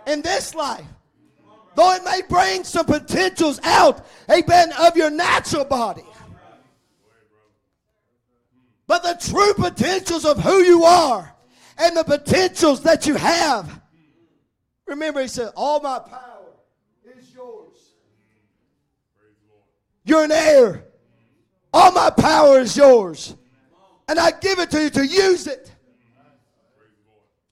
in 0.06 0.22
this 0.22 0.54
life. 0.54 0.84
Though 1.74 1.94
it 1.94 2.04
may 2.04 2.22
bring 2.28 2.62
some 2.64 2.86
potentials 2.86 3.58
out, 3.64 4.06
amen, 4.30 4.72
of 4.80 4.96
your 4.96 5.10
natural 5.10 5.64
body. 5.64 6.04
But 8.86 9.02
the 9.02 9.18
true 9.32 9.54
potentials 9.54 10.24
of 10.24 10.38
who 10.38 10.58
you 10.58 10.84
are 10.84 11.34
and 11.78 11.96
the 11.96 12.04
potentials 12.04 12.82
that 12.82 13.06
you 13.06 13.14
have. 13.16 13.80
Remember, 14.86 15.22
he 15.22 15.28
said, 15.28 15.50
All 15.56 15.80
my 15.80 15.98
power 15.98 16.52
is 17.18 17.34
yours. 17.34 17.94
You're 20.04 20.24
an 20.24 20.32
heir. 20.32 20.84
All 21.72 21.90
my 21.90 22.10
power 22.10 22.60
is 22.60 22.76
yours 22.76 23.34
and 24.08 24.18
I 24.18 24.30
give 24.32 24.58
it 24.58 24.70
to 24.70 24.82
you 24.82 24.90
to 24.90 25.06
use 25.06 25.46
it. 25.46 25.70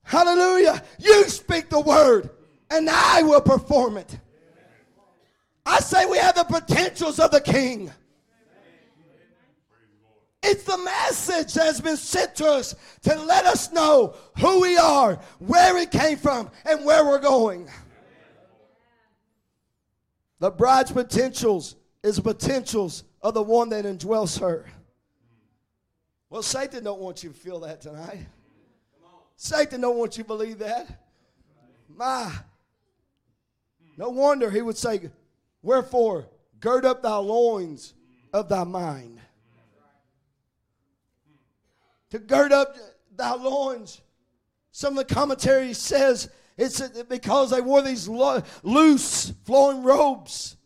Hallelujah. 0.03 0.83
You 0.99 1.25
speak 1.25 1.71
the 1.71 1.81
word, 1.81 2.31
and 2.73 2.89
I 2.89 3.23
will 3.23 3.41
perform 3.41 3.99
it. 3.99 4.19
I 5.65 5.79
say 5.81 6.07
we 6.07 6.19
have 6.19 6.35
the 6.35 6.45
potentials 6.45 7.21
of 7.21 7.31
the 7.31 7.41
king. 7.41 7.93
It's 10.43 10.65
the 10.65 10.79
message 10.79 11.55
that 11.55 11.67
has 11.67 11.81
been 11.81 11.97
sent 11.97 12.35
to 12.37 12.47
us 12.47 12.75
to 13.03 13.15
let 13.15 13.45
us 13.45 13.71
know 13.71 14.17
who 14.41 14.61
we 14.61 14.77
are, 14.77 15.21
where 15.39 15.75
we 15.75 15.87
came 15.87 16.17
from, 16.17 16.51
and 16.65 16.85
where 16.85 17.05
we're 17.05 17.21
going. 17.21 17.69
The 20.41 20.51
bride's 20.51 20.91
potentials 20.91 21.77
is 22.03 22.19
potentials 22.19 23.05
of 23.21 23.35
the 23.35 23.43
one 23.43 23.69
that 23.69 23.85
indwells 23.85 24.41
her. 24.41 24.67
Well, 26.29 26.43
Satan 26.43 26.83
don't 26.83 26.99
want 26.99 27.23
you 27.23 27.29
to 27.29 27.37
feel 27.37 27.61
that 27.61 27.83
tonight. 27.83 28.27
Satan 29.37 29.81
don't 29.81 29.97
want 29.97 30.17
you 30.17 30.25
to 30.25 30.29
believe 30.29 30.59
that. 30.59 31.05
My, 31.89 32.33
no 33.97 34.09
wonder 34.09 34.51
he 34.51 34.63
would 34.63 34.77
say, 34.77 35.11
Wherefore, 35.63 36.27
gird 36.61 36.85
up 36.85 37.03
thy 37.03 37.17
loins 37.17 37.95
of 38.33 38.49
thy 38.49 38.65
mind. 38.65 39.21
To 42.11 42.19
gird 42.19 42.53
up 42.53 42.77
thy 43.17 43.35
loins. 43.35 44.01
Some 44.71 44.97
of 44.99 45.07
the 45.07 45.15
commentary 45.15 45.73
says 45.75 46.31
it's 46.57 46.81
because 47.05 47.51
they 47.51 47.61
wore 47.61 47.83
these 47.83 48.09
loose 48.09 49.33
flowing 49.45 49.83
robes. 49.83 50.57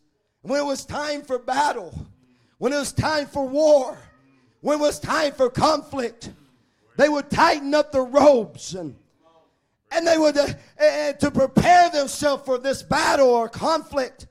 When 0.43 0.61
it 0.61 0.65
was 0.65 0.85
time 0.85 1.23
for 1.23 1.39
battle, 1.39 1.93
when 2.59 2.73
it 2.73 2.77
was 2.77 2.93
time 2.93 3.27
for 3.27 3.47
war, 3.47 3.99
when 4.61 4.79
it 4.79 4.81
was 4.81 5.01
time 5.01 5.33
for 5.33 5.51
conflict, 5.51 6.31
they 6.97 7.09
would 7.09 7.31
tighten 7.31 7.75
up 7.75 7.93
their 7.93 8.05
robes 8.05 8.75
and 8.75 8.97
and 9.97 10.07
they 10.07 10.19
would 10.19 10.37
uh, 10.37 10.47
uh, 10.81 11.13
to 11.15 11.31
prepare 11.31 11.91
themselves 11.91 12.45
for 12.45 12.59
this 12.59 12.83
battle 12.83 13.29
or 13.29 13.49
conflict 13.49 14.27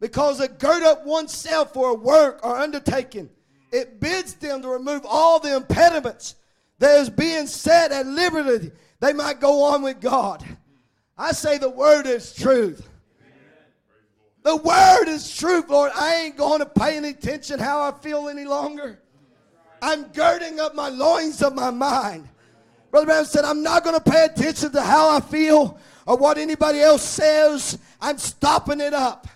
because 0.00 0.40
it 0.40 0.58
gird 0.58 0.82
up 0.82 1.04
oneself 1.04 1.74
for 1.74 1.90
a 1.90 1.94
work 1.94 2.40
or 2.42 2.56
undertaking 2.56 3.28
it 3.72 4.00
bids 4.00 4.34
them 4.34 4.62
to 4.62 4.68
remove 4.68 5.02
all 5.08 5.38
the 5.38 5.54
impediments 5.54 6.34
that 6.78 6.98
is 6.98 7.10
being 7.10 7.46
set 7.46 7.92
at 7.92 8.06
liberty. 8.06 8.72
They 9.00 9.12
might 9.12 9.40
go 9.40 9.62
on 9.64 9.82
with 9.82 10.00
god. 10.00 10.44
I 11.16 11.32
say 11.32 11.58
the 11.58 11.70
word 11.70 12.06
is 12.06 12.34
truth. 12.34 12.88
The 14.42 14.56
word 14.56 15.04
is 15.06 15.36
truth 15.36 15.68
lord. 15.68 15.92
I 15.94 16.16
ain't 16.16 16.36
going 16.36 16.60
to 16.60 16.66
pay 16.66 16.96
any 16.96 17.10
attention 17.10 17.58
how 17.58 17.82
i 17.82 17.92
feel 17.92 18.28
any 18.28 18.44
longer. 18.44 19.00
I'm 19.82 20.04
girding 20.12 20.60
up 20.60 20.74
my 20.74 20.88
loins 20.88 21.42
of 21.42 21.54
my 21.54 21.70
mind. 21.70 22.28
Brother 22.90 23.06
Brown 23.06 23.24
said, 23.24 23.44
I'm 23.44 23.62
not 23.62 23.84
going 23.84 23.98
to 23.98 24.10
pay 24.10 24.24
attention 24.24 24.72
to 24.72 24.82
how 24.82 25.16
I 25.16 25.20
feel 25.20 25.78
or 26.06 26.16
what 26.16 26.38
anybody 26.38 26.80
else 26.80 27.02
says. 27.02 27.78
I'm 28.00 28.18
stopping 28.18 28.80
it 28.80 28.92
up. 28.92 29.28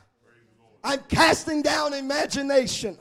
I'm 0.83 1.01
casting 1.09 1.63
down 1.63 1.95
imagination. 1.95 2.99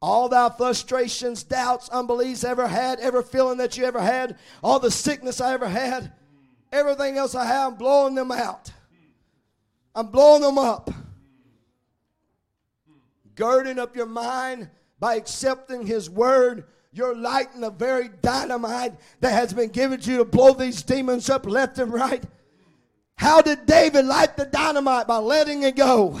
All 0.00 0.28
thy 0.28 0.48
frustrations, 0.50 1.44
doubts, 1.44 1.88
unbeliefs 1.88 2.44
ever 2.44 2.66
had, 2.66 3.00
ever 3.00 3.22
feeling 3.22 3.58
that 3.58 3.76
you 3.76 3.84
ever 3.84 4.00
had, 4.00 4.36
all 4.62 4.80
the 4.80 4.90
sickness 4.90 5.40
I 5.40 5.54
ever 5.54 5.68
had, 5.68 6.12
everything 6.72 7.16
else 7.16 7.34
I 7.34 7.44
have, 7.44 7.72
I'm 7.72 7.78
blowing 7.78 8.14
them 8.14 8.32
out. 8.32 8.72
I'm 9.94 10.08
blowing 10.08 10.42
them 10.42 10.58
up. 10.58 10.90
Girding 13.34 13.78
up 13.78 13.94
your 13.94 14.06
mind 14.06 14.70
by 14.98 15.14
accepting 15.14 15.86
His 15.86 16.10
word. 16.10 16.64
You're 16.92 17.16
lighting 17.16 17.62
the 17.62 17.70
very 17.70 18.10
dynamite 18.20 18.92
that 19.20 19.32
has 19.32 19.54
been 19.54 19.70
given 19.70 19.98
to 20.00 20.10
you 20.10 20.18
to 20.18 20.24
blow 20.24 20.52
these 20.52 20.82
demons 20.82 21.30
up 21.30 21.46
left 21.46 21.78
and 21.78 21.92
right. 21.92 22.22
How 23.16 23.40
did 23.40 23.66
David 23.66 24.04
light 24.04 24.36
the 24.36 24.44
dynamite? 24.44 25.06
By 25.06 25.16
letting 25.16 25.62
it 25.62 25.74
go. 25.74 26.20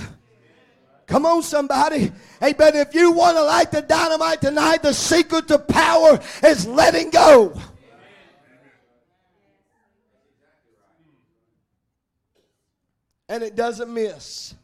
Come 1.06 1.26
on, 1.26 1.42
somebody. 1.42 2.10
Hey, 2.40 2.54
but 2.54 2.74
if 2.74 2.94
you 2.94 3.12
want 3.12 3.36
to 3.36 3.42
light 3.42 3.70
the 3.70 3.82
dynamite 3.82 4.40
tonight, 4.40 4.82
the 4.82 4.94
secret 4.94 5.48
to 5.48 5.58
power 5.58 6.18
is 6.42 6.66
letting 6.66 7.10
go. 7.10 7.52
And 13.28 13.42
it 13.42 13.56
doesn't 13.56 13.92
miss. 13.92 14.54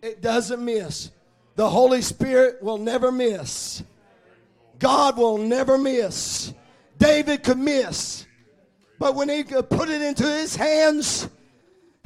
It 0.00 0.20
doesn't 0.20 0.64
miss. 0.64 1.10
The 1.56 1.68
Holy 1.68 2.02
Spirit 2.02 2.62
will 2.62 2.78
never 2.78 3.10
miss. 3.10 3.82
God 4.78 5.16
will 5.16 5.38
never 5.38 5.78
miss. 5.78 6.52
David 6.98 7.42
could 7.42 7.58
miss. 7.58 8.26
But 8.98 9.14
when 9.14 9.28
he 9.28 9.44
could 9.44 9.68
put 9.68 9.88
it 9.88 10.02
into 10.02 10.24
his 10.24 10.56
hands, 10.56 11.28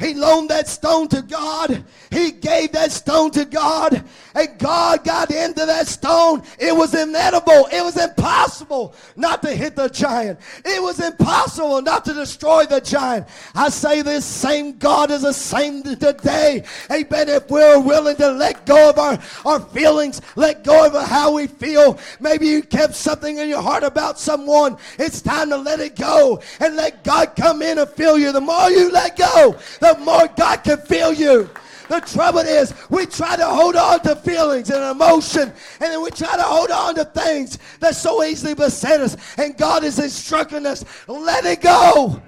he 0.00 0.14
loaned 0.14 0.48
that 0.48 0.66
stone 0.66 1.08
to 1.08 1.20
God. 1.20 1.84
He 2.10 2.32
gave 2.32 2.72
that 2.72 2.90
stone 2.90 3.30
to 3.32 3.44
God. 3.44 4.02
And 4.34 4.58
God 4.58 5.04
got 5.04 5.30
into 5.30 5.66
that 5.66 5.88
stone. 5.88 6.42
It 6.58 6.74
was 6.74 6.94
inedible. 6.94 7.68
It 7.70 7.84
was 7.84 7.98
impossible 7.98 8.94
not 9.14 9.42
to 9.42 9.54
hit 9.54 9.76
the 9.76 9.88
giant. 9.88 10.40
It 10.64 10.82
was 10.82 11.00
impossible 11.00 11.82
not 11.82 12.06
to 12.06 12.14
destroy 12.14 12.64
the 12.64 12.80
giant. 12.80 13.26
I 13.54 13.68
say 13.68 14.00
this 14.00 14.24
same 14.24 14.78
God 14.78 15.10
is 15.10 15.22
the 15.22 15.34
same 15.34 15.82
today. 15.82 16.64
Amen. 16.90 17.28
If 17.28 17.50
we're 17.50 17.78
willing 17.78 18.16
to 18.16 18.30
let 18.30 18.64
go 18.64 18.88
of 18.88 18.98
our, 18.98 19.18
our 19.44 19.60
feelings, 19.60 20.22
let 20.34 20.64
go 20.64 20.86
of 20.86 20.94
how 21.08 21.34
we 21.34 21.46
feel. 21.46 21.98
Maybe 22.20 22.46
you 22.46 22.62
kept 22.62 22.94
something 22.94 23.36
in 23.36 23.50
your 23.50 23.62
heart 23.62 23.82
about 23.82 24.18
someone. 24.18 24.78
It's 24.98 25.20
time 25.20 25.50
to 25.50 25.58
let 25.58 25.80
it 25.80 25.96
go 25.96 26.40
and 26.58 26.76
let 26.76 27.04
God 27.04 27.36
come 27.36 27.60
in 27.60 27.78
and 27.78 27.90
fill 27.90 28.18
you. 28.18 28.32
The 28.32 28.40
more 28.40 28.70
you 28.70 28.90
let 28.90 29.18
go, 29.18 29.58
the 29.80 29.89
the 29.94 30.00
more 30.00 30.28
God 30.28 30.64
can 30.64 30.78
feel 30.78 31.12
you. 31.12 31.50
The 31.88 32.00
trouble 32.00 32.40
is, 32.40 32.72
we 32.88 33.04
try 33.06 33.36
to 33.36 33.46
hold 33.46 33.74
on 33.74 34.00
to 34.02 34.14
feelings 34.14 34.70
and 34.70 34.84
emotion, 34.84 35.42
and 35.42 35.92
then 35.92 36.02
we 36.02 36.10
try 36.10 36.36
to 36.36 36.42
hold 36.42 36.70
on 36.70 36.94
to 36.94 37.04
things 37.04 37.58
that 37.80 37.96
so 37.96 38.22
easily 38.22 38.54
beset 38.54 39.00
us. 39.00 39.16
And 39.36 39.56
God 39.56 39.82
is 39.82 39.98
instructing 39.98 40.66
us, 40.66 40.84
let 41.08 41.44
it 41.44 41.60
go. 41.60 42.22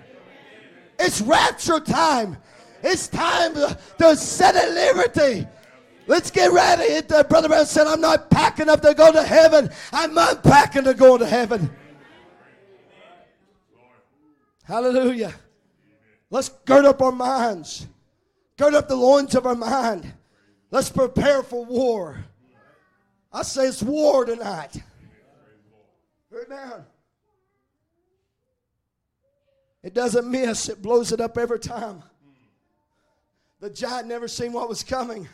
It's 0.98 1.20
rapture 1.20 1.78
time. 1.78 2.36
It's 2.82 3.06
time 3.06 3.54
to, 3.54 4.16
set 4.16 4.56
at 4.56 4.72
liberty. 4.72 5.46
Let's 6.08 6.32
get 6.32 6.50
ready. 6.50 6.82
It, 6.82 7.08
Brother 7.28 7.48
Brown 7.48 7.64
said, 7.64 7.86
I'm 7.86 8.00
not 8.00 8.30
packing 8.30 8.68
up 8.68 8.82
to 8.82 8.94
go 8.94 9.12
to 9.12 9.22
heaven. 9.22 9.70
I'm 9.92 10.18
unpacking 10.18 10.84
to 10.84 10.94
go 10.94 11.16
to 11.16 11.26
heaven. 11.26 11.70
Hallelujah. 14.64 15.34
Let's 16.32 16.48
gird 16.48 16.86
up 16.86 17.02
our 17.02 17.12
minds, 17.12 17.86
gird 18.56 18.72
up 18.72 18.88
the 18.88 18.96
loins 18.96 19.34
of 19.34 19.44
our 19.44 19.54
mind. 19.54 20.10
Let's 20.70 20.88
prepare 20.88 21.42
for 21.42 21.62
war. 21.62 22.24
I 23.30 23.42
say 23.42 23.66
it's 23.66 23.82
war 23.82 24.24
tonight. 24.24 24.82
Amen. 26.32 26.86
It 29.82 29.92
doesn't 29.92 30.26
miss, 30.30 30.70
it 30.70 30.80
blows 30.80 31.12
it 31.12 31.20
up 31.20 31.36
every 31.36 31.58
time. 31.58 32.02
The 33.60 33.68
giant 33.68 34.08
never 34.08 34.26
seen 34.26 34.54
what 34.54 34.70
was 34.70 34.82
coming. 34.82 35.28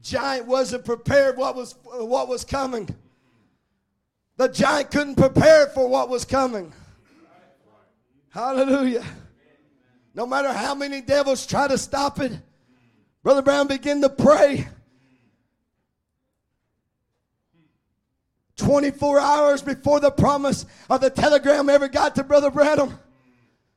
Giant 0.00 0.46
wasn't 0.46 0.86
prepared 0.86 1.36
what 1.36 1.54
was 1.54 1.74
what 1.82 2.28
was 2.28 2.46
coming. 2.46 2.88
The 4.38 4.48
giant 4.48 4.90
couldn't 4.90 5.16
prepare 5.16 5.66
for 5.66 5.86
what 5.86 6.08
was 6.08 6.24
coming. 6.24 6.72
Hallelujah. 8.30 9.04
No 10.14 10.26
matter 10.26 10.52
how 10.52 10.74
many 10.74 11.00
devils 11.00 11.46
try 11.46 11.68
to 11.68 11.78
stop 11.78 12.20
it, 12.20 12.32
Brother 13.22 13.42
Brown 13.42 13.66
began 13.66 14.00
to 14.02 14.08
pray. 14.08 14.68
24 18.56 19.20
hours 19.20 19.62
before 19.62 20.00
the 20.00 20.10
promise 20.10 20.66
of 20.90 21.00
the 21.00 21.10
telegram 21.10 21.68
ever 21.68 21.88
got 21.88 22.14
to 22.16 22.24
Brother 22.24 22.50
Branham. 22.50 22.98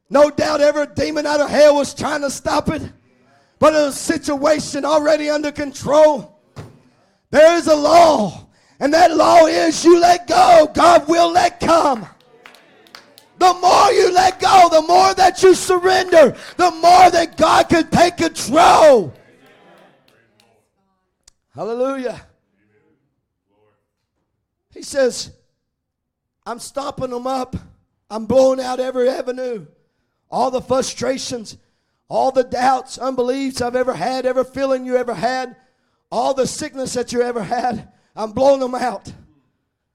No 0.10 0.30
doubt 0.30 0.60
every 0.60 0.88
demon 0.88 1.26
out 1.26 1.40
of 1.40 1.50
hell 1.50 1.76
was 1.76 1.94
trying 1.94 2.22
to 2.22 2.30
stop 2.30 2.68
it, 2.70 2.82
but 3.60 3.74
a 3.74 3.92
situation 3.92 4.84
already 4.84 5.30
under 5.30 5.52
control. 5.52 6.40
There 7.30 7.56
is 7.56 7.68
a 7.68 7.76
law, 7.76 8.48
and 8.80 8.94
that 8.94 9.16
law 9.16 9.46
is 9.46 9.86
you 9.86 10.00
let 10.00 10.28
go, 10.28 10.70
God 10.74 11.08
will 11.08 11.32
let 11.32 11.60
come. 11.60 12.06
The 13.42 13.56
more 13.56 13.92
you 13.92 14.14
let 14.14 14.40
go, 14.40 14.70
the 14.72 14.84
more 14.84 15.16
that 15.16 15.42
you 15.42 15.56
surrender, 15.56 16.38
the 16.58 16.70
more 16.70 17.10
that 17.10 17.38
God 17.38 17.70
can 17.70 17.90
take 17.90 18.18
control. 18.18 19.12
Hallelujah. 21.50 22.22
He 24.70 24.84
says, 24.84 25.32
I'm 26.46 26.60
stopping 26.60 27.10
them 27.10 27.26
up. 27.26 27.56
I'm 28.12 28.28
blowing 28.28 28.60
out 28.60 28.80
every 28.80 29.10
avenue. 29.10 29.66
All 30.30 30.52
the 30.52 30.62
frustrations, 30.62 31.58
all 32.10 32.32
the 32.32 32.44
doubts, 32.44 33.00
unbeliefs 33.00 33.60
I've 33.60 33.76
ever 33.76 33.96
had, 33.96 34.28
every 34.28 34.44
feeling 34.44 34.86
you 34.86 34.98
ever 34.98 35.16
had, 35.16 35.56
all 36.12 36.36
the 36.36 36.46
sickness 36.46 36.94
that 36.94 37.12
you 37.12 37.24
ever 37.24 37.42
had, 37.42 37.92
I'm 38.16 38.34
blowing 38.34 38.60
them 38.60 38.76
out. 38.76 39.12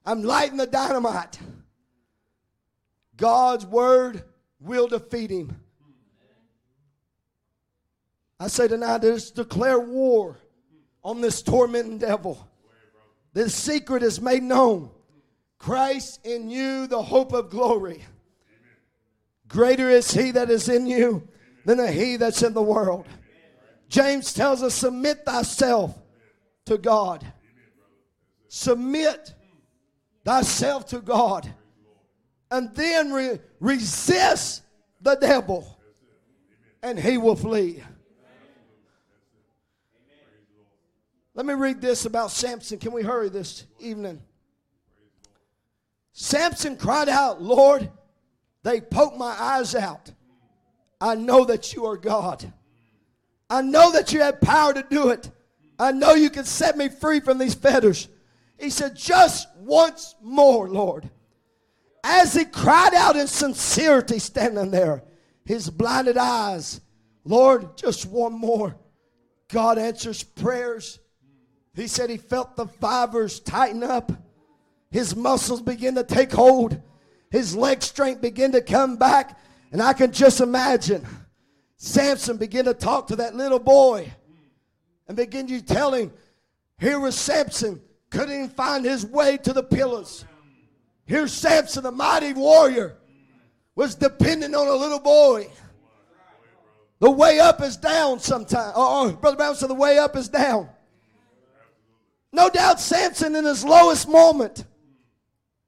I'm 0.05 0.25
lighting 0.25 0.57
the 0.57 0.67
dynamite. 0.67 1.39
God's 3.17 3.65
word 3.65 4.25
will 4.61 4.89
defeat 4.89 5.31
him. 5.31 5.61
I 8.39 8.49
say 8.49 8.69
tonight, 8.69 9.03
let's 9.03 9.31
declare 9.31 9.79
war 9.79 10.37
on 11.03 11.21
this 11.21 11.41
tormenting 11.41 11.99
devil. 11.99 12.47
This 13.33 13.55
secret 13.55 14.03
is 14.03 14.21
made 14.21 14.43
known. 14.43 14.91
Christ 15.59 16.25
in 16.25 16.51
you, 16.51 16.87
the 16.87 17.03
hope 17.03 17.33
of 17.33 17.49
glory. 17.51 18.05
Greater 19.49 19.89
is 19.89 20.11
he 20.11 20.33
that 20.33 20.51
is 20.51 20.69
in 20.69 20.87
you 20.87 21.27
than 21.65 21.79
the 21.79 21.91
he 21.91 22.17
that's 22.17 22.43
in 22.43 22.53
the 22.53 22.63
world. 22.63 23.07
James 23.89 24.35
tells 24.35 24.63
us, 24.63 24.75
submit 24.75 25.25
thyself 25.25 25.97
to 26.67 26.77
God. 26.77 27.25
Submit 28.49 29.35
thyself 30.25 30.87
to 30.87 31.01
God 31.01 31.53
and 32.51 32.75
then 32.75 33.13
re- 33.13 33.41
resist 33.61 34.63
the 35.01 35.15
devil, 35.17 35.79
and 36.83 36.99
he 36.99 37.19
will 37.19 37.37
flee. 37.37 37.83
Let 41.35 41.45
me 41.45 41.55
read 41.55 41.83
this 41.83 42.07
about 42.07 42.31
Samson. 42.31 42.79
Can 42.79 42.93
we 42.93 43.03
hurry 43.03 43.29
this 43.29 43.65
evening? 43.79 44.23
Samson 46.13 46.77
cried 46.77 47.11
out, 47.11 47.43
Lord, 47.43 47.91
they 48.63 48.81
poke 48.81 49.17
my 49.17 49.37
eyes 49.39 49.75
out. 49.75 50.11
I 50.99 51.15
know 51.15 51.45
that 51.45 51.75
you 51.75 51.85
are 51.85 51.99
God. 51.99 52.51
I 53.51 53.61
know 53.61 53.93
that 53.93 54.15
you 54.15 54.23
have 54.23 54.41
power 54.41 54.73
to 54.73 54.85
do 54.89 55.11
it. 55.11 55.31
I 55.79 55.93
know 55.93 56.15
you 56.15 56.31
can 56.31 56.45
set 56.45 56.77
me 56.77 56.89
free 56.89 57.21
from 57.21 57.37
these 57.37 57.55
fetters. 57.55 58.09
He 58.59 58.71
said, 58.71 58.97
Just 58.97 59.47
once 59.59 60.15
more, 60.23 60.69
Lord. 60.69 61.11
As 62.09 62.35
he 62.35 62.45
cried 62.45 62.95
out 62.95 63.17
in 63.17 63.27
sincerity, 63.27 64.21
standing 64.21 64.71
there, 64.71 65.03
his 65.45 65.69
blinded 65.69 66.17
eyes, 66.17 66.81
Lord, 67.25 67.77
just 67.77 68.07
one 68.07 68.33
more. 68.33 68.77
God 69.49 69.77
answers 69.77 70.23
prayers. 70.23 71.01
He 71.75 71.89
said 71.89 72.09
he 72.09 72.17
felt 72.17 72.55
the 72.55 72.69
fibers 72.69 73.41
tighten 73.41 73.83
up. 73.83 74.13
His 74.89 75.17
muscles 75.17 75.61
begin 75.61 75.97
to 75.97 76.05
take 76.05 76.31
hold. 76.31 76.81
His 77.33 77.57
leg 77.57 77.83
strength 77.83 78.21
begin 78.21 78.53
to 78.53 78.61
come 78.61 78.97
back. 78.97 79.37
And 79.73 79.83
I 79.83 79.93
can 79.93 80.13
just 80.13 80.41
imagine 80.41 81.05
Samson 81.77 82.37
begin 82.37 82.67
to 82.67 82.75
talk 82.75 83.09
to 83.09 83.17
that 83.17 83.35
little 83.35 83.59
boy 83.59 84.13
and 85.09 85.17
begin 85.17 85.49
to 85.49 85.61
tell 85.61 85.93
him, 85.93 86.13
here 86.79 87.01
was 87.01 87.17
Samson, 87.17 87.83
couldn't 88.11 88.33
even 88.33 88.49
find 88.49 88.85
his 88.85 89.05
way 89.05 89.39
to 89.39 89.53
the 89.53 89.65
pillars. 89.65 90.25
Here's 91.07 91.33
Samson, 91.33 91.85
the 91.85 91.93
mighty 91.93 92.33
warrior, 92.33 92.97
was 93.75 93.95
dependent 93.95 94.55
on 94.55 94.67
a 94.67 94.73
little 94.73 94.99
boy. 94.99 95.49
The 96.99 97.11
way 97.11 97.39
up 97.39 97.61
is 97.61 97.77
down 97.77 98.21
sometimes. 98.21 98.73
Oh, 98.75 99.13
Brother 99.13 99.37
Brown 99.37 99.55
said 99.55 99.71
the 99.71 99.75
way 99.75 99.99
up 99.99 100.17
is 100.17 100.29
down. 100.29 100.69
No 102.33 102.49
doubt 102.49 102.81
Samson 102.81 103.37
in 103.37 103.45
his 103.45 103.65
lowest 103.65 104.09
moment. 104.09 104.65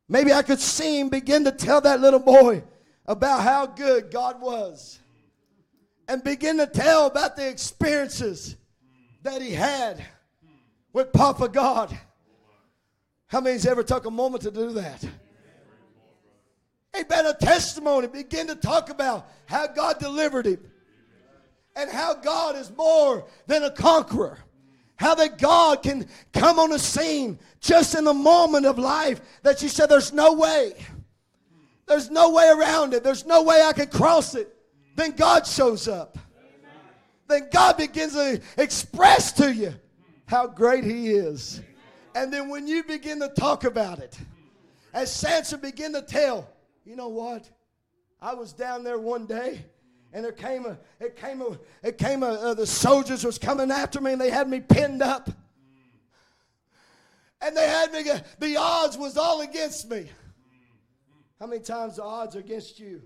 Maybe 0.09 0.33
I 0.33 0.43
could 0.43 0.59
see 0.59 1.01
him 1.01 1.09
begin 1.09 1.45
to 1.45 1.53
tell 1.53 1.81
that 1.83 2.01
little 2.01 2.21
boy, 2.21 2.63
about 3.09 3.43
how 3.43 3.67
good 3.67 4.11
God 4.11 4.41
was 4.41 4.99
and 6.07 6.23
begin 6.23 6.59
to 6.59 6.67
tell 6.67 7.07
about 7.07 7.37
the 7.37 7.49
experiences 7.49 8.55
that 9.23 9.41
he 9.41 9.53
had 9.53 10.05
with 10.93 11.13
Papa 11.13 11.49
God. 11.49 11.99
How 13.27 13.41
many's 13.41 13.67
ever 13.67 13.83
took 13.83 14.07
a 14.07 14.11
moment 14.11 14.43
to 14.43 14.51
do 14.51 14.73
that? 14.73 15.05
Amen. 16.99 17.27
A 17.27 17.35
testimony. 17.35 18.07
Begin 18.09 18.47
to 18.49 18.55
talk 18.55 18.91
about 18.91 19.29
how 19.47 19.67
God 19.67 19.99
delivered 19.99 20.47
him 20.47 20.61
and 21.77 21.91
how 21.91 22.15
God 22.15 22.57
is 22.57 22.71
more 22.77 23.27
than 23.47 23.63
a 23.63 23.71
conqueror. 23.71 24.39
How 24.97 25.15
that 25.15 25.39
God 25.39 25.85
can 25.85 26.09
come 26.33 26.59
on 26.59 26.71
the 26.71 26.79
scene 26.79 27.39
just 27.61 27.95
in 27.95 28.03
the 28.03 28.13
moment 28.13 28.67
of 28.67 28.79
life 28.79 29.21
that 29.43 29.63
you 29.63 29.69
said, 29.69 29.87
There's 29.87 30.13
no 30.13 30.35
way. 30.35 30.73
There's 31.87 32.11
no 32.11 32.31
way 32.31 32.49
around 32.49 32.95
it. 32.95 33.05
There's 33.05 33.25
no 33.25 33.43
way 33.43 33.63
I 33.63 33.73
can 33.73 33.87
cross 33.87 34.35
it. 34.35 34.53
Then 34.97 35.13
God 35.13 35.47
shows 35.47 35.87
up. 35.87 36.19
Then 37.29 37.49
God 37.53 37.77
begins 37.77 38.15
to 38.15 38.41
express 38.57 39.33
to 39.33 39.55
you 39.55 39.73
how 40.27 40.49
great 40.49 40.83
He 40.83 41.11
is. 41.11 41.63
And 42.15 42.33
then 42.33 42.49
when 42.49 42.67
you 42.67 42.83
begin 42.83 43.21
to 43.21 43.29
talk 43.29 43.63
about 43.63 44.01
it, 44.01 44.19
as 44.93 45.15
Samson 45.15 45.61
began 45.61 45.93
to 45.93 46.03
tell, 46.03 46.49
you 46.89 46.97
know 46.97 47.09
what? 47.09 47.49
I 48.21 48.33
was 48.33 48.55
down 48.55 48.83
there 48.83 48.99
one 48.99 49.27
day 49.27 49.63
and 50.15 50.25
there 50.25 50.33
came 50.33 50.65
a, 50.65 50.79
it 50.99 51.17
came 51.17 51.43
a, 51.43 51.59
it 51.83 51.99
came 51.99 52.23
a, 52.23 52.31
uh, 52.31 52.55
the 52.55 52.67
soldiers 52.67 53.25
was 53.25 53.37
coming 53.37 53.71
after 53.71 54.01
me 54.01 54.13
and 54.13 54.21
they 54.21 54.31
had 54.31 54.49
me 54.49 54.61
pinned 54.61 55.03
up. 55.03 55.29
And 57.43 57.55
they 57.55 57.69
had 57.69 57.93
me, 57.93 58.05
the 58.39 58.57
odds 58.57 58.97
was 58.97 59.19
all 59.19 59.43
against 59.43 59.91
me. 59.91 60.09
How 61.39 61.47
many 61.47 61.61
times 61.61 61.97
the 61.97 62.05
odds 62.05 62.35
are 62.37 62.41
against 62.41 62.81
you? 62.81 63.03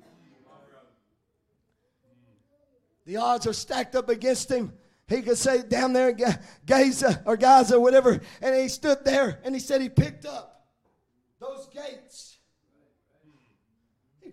The 3.05 3.17
odds 3.17 3.49
are 3.49 3.53
stacked 3.53 3.97
up 3.97 4.09
against 4.09 4.49
him. 4.49 4.73
He 5.09 5.23
could 5.23 5.37
say 5.37 5.63
down 5.65 5.93
there, 5.93 6.17
Gaza 6.65 7.21
or 7.27 7.37
Gaza, 7.37 7.81
whatever, 7.81 8.21
and 8.41 8.55
he 8.55 8.69
stood 8.69 9.05
there 9.05 9.41
and 9.45 9.57
he 9.57 9.61
said 9.61 9.81
he 9.81 9.89
picked 9.89 10.25
up 10.25 10.53
those 11.41 11.67
gates. 11.67 12.12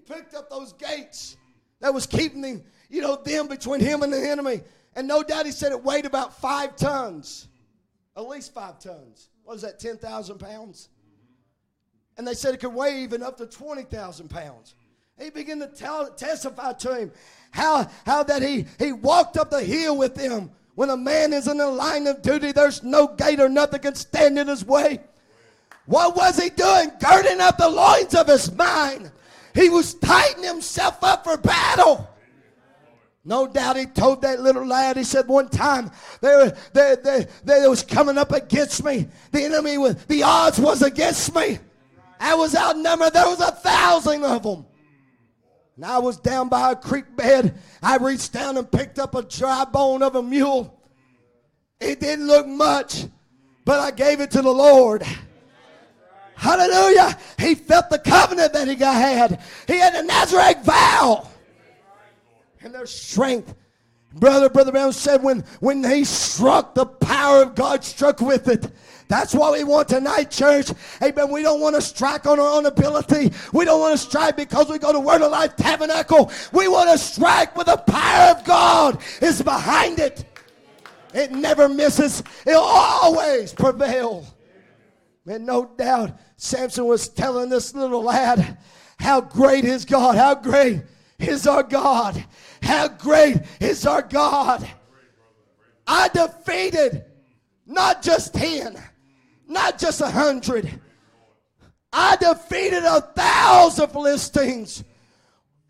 Picked 0.10 0.34
up 0.34 0.50
those 0.50 0.74
gates 0.74 1.38
that 1.80 1.94
was 1.94 2.08
keeping 2.08 2.42
them, 2.42 2.64
you 2.90 3.02
know, 3.02 3.16
them 3.16 3.48
between 3.48 3.80
him 3.80 4.02
and 4.02 4.12
the 4.12 4.20
enemy. 4.20 4.62
And 4.96 5.08
no 5.08 5.22
doubt 5.22 5.46
he 5.46 5.52
said 5.52 5.72
it 5.72 5.84
weighed 5.84 6.06
about 6.06 6.42
five 6.42 6.76
tons, 6.76 7.48
at 8.18 8.28
least 8.28 8.54
five 8.54 8.80
tons. 8.80 9.30
What 9.44 9.56
is 9.56 9.62
that, 9.62 9.80
10,000 9.80 10.40
pounds? 10.40 10.90
And 12.18 12.28
they 12.28 12.34
said 12.34 12.56
it 12.56 12.60
could 12.60 12.74
weigh 12.74 13.04
even 13.04 13.22
up 13.22 13.38
to 13.38 13.46
20,000 13.46 14.30
pounds. 14.30 14.74
He 15.18 15.30
began 15.30 15.60
to 15.60 15.68
tell, 15.68 16.12
testify 16.12 16.74
to 16.74 16.96
him 16.96 17.12
how, 17.52 17.88
how 18.06 18.24
that 18.24 18.42
he, 18.42 18.66
he 18.80 18.94
walked 18.94 19.38
up 19.38 19.52
the 19.52 19.64
hill 19.64 19.98
with 19.98 20.16
them. 20.16 20.52
When 20.76 20.90
a 20.90 20.98
man 20.98 21.34
is 21.34 21.48
in 21.48 21.58
the 21.58 21.68
line 21.68 22.08
of 22.08 22.22
duty, 22.22 22.52
there's 22.52 22.84
no 22.84 23.08
gate 23.08 23.40
or 23.40 23.50
nothing 23.50 23.82
can 23.82 23.96
stand 23.96 24.40
in 24.40 24.48
his 24.48 24.66
way. 24.66 25.02
What 25.86 26.16
was 26.16 26.42
he 26.42 26.50
doing? 26.50 26.92
Girding 27.00 27.42
up 27.42 27.58
the 27.58 27.70
loins 27.70 28.16
of 28.16 28.28
his 28.28 28.52
mind 28.54 29.12
he 29.54 29.70
was 29.70 29.94
tightening 29.96 30.46
himself 30.46 31.04
up 31.04 31.24
for 31.24 31.38
battle. 31.38 32.08
No 33.26 33.48
doubt 33.48 33.78
he 33.78 33.86
told 33.86 34.22
that 34.22 34.40
little 34.40 34.66
lad, 34.66 34.98
he 34.98 35.04
said 35.04 35.28
one 35.28 35.50
time, 35.50 35.92
they, 36.22 36.52
they, 36.74 36.96
they, 37.04 37.28
they 37.44 37.68
was 37.68 37.84
coming 37.84 38.18
up 38.18 38.32
against 38.32 38.84
me. 38.84 39.08
The 39.32 39.44
enemy, 39.44 39.78
was, 39.78 39.96
the 40.06 40.24
odds 40.24 40.60
was 40.60 40.82
against 40.82 41.36
me. 41.36 41.60
I 42.20 42.36
was 42.36 42.56
outnumbered. 42.56 43.14
There 43.14 43.28
was 43.28 43.40
a 43.40 43.52
thousand 43.52 44.24
of 44.24 44.44
them. 44.44 44.66
And 45.76 45.86
I 45.86 46.00
was 46.00 46.18
down 46.18 46.50
by 46.50 46.72
a 46.72 46.76
creek 46.76 47.16
bed. 47.16 47.58
I 47.82 47.98
reached 47.98 48.34
down 48.34 48.58
and 48.58 48.70
picked 48.70 49.00
up 49.00 49.16
a 49.16 49.22
dry 49.22 49.64
bone 49.66 50.04
of 50.04 50.16
a 50.16 50.24
mule. 50.24 50.82
It 51.80 52.00
didn't 52.00 52.28
look 52.28 52.48
much, 52.48 53.06
but 53.64 53.80
I 53.80 53.92
gave 53.92 54.20
it 54.20 54.32
to 54.32 54.42
the 54.42 54.52
Lord. 54.52 55.04
Hallelujah. 56.40 57.18
He 57.38 57.54
felt 57.54 57.90
the 57.90 58.00
covenant 58.00 58.54
that 58.54 58.66
he 58.66 58.76
got 58.76 58.96
had. 58.96 59.42
He 59.68 59.78
had 59.78 59.94
a 59.94 60.04
Nazarite 60.04 60.64
vow. 60.64 61.28
And 62.62 62.74
their 62.74 62.86
strength. 62.86 63.54
Brother, 64.14 64.50
Brother 64.50 64.72
Brown 64.72 64.94
said 64.94 65.22
when, 65.22 65.42
when 65.60 65.84
he 65.84 66.06
struck, 66.06 66.76
the 66.76 66.86
power 66.86 67.42
of 67.42 67.56
God 67.56 67.84
struck 67.84 68.22
with 68.22 68.48
it. 68.48 68.72
That's 69.10 69.36
what 69.36 69.52
we 69.52 69.66
want 69.66 69.90
tonight, 69.90 70.32
church. 70.32 70.72
Amen. 71.04 71.30
We 71.30 71.42
don't 71.42 71.60
want 71.60 71.76
to 71.76 71.82
strike 71.82 72.26
on 72.26 72.40
our 72.40 72.50
own 72.50 72.66
ability. 72.66 73.34
We 73.52 73.66
don't 73.66 73.82
want 73.82 74.00
to 74.00 74.06
strike 74.06 74.38
because 74.38 74.70
we 74.70 74.80
go 74.80 74.94
to 74.94 75.00
Word 75.00 75.22
of 75.22 75.32
Life 75.32 75.58
Tabernacle. 75.58 76.32
We 76.54 76.70
want 76.70 76.90
to 76.90 76.98
strike 76.98 77.58
with 77.58 77.68
the 77.68 77.78
power 77.78 78.32
of 78.32 78.46
God 78.46 79.02
is 79.22 79.42
behind 79.42 80.00
it. 80.00 80.24
It 81.14 81.32
never 81.32 81.68
misses. 81.68 82.24
It'll 82.46 82.62
always 82.62 83.52
prevail. 83.52 84.26
And 85.30 85.46
no 85.46 85.66
doubt 85.78 86.18
Samson 86.38 86.86
was 86.86 87.08
telling 87.08 87.50
this 87.50 87.76
little 87.76 88.02
lad 88.02 88.58
how 89.00 89.22
great 89.22 89.64
is 89.64 89.86
God, 89.86 90.16
how 90.16 90.34
great 90.34 90.82
is 91.20 91.46
our 91.46 91.62
God, 91.62 92.26
how 92.64 92.88
great 92.88 93.38
is 93.60 93.86
our 93.86 94.02
God. 94.02 94.68
I 95.86 96.08
defeated 96.08 97.06
not 97.68 98.02
just 98.02 98.34
10, 98.34 98.76
not 99.48 99.78
just 99.78 100.02
a 100.02 100.10
hundred. 100.10 100.82
I 101.94 102.16
defeated 102.16 102.84
a 102.84 103.02
thousand 103.02 103.90
Philistines. 103.90 104.84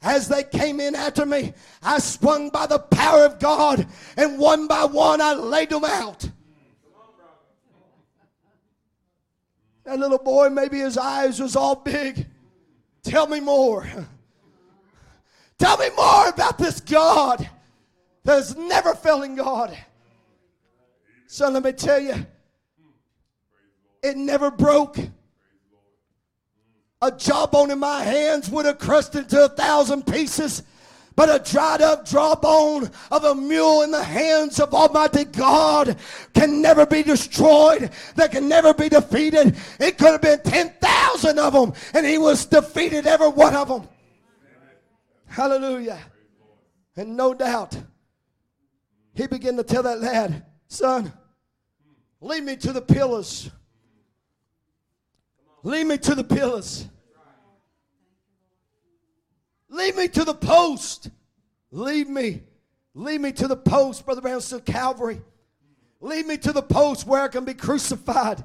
As 0.01 0.29
they 0.29 0.43
came 0.43 0.79
in 0.79 0.95
after 0.95 1.25
me, 1.25 1.53
I 1.83 1.99
swung 1.99 2.49
by 2.49 2.65
the 2.65 2.79
power 2.79 3.25
of 3.25 3.39
God, 3.39 3.85
and 4.15 4.39
one 4.39 4.67
by 4.67 4.85
one 4.85 5.19
I 5.19 5.33
laid 5.33 5.69
them 5.71 5.83
out. 5.83 6.29
That 9.89 9.97
little 9.97 10.19
boy, 10.19 10.49
maybe 10.49 10.77
his 10.77 10.99
eyes 10.99 11.39
was 11.39 11.55
all 11.55 11.73
big. 11.73 12.27
Tell 13.01 13.25
me 13.25 13.39
more. 13.39 13.89
Tell 15.57 15.77
me 15.77 15.89
more 15.97 16.29
about 16.29 16.59
this 16.59 16.79
God 16.79 17.49
that 18.23 18.37
is 18.37 18.55
never 18.55 18.93
failing 18.93 19.33
God. 19.33 19.75
So 21.25 21.49
let 21.49 21.63
me 21.63 21.71
tell 21.71 21.99
you, 21.99 22.23
it 24.03 24.15
never 24.15 24.51
broke. 24.51 24.99
A 27.01 27.11
jawbone 27.11 27.71
in 27.71 27.79
my 27.79 28.03
hands 28.03 28.47
would 28.47 28.67
have 28.67 28.77
crushed 28.77 29.15
into 29.15 29.43
a 29.43 29.49
thousand 29.49 30.05
pieces. 30.05 30.61
But 31.19 31.35
a 31.35 31.51
dried 31.51 31.81
up 31.81 32.05
jawbone 32.05 32.89
of 33.11 33.25
a 33.25 33.35
mule 33.35 33.81
in 33.81 33.91
the 33.91 34.01
hands 34.01 34.57
of 34.57 34.73
Almighty 34.73 35.25
God 35.25 35.97
can 36.33 36.61
never 36.61 36.85
be 36.85 37.03
destroyed. 37.03 37.91
That 38.15 38.31
can 38.31 38.47
never 38.47 38.73
be 38.73 38.87
defeated. 38.87 39.57
It 39.81 39.97
could 39.97 40.11
have 40.11 40.21
been 40.21 40.39
10,000 40.41 41.37
of 41.37 41.51
them, 41.51 41.73
and 41.93 42.05
he 42.05 42.17
was 42.17 42.45
defeated, 42.45 43.05
every 43.05 43.27
one 43.27 43.53
of 43.53 43.67
them. 43.67 43.89
Hallelujah. 45.27 45.99
And 46.95 47.17
no 47.17 47.33
doubt, 47.33 47.77
he 49.13 49.27
began 49.27 49.57
to 49.57 49.63
tell 49.63 49.83
that 49.83 49.99
lad, 49.99 50.45
son, 50.69 51.11
lead 52.21 52.45
me 52.45 52.55
to 52.55 52.71
the 52.71 52.81
pillars. 52.81 53.51
Lead 55.63 55.85
me 55.85 55.97
to 55.97 56.15
the 56.15 56.23
pillars. 56.23 56.87
Lead 59.69 59.95
me 59.95 60.07
to 60.07 60.25
the 60.25 60.33
post. 60.33 61.09
Lead 61.71 62.09
me. 62.09 62.41
Lead 62.95 63.21
me 63.21 63.31
to 63.31 63.47
the 63.47 63.55
post, 63.55 64.05
Brother 64.05 64.21
Brown 64.21 64.41
said, 64.41 64.65
Calvary. 64.65 65.21
Lead 66.01 66.25
me 66.25 66.37
to 66.37 66.51
the 66.51 66.61
post 66.61 67.05
where 67.05 67.21
I 67.21 67.27
can 67.27 67.45
be 67.45 67.53
crucified. 67.53 68.43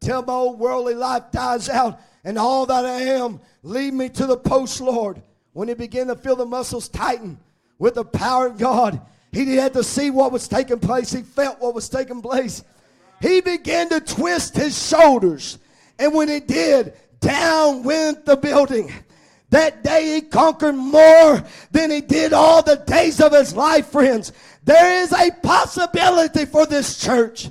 Till 0.00 0.22
my 0.22 0.32
old 0.32 0.60
worldly 0.60 0.94
life 0.94 1.24
dies 1.32 1.68
out 1.68 2.00
and 2.24 2.38
all 2.38 2.66
that 2.66 2.84
I 2.84 3.00
am. 3.00 3.40
Lead 3.62 3.94
me 3.94 4.08
to 4.10 4.26
the 4.26 4.36
post, 4.36 4.80
Lord. 4.80 5.20
When 5.52 5.66
he 5.66 5.74
began 5.74 6.06
to 6.06 6.14
feel 6.14 6.36
the 6.36 6.46
muscles 6.46 6.88
tighten 6.88 7.38
with 7.78 7.94
the 7.94 8.04
power 8.04 8.46
of 8.46 8.58
God, 8.58 9.00
he 9.32 9.56
had 9.56 9.72
to 9.72 9.82
see 9.82 10.10
what 10.10 10.30
was 10.30 10.46
taking 10.46 10.78
place. 10.78 11.12
He 11.12 11.22
felt 11.22 11.60
what 11.60 11.74
was 11.74 11.88
taking 11.88 12.22
place. 12.22 12.62
He 13.20 13.40
began 13.40 13.88
to 13.88 14.00
twist 14.00 14.54
his 14.54 14.80
shoulders. 14.88 15.58
And 15.98 16.14
when 16.14 16.28
he 16.28 16.40
did, 16.40 16.94
down 17.20 17.82
went 17.82 18.24
the 18.24 18.36
building. 18.36 18.92
That 19.50 19.82
day 19.82 20.14
he 20.14 20.20
conquered 20.22 20.74
more 20.74 21.42
than 21.70 21.90
he 21.90 22.00
did 22.00 22.32
all 22.32 22.62
the 22.62 22.76
days 22.76 23.20
of 23.20 23.32
his 23.32 23.54
life, 23.54 23.86
friends. 23.86 24.32
There 24.64 25.02
is 25.02 25.12
a 25.12 25.30
possibility 25.42 26.44
for 26.44 26.66
this 26.66 27.00
church. 27.00 27.48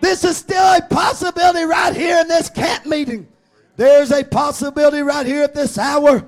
This 0.00 0.24
is 0.24 0.36
still 0.36 0.64
a 0.64 0.82
possibility 0.82 1.64
right 1.64 1.94
here 1.94 2.18
in 2.18 2.28
this 2.28 2.50
camp 2.50 2.86
meeting. 2.86 3.28
There's 3.76 4.10
a 4.10 4.24
possibility 4.24 5.00
right 5.02 5.26
here 5.26 5.44
at 5.44 5.54
this 5.54 5.78
hour 5.78 6.26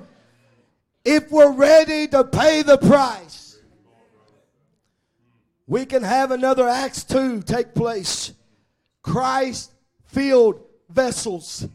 if 1.03 1.29
we're 1.31 1.51
ready 1.51 2.07
to 2.07 2.23
pay 2.23 2.61
the 2.61 2.77
price. 2.77 3.59
We 5.67 5.85
can 5.85 6.03
have 6.03 6.31
another 6.31 6.67
Acts 6.67 7.03
2 7.03 7.41
take 7.41 7.73
place. 7.73 8.33
Christ 9.01 9.71
filled 10.05 10.61
vessels. 10.89 11.67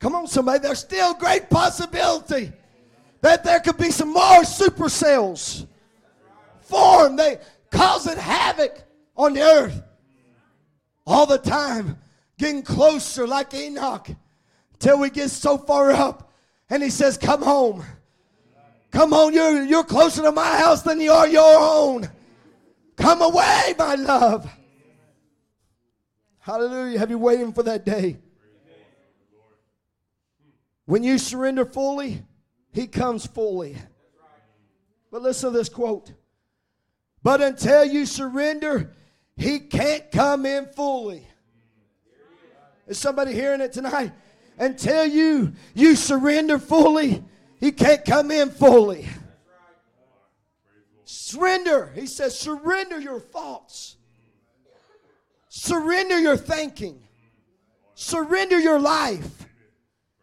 Come 0.00 0.14
on, 0.14 0.26
somebody. 0.26 0.58
There's 0.58 0.80
still 0.80 1.14
great 1.14 1.48
possibility 1.48 2.52
that 3.20 3.44
there 3.44 3.60
could 3.60 3.76
be 3.76 3.90
some 3.90 4.12
more 4.12 4.42
supercells 4.42 5.66
formed, 6.62 7.18
they 7.18 7.38
causing 7.70 8.16
havoc 8.16 8.82
on 9.16 9.34
the 9.34 9.42
earth 9.42 9.82
all 11.06 11.26
the 11.26 11.38
time, 11.38 11.98
getting 12.38 12.62
closer 12.62 13.26
like 13.26 13.52
Enoch 13.52 14.08
till 14.78 14.98
we 14.98 15.10
get 15.10 15.28
so 15.30 15.58
far 15.58 15.90
up 15.90 16.32
and 16.70 16.82
he 16.82 16.90
says, 16.90 17.18
Come 17.18 17.42
home. 17.42 17.84
Come 18.90 19.12
on, 19.12 19.32
you're, 19.32 19.62
you're 19.64 19.84
closer 19.84 20.22
to 20.22 20.32
my 20.32 20.58
house 20.58 20.82
than 20.82 21.00
you 21.00 21.12
are 21.12 21.28
your 21.28 21.58
own. 21.60 22.10
Come 22.96 23.22
away, 23.22 23.74
my 23.78 23.94
love. 23.94 24.50
Hallelujah. 26.40 26.98
Have 26.98 27.10
you 27.10 27.18
waiting 27.18 27.52
for 27.52 27.62
that 27.62 27.84
day? 27.84 28.18
When 30.90 31.04
you 31.04 31.18
surrender 31.18 31.64
fully, 31.64 32.20
he 32.72 32.88
comes 32.88 33.24
fully. 33.24 33.76
But 35.12 35.22
listen 35.22 35.52
to 35.52 35.56
this 35.56 35.68
quote. 35.68 36.12
But 37.22 37.40
until 37.40 37.84
you 37.84 38.04
surrender, 38.04 38.92
he 39.36 39.60
can't 39.60 40.10
come 40.10 40.44
in 40.44 40.66
fully. 40.66 41.24
Is 42.88 42.98
somebody 42.98 43.32
hearing 43.32 43.60
it 43.60 43.72
tonight? 43.72 44.10
Until 44.58 45.06
you 45.06 45.52
you 45.74 45.94
surrender 45.94 46.58
fully, 46.58 47.22
he 47.60 47.70
can't 47.70 48.04
come 48.04 48.32
in 48.32 48.50
fully. 48.50 49.06
Surrender. 51.04 51.92
He 51.94 52.06
says, 52.06 52.36
surrender 52.36 52.98
your 52.98 53.20
thoughts. 53.20 53.94
Surrender 55.50 56.18
your 56.18 56.36
thinking. 56.36 57.00
Surrender 57.94 58.58
your 58.58 58.80
life. 58.80 59.46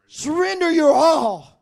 Surrender 0.07 0.71
your 0.71 0.93
all. 0.93 1.61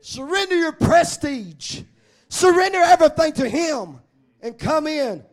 Surrender 0.00 0.56
your 0.56 0.72
prestige. 0.72 1.82
Surrender 2.28 2.78
everything 2.78 3.32
to 3.34 3.48
Him 3.48 4.00
and 4.40 4.58
come 4.58 4.86
in 4.86 5.24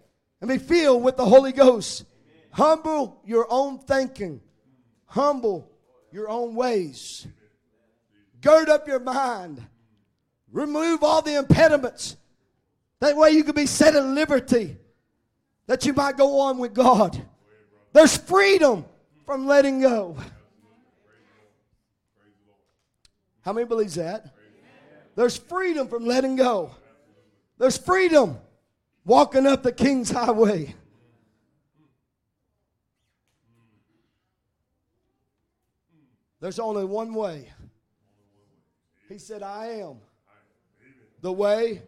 and 0.41 0.49
be 0.49 0.57
filled 0.57 1.03
with 1.03 1.17
the 1.17 1.25
Holy 1.25 1.51
Ghost. 1.51 2.05
Humble 2.51 3.21
your 3.25 3.47
own 3.49 3.79
thinking. 3.79 4.41
Humble 5.05 5.69
your 6.11 6.29
own 6.29 6.55
ways. 6.55 7.27
Gird 8.41 8.69
up 8.69 8.87
your 8.87 8.99
mind. 8.99 9.61
Remove 10.51 11.03
all 11.03 11.21
the 11.21 11.35
impediments. 11.35 12.15
That 12.99 13.17
way 13.17 13.31
you 13.31 13.43
can 13.43 13.55
be 13.55 13.65
set 13.65 13.95
at 13.95 14.05
liberty. 14.05 14.77
That 15.67 15.85
you 15.85 15.93
might 15.93 16.15
go 16.15 16.39
on 16.39 16.57
with 16.57 16.73
God. 16.73 17.21
There's 17.91 18.17
freedom 18.17 18.85
from 19.25 19.47
letting 19.47 19.81
go. 19.81 20.17
How 23.45 23.53
many 23.53 23.67
believes 23.67 23.93
that? 23.95 24.33
There's 25.15 25.37
freedom 25.37 25.87
from 25.87 26.03
letting 26.03 26.35
go. 26.35 26.71
There's 27.59 27.77
freedom 27.77 28.39
walking 29.05 29.45
up 29.45 29.61
the 29.61 29.71
King's 29.71 30.09
Highway. 30.09 30.73
There's 36.39 36.57
only 36.57 36.85
one 36.85 37.13
way. 37.13 37.51
He 39.07 39.19
said, 39.19 39.43
I 39.43 39.67
am 39.67 39.97
the 41.21 41.31
way, 41.31 41.83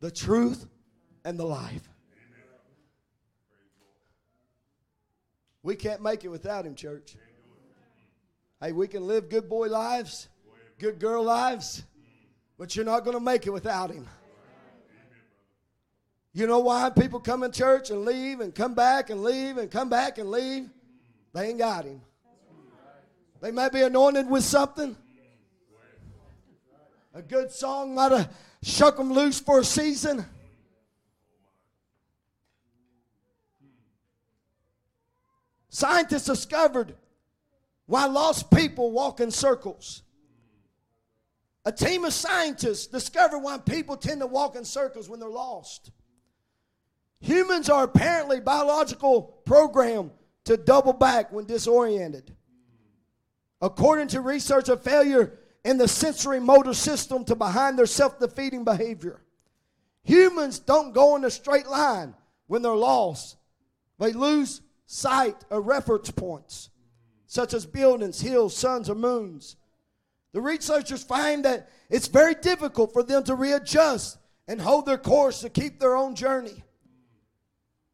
the 0.00 0.10
truth, 0.10 0.66
and 1.24 1.38
the 1.38 1.46
life. 1.46 1.88
We 5.62 5.76
can't 5.76 6.02
make 6.02 6.24
it 6.24 6.28
without 6.28 6.66
him, 6.66 6.74
church. 6.74 7.16
Hey, 8.60 8.72
we 8.72 8.86
can 8.86 9.06
live 9.06 9.30
good 9.30 9.48
boy 9.48 9.68
lives, 9.68 10.28
good 10.80 10.98
girl 10.98 11.22
lives, 11.22 11.84
but 12.58 12.74
you're 12.74 12.86
not 12.86 13.04
going 13.04 13.16
to 13.16 13.22
make 13.22 13.46
it 13.46 13.50
without 13.50 13.90
him. 13.90 14.08
You 16.32 16.46
know 16.46 16.60
why 16.60 16.88
people 16.90 17.20
come 17.20 17.42
in 17.42 17.52
church 17.52 17.90
and 17.90 18.04
leave 18.04 18.40
and 18.40 18.54
come 18.54 18.74
back 18.74 19.10
and 19.10 19.22
leave 19.22 19.58
and 19.58 19.70
come 19.70 19.90
back 19.90 20.16
and 20.16 20.30
leave? 20.30 20.70
They 21.34 21.50
ain't 21.50 21.58
got 21.58 21.84
him. 21.84 22.00
They 23.42 23.50
may 23.50 23.68
be 23.68 23.82
anointed 23.82 24.28
with 24.28 24.42
something. 24.42 24.96
A 27.12 27.20
good 27.20 27.50
song 27.50 27.94
might 27.94 28.12
have 28.12 28.32
shook 28.62 28.96
them 28.96 29.12
loose 29.12 29.38
for 29.38 29.60
a 29.60 29.64
season. 29.64 30.24
Scientists 35.68 36.26
discovered 36.26 36.94
why 37.86 38.06
lost 38.06 38.50
people 38.50 38.92
walk 38.92 39.20
in 39.20 39.30
circles. 39.30 40.02
A 41.64 41.72
team 41.72 42.04
of 42.04 42.12
scientists 42.12 42.86
discovered 42.86 43.40
why 43.40 43.58
people 43.58 43.96
tend 43.96 44.20
to 44.20 44.26
walk 44.26 44.56
in 44.56 44.64
circles 44.64 45.08
when 45.08 45.20
they're 45.20 45.28
lost. 45.28 45.90
Humans 47.20 47.68
are 47.68 47.84
apparently 47.84 48.40
biological 48.40 49.22
programmed 49.44 50.10
to 50.44 50.56
double 50.56 50.94
back 50.94 51.32
when 51.32 51.44
disoriented. 51.44 52.34
According 53.60 54.08
to 54.08 54.22
research, 54.22 54.70
a 54.70 54.76
failure 54.76 55.38
in 55.64 55.76
the 55.76 55.86
sensory 55.86 56.40
motor 56.40 56.72
system 56.72 57.24
to 57.26 57.34
behind 57.34 57.78
their 57.78 57.86
self 57.86 58.18
defeating 58.18 58.64
behavior. 58.64 59.20
Humans 60.04 60.60
don't 60.60 60.94
go 60.94 61.16
in 61.16 61.24
a 61.24 61.30
straight 61.30 61.66
line 61.66 62.14
when 62.46 62.62
they're 62.62 62.74
lost, 62.74 63.36
they 63.98 64.12
lose 64.12 64.62
sight 64.86 65.36
of 65.50 65.66
reference 65.66 66.10
points, 66.10 66.70
such 67.26 67.54
as 67.54 67.66
buildings, 67.66 68.20
hills, 68.20 68.56
suns, 68.56 68.88
or 68.88 68.94
moons. 68.94 69.56
The 70.32 70.40
researchers 70.40 71.02
find 71.02 71.44
that 71.44 71.68
it's 71.88 72.06
very 72.06 72.34
difficult 72.34 72.92
for 72.92 73.02
them 73.02 73.24
to 73.24 73.34
readjust 73.34 74.18
and 74.46 74.60
hold 74.60 74.86
their 74.86 74.98
course 74.98 75.40
to 75.40 75.50
keep 75.50 75.80
their 75.80 75.96
own 75.96 76.14
journey. 76.14 76.62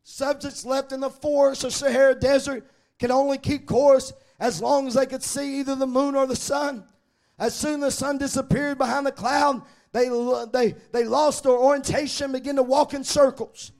Subjects 0.03 0.65
left 0.65 0.93
in 0.93 1.01
the 1.01 1.11
forest 1.11 1.65
or 1.65 1.71
Sahara 1.71 2.15
Desert 2.15 2.71
can 2.99 3.11
only 3.11 3.39
keep 3.39 3.67
course 3.67 4.13
as 4.39 4.61
long 4.61 4.87
as 4.87 4.95
they 4.95 5.07
could 5.07 5.23
see 5.23 5.61
either 5.61 5.75
the 5.75 5.87
moon 5.87 6.15
or 6.15 6.27
the 6.27 6.37
sun. 6.37 6.85
As 7.39 7.55
soon 7.55 7.83
as 7.83 7.87
the 7.87 7.91
sun 7.91 8.19
disappeared 8.19 8.79
behind 8.79 9.07
the 9.07 9.13
cloud, 9.13 9.63
they, 9.93 10.09
they, 10.53 10.75
they 10.93 11.05
lost 11.05 11.43
their 11.43 11.53
orientation, 11.53 12.33
began 12.33 12.57
to 12.57 12.63
walk 12.63 12.95
in 12.95 13.03
circles. 13.03 13.73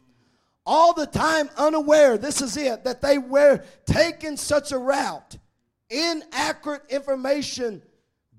All 0.65 0.93
the 0.95 1.07
time 1.07 1.49
unaware, 1.57 2.19
this 2.19 2.43
is 2.43 2.57
it, 2.57 2.85
that 2.85 3.01
they 3.01 3.19
were 3.19 3.63
taking 3.87 4.37
such 4.37 4.73
a 4.73 4.79
route. 4.79 5.39
Inaccurate 5.89 6.83
information 6.89 7.83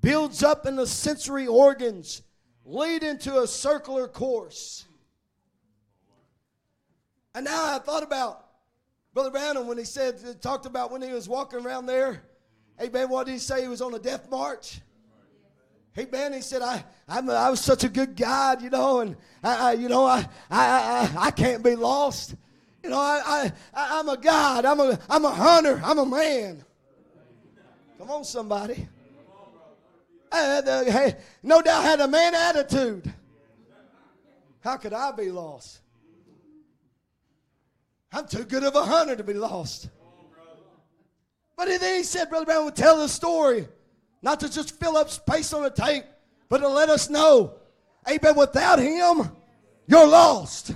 builds 0.08 0.42
up 0.42 0.66
in 0.66 0.78
the 0.78 0.88
sensory 0.88 1.48
organs, 1.48 2.22
lead 2.64 3.04
into 3.04 3.42
a 3.42 3.46
circular 3.46 4.08
course. 4.08 4.86
And 7.36 7.44
now 7.44 7.76
I 7.76 7.80
thought 7.80 8.04
about 8.04 8.46
Brother 9.14 9.32
Branham 9.32 9.68
when 9.68 9.78
he 9.78 9.84
said, 9.84 10.42
talked 10.42 10.66
about 10.66 10.94
when 10.94 11.02
he 11.02 11.12
was 11.12 11.28
walking 11.28 11.60
around 11.60 11.88
there. 11.88 12.24
Hey, 12.80 12.88
man, 12.88 13.10
what 13.10 13.26
did 13.26 13.34
he 13.34 13.38
say? 13.38 13.64
He 13.64 13.68
was 13.68 13.82
on 13.82 13.94
a 13.96 14.00
death 14.00 14.30
march. 14.30 14.80
Hey, 15.92 16.08
man, 16.10 16.32
he 16.32 16.40
said, 16.40 16.62
I, 16.62 16.86
I'm 17.10 17.26
was 17.26 17.60
such 17.60 17.84
a 17.84 17.90
good 17.90 18.16
guide, 18.16 18.62
you 18.62 18.70
know, 18.70 19.02
and 19.02 19.18
I, 19.44 19.72
I 19.72 19.74
you 19.74 19.90
know, 19.90 20.06
I, 20.06 20.20
I, 20.50 21.10
I, 21.20 21.26
I 21.26 21.32
can't 21.32 21.62
be 21.62 21.76
lost. 21.76 22.34
You 22.82 22.92
know, 22.92 23.00
I, 23.00 23.52
I, 23.74 24.00
I'm 24.00 24.08
a 24.08 24.16
God. 24.16 24.64
I'm 24.64 24.80
a, 24.80 24.98
I'm 25.10 25.26
a 25.26 25.32
hunter. 25.32 25.82
I'm 25.84 25.98
a 25.98 26.06
man. 26.06 26.64
Come 27.98 28.10
on, 28.10 28.24
somebody. 28.24 28.88
Uh, 30.32 30.62
I, 30.66 30.90
hey, 30.90 31.16
no 31.44 31.62
doubt 31.62 31.84
had 31.84 32.00
a 32.02 32.08
man 32.08 32.36
attitude. 32.36 33.14
How 34.62 34.78
could 34.78 34.94
I 34.94 35.12
be 35.12 35.32
lost? 35.32 35.80
I'm 38.12 38.28
too 38.28 38.44
good 38.44 38.64
of 38.64 38.76
a 38.76 38.84
hunter 38.84 39.16
to 39.16 39.24
be 39.24 39.34
lost. 39.34 39.90
But 41.56 41.68
then 41.68 41.98
he 41.98 42.04
said, 42.04 42.30
Brother 42.30 42.46
Brown 42.46 42.66
would 42.66 42.76
tell 42.76 42.98
the 42.98 43.08
story, 43.08 43.68
not 44.22 44.40
to 44.42 44.52
just 44.52 44.80
fill 44.80 44.98
up 44.98 45.10
space 45.10 45.54
on 45.54 45.64
the 45.64 45.70
tape, 45.70 46.04
but 46.50 46.60
to 46.60 46.68
let 46.68 46.90
us 46.90 47.10
know, 47.10 47.56
amen, 48.08 48.36
without 48.36 48.80
him, 48.80 49.32
you're 49.88 50.08
lost. 50.08 50.74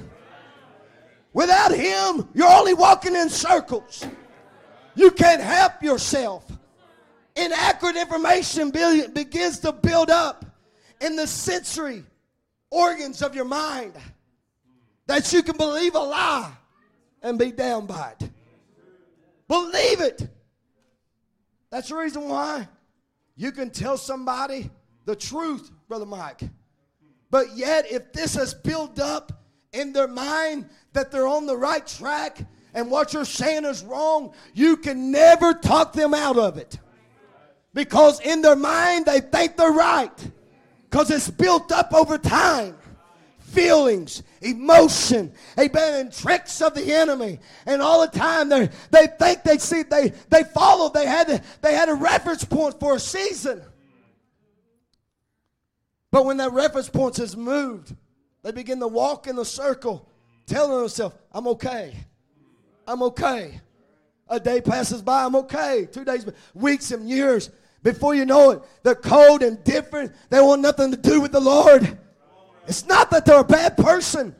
Without 1.33 1.71
him, 1.71 2.27
you're 2.33 2.47
only 2.47 2.73
walking 2.73 3.15
in 3.15 3.29
circles. 3.29 4.05
You 4.95 5.11
can't 5.11 5.41
help 5.41 5.81
yourself. 5.81 6.45
Inaccurate 7.35 7.95
information 7.95 8.71
begins 8.71 9.59
to 9.59 9.71
build 9.71 10.09
up 10.09 10.45
in 10.99 11.15
the 11.15 11.27
sensory 11.27 12.03
organs 12.69 13.21
of 13.21 13.35
your 13.35 13.45
mind 13.45 13.93
that 15.07 15.31
you 15.33 15.43
can 15.43 15.57
believe 15.57 15.95
a 15.95 15.99
lie 15.99 16.51
and 17.21 17.37
be 17.37 17.51
down 17.51 17.85
by 17.85 18.13
it. 18.19 18.29
Believe 19.47 20.01
it. 20.01 20.29
That's 21.69 21.89
the 21.89 21.95
reason 21.95 22.27
why 22.27 22.67
you 23.35 23.51
can 23.51 23.69
tell 23.69 23.97
somebody 23.97 24.69
the 25.05 25.15
truth, 25.15 25.71
Brother 25.87 26.05
Mike. 26.05 26.41
But 27.29 27.55
yet, 27.55 27.89
if 27.89 28.11
this 28.13 28.35
has 28.35 28.53
built 28.53 28.99
up 28.99 29.31
in 29.73 29.93
their 29.93 30.07
mind 30.07 30.69
that 30.93 31.11
they're 31.11 31.27
on 31.27 31.45
the 31.45 31.55
right 31.55 31.85
track 31.85 32.39
and 32.73 32.91
what 32.91 33.13
you're 33.13 33.25
saying 33.25 33.65
is 33.65 33.83
wrong, 33.83 34.33
you 34.53 34.77
can 34.77 35.11
never 35.11 35.53
talk 35.53 35.93
them 35.93 36.13
out 36.13 36.37
of 36.37 36.57
it. 36.57 36.77
Because 37.73 38.19
in 38.19 38.41
their 38.41 38.55
mind, 38.55 39.05
they 39.05 39.21
think 39.21 39.57
they're 39.57 39.71
right. 39.71 40.31
Because 40.89 41.09
it's 41.09 41.29
built 41.29 41.71
up 41.71 41.93
over 41.93 42.17
time. 42.17 42.75
Feelings, 43.39 44.23
emotion, 44.41 45.33
amen, 45.59 45.99
and 45.99 46.13
tricks 46.13 46.61
of 46.61 46.73
the 46.73 46.93
enemy. 46.93 47.39
And 47.65 47.81
all 47.81 47.99
the 47.99 48.17
time 48.17 48.47
they 48.47 48.69
they 48.91 49.07
think 49.07 49.43
they 49.43 49.57
see 49.57 49.83
they 49.83 50.13
they 50.29 50.45
followed, 50.45 50.93
they 50.93 51.05
had 51.05 51.43
they 51.61 51.73
had 51.73 51.89
a 51.89 51.93
reference 51.93 52.45
point 52.45 52.79
for 52.79 52.95
a 52.95 52.99
season. 52.99 53.61
But 56.11 56.25
when 56.25 56.37
that 56.37 56.53
reference 56.53 56.87
point 56.87 57.19
is 57.19 57.35
moved, 57.35 57.93
they 58.41 58.51
begin 58.51 58.79
to 58.79 58.87
walk 58.87 59.27
in 59.27 59.35
the 59.35 59.45
circle, 59.45 60.07
telling 60.45 60.79
themselves, 60.79 61.15
I'm 61.33 61.47
okay. 61.49 61.95
I'm 62.87 63.03
okay. 63.03 63.59
A 64.27 64.39
day 64.39 64.61
passes 64.61 65.01
by, 65.01 65.25
I'm 65.25 65.35
okay. 65.35 65.87
Two 65.91 66.05
days, 66.05 66.25
weeks, 66.53 66.91
and 66.91 67.09
years. 67.09 67.49
Before 67.83 68.13
you 68.13 68.25
know 68.25 68.51
it, 68.51 68.61
they're 68.83 68.95
cold 68.95 69.41
and 69.41 69.63
different. 69.63 70.13
They 70.29 70.39
want 70.39 70.61
nothing 70.61 70.91
to 70.91 70.97
do 70.97 71.19
with 71.19 71.31
the 71.31 71.39
Lord. 71.39 71.97
It's 72.67 72.85
not 72.85 73.09
that 73.11 73.25
they're 73.25 73.39
a 73.39 73.43
bad 73.43 73.75
person, 73.75 74.35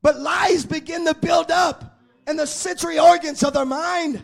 but 0.00 0.18
lies 0.18 0.64
begin 0.64 1.04
to 1.04 1.14
build 1.14 1.50
up 1.50 1.98
in 2.26 2.36
the 2.36 2.46
sensory 2.46 2.98
organs 2.98 3.42
of 3.42 3.52
their 3.52 3.66
mind 3.66 4.22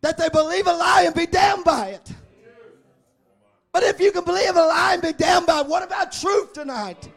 that 0.00 0.18
they 0.18 0.28
believe 0.28 0.66
a 0.66 0.72
lie 0.72 1.02
and 1.06 1.14
be 1.14 1.26
damned 1.26 1.64
by 1.64 1.88
it. 1.88 2.12
But 3.72 3.82
if 3.82 4.00
you 4.00 4.12
can 4.12 4.24
believe 4.24 4.54
a 4.54 4.60
lie 4.60 4.94
and 4.94 5.02
be 5.02 5.12
damned 5.12 5.46
by 5.46 5.60
it, 5.60 5.66
what 5.66 5.82
about 5.82 6.12
truth 6.12 6.52
tonight? 6.52 7.10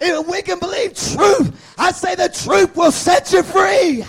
If 0.00 0.26
we 0.26 0.42
can 0.42 0.58
believe 0.58 0.94
truth, 0.94 1.74
I 1.78 1.92
say 1.92 2.14
the 2.14 2.28
truth 2.28 2.76
will 2.76 2.92
set 2.92 3.32
you 3.32 3.42
free. 3.42 4.04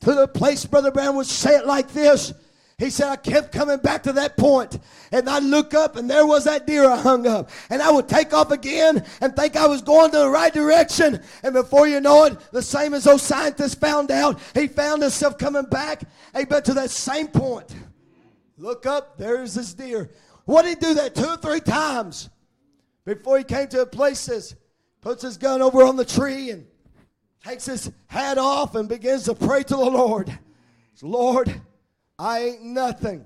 To 0.00 0.14
the 0.14 0.28
place, 0.28 0.64
Brother 0.64 0.90
Brown 0.90 1.16
would 1.16 1.26
say 1.26 1.56
it 1.56 1.66
like 1.66 1.92
this. 1.92 2.32
He 2.78 2.88
said, 2.88 3.08
I 3.08 3.16
kept 3.16 3.52
coming 3.52 3.76
back 3.76 4.04
to 4.04 4.14
that 4.14 4.38
point, 4.38 4.78
and 5.12 5.28
I'd 5.28 5.42
look 5.42 5.74
up, 5.74 5.96
and 5.96 6.08
there 6.08 6.24
was 6.24 6.44
that 6.44 6.66
deer 6.66 6.88
I 6.88 6.96
hung 6.96 7.26
up. 7.26 7.50
And 7.68 7.82
I 7.82 7.90
would 7.90 8.08
take 8.08 8.32
off 8.32 8.50
again 8.50 9.04
and 9.20 9.36
think 9.36 9.54
I 9.54 9.66
was 9.66 9.82
going 9.82 10.10
to 10.12 10.16
the 10.16 10.30
right 10.30 10.52
direction. 10.52 11.20
And 11.42 11.52
before 11.52 11.86
you 11.86 12.00
know 12.00 12.24
it, 12.24 12.38
the 12.52 12.62
same 12.62 12.94
as 12.94 13.04
those 13.04 13.20
scientists 13.20 13.74
found 13.74 14.10
out, 14.10 14.40
he 14.54 14.66
found 14.66 15.02
himself 15.02 15.36
coming 15.36 15.66
back, 15.66 16.04
amen, 16.34 16.62
to 16.62 16.72
that 16.72 16.88
same 16.88 17.28
point. 17.28 17.74
Look 18.56 18.86
up, 18.86 19.18
there's 19.18 19.52
this 19.52 19.74
deer. 19.74 20.10
What 20.46 20.62
did 20.62 20.78
he 20.78 20.86
do 20.86 20.94
that 20.94 21.14
two 21.14 21.28
or 21.28 21.36
three 21.36 21.60
times 21.60 22.30
before 23.04 23.36
he 23.36 23.44
came 23.44 23.68
to 23.68 23.82
a 23.82 23.86
place 23.86 24.54
puts 25.02 25.22
his 25.22 25.36
gun 25.36 25.60
over 25.60 25.82
on 25.82 25.96
the 25.96 26.04
tree 26.04 26.50
and 26.50 26.66
takes 27.44 27.66
his 27.66 27.90
hat 28.06 28.38
off 28.38 28.74
and 28.74 28.88
begins 28.88 29.24
to 29.24 29.34
pray 29.34 29.62
to 29.62 29.76
the 29.76 29.84
Lord. 29.84 30.28
Says, 30.94 31.02
Lord, 31.02 31.60
I 32.18 32.40
ain't 32.40 32.62
nothing 32.62 33.24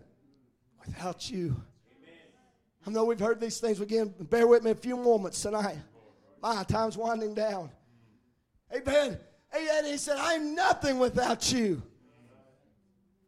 without 0.84 1.30
you. 1.30 1.56
I 2.86 2.90
know 2.90 3.04
we've 3.04 3.18
heard 3.18 3.40
these 3.40 3.58
things 3.58 3.80
again. 3.80 4.14
Bear 4.20 4.46
with 4.46 4.62
me 4.62 4.70
a 4.70 4.74
few 4.74 4.96
moments 4.96 5.40
tonight. 5.40 5.78
My 6.42 6.62
time's 6.64 6.96
winding 6.96 7.34
down. 7.34 7.70
Amen. 8.74 9.18
Amen. 9.54 9.84
He 9.86 9.96
said, 9.96 10.16
I'm 10.18 10.54
nothing 10.54 10.98
without 10.98 11.50
you. 11.50 11.82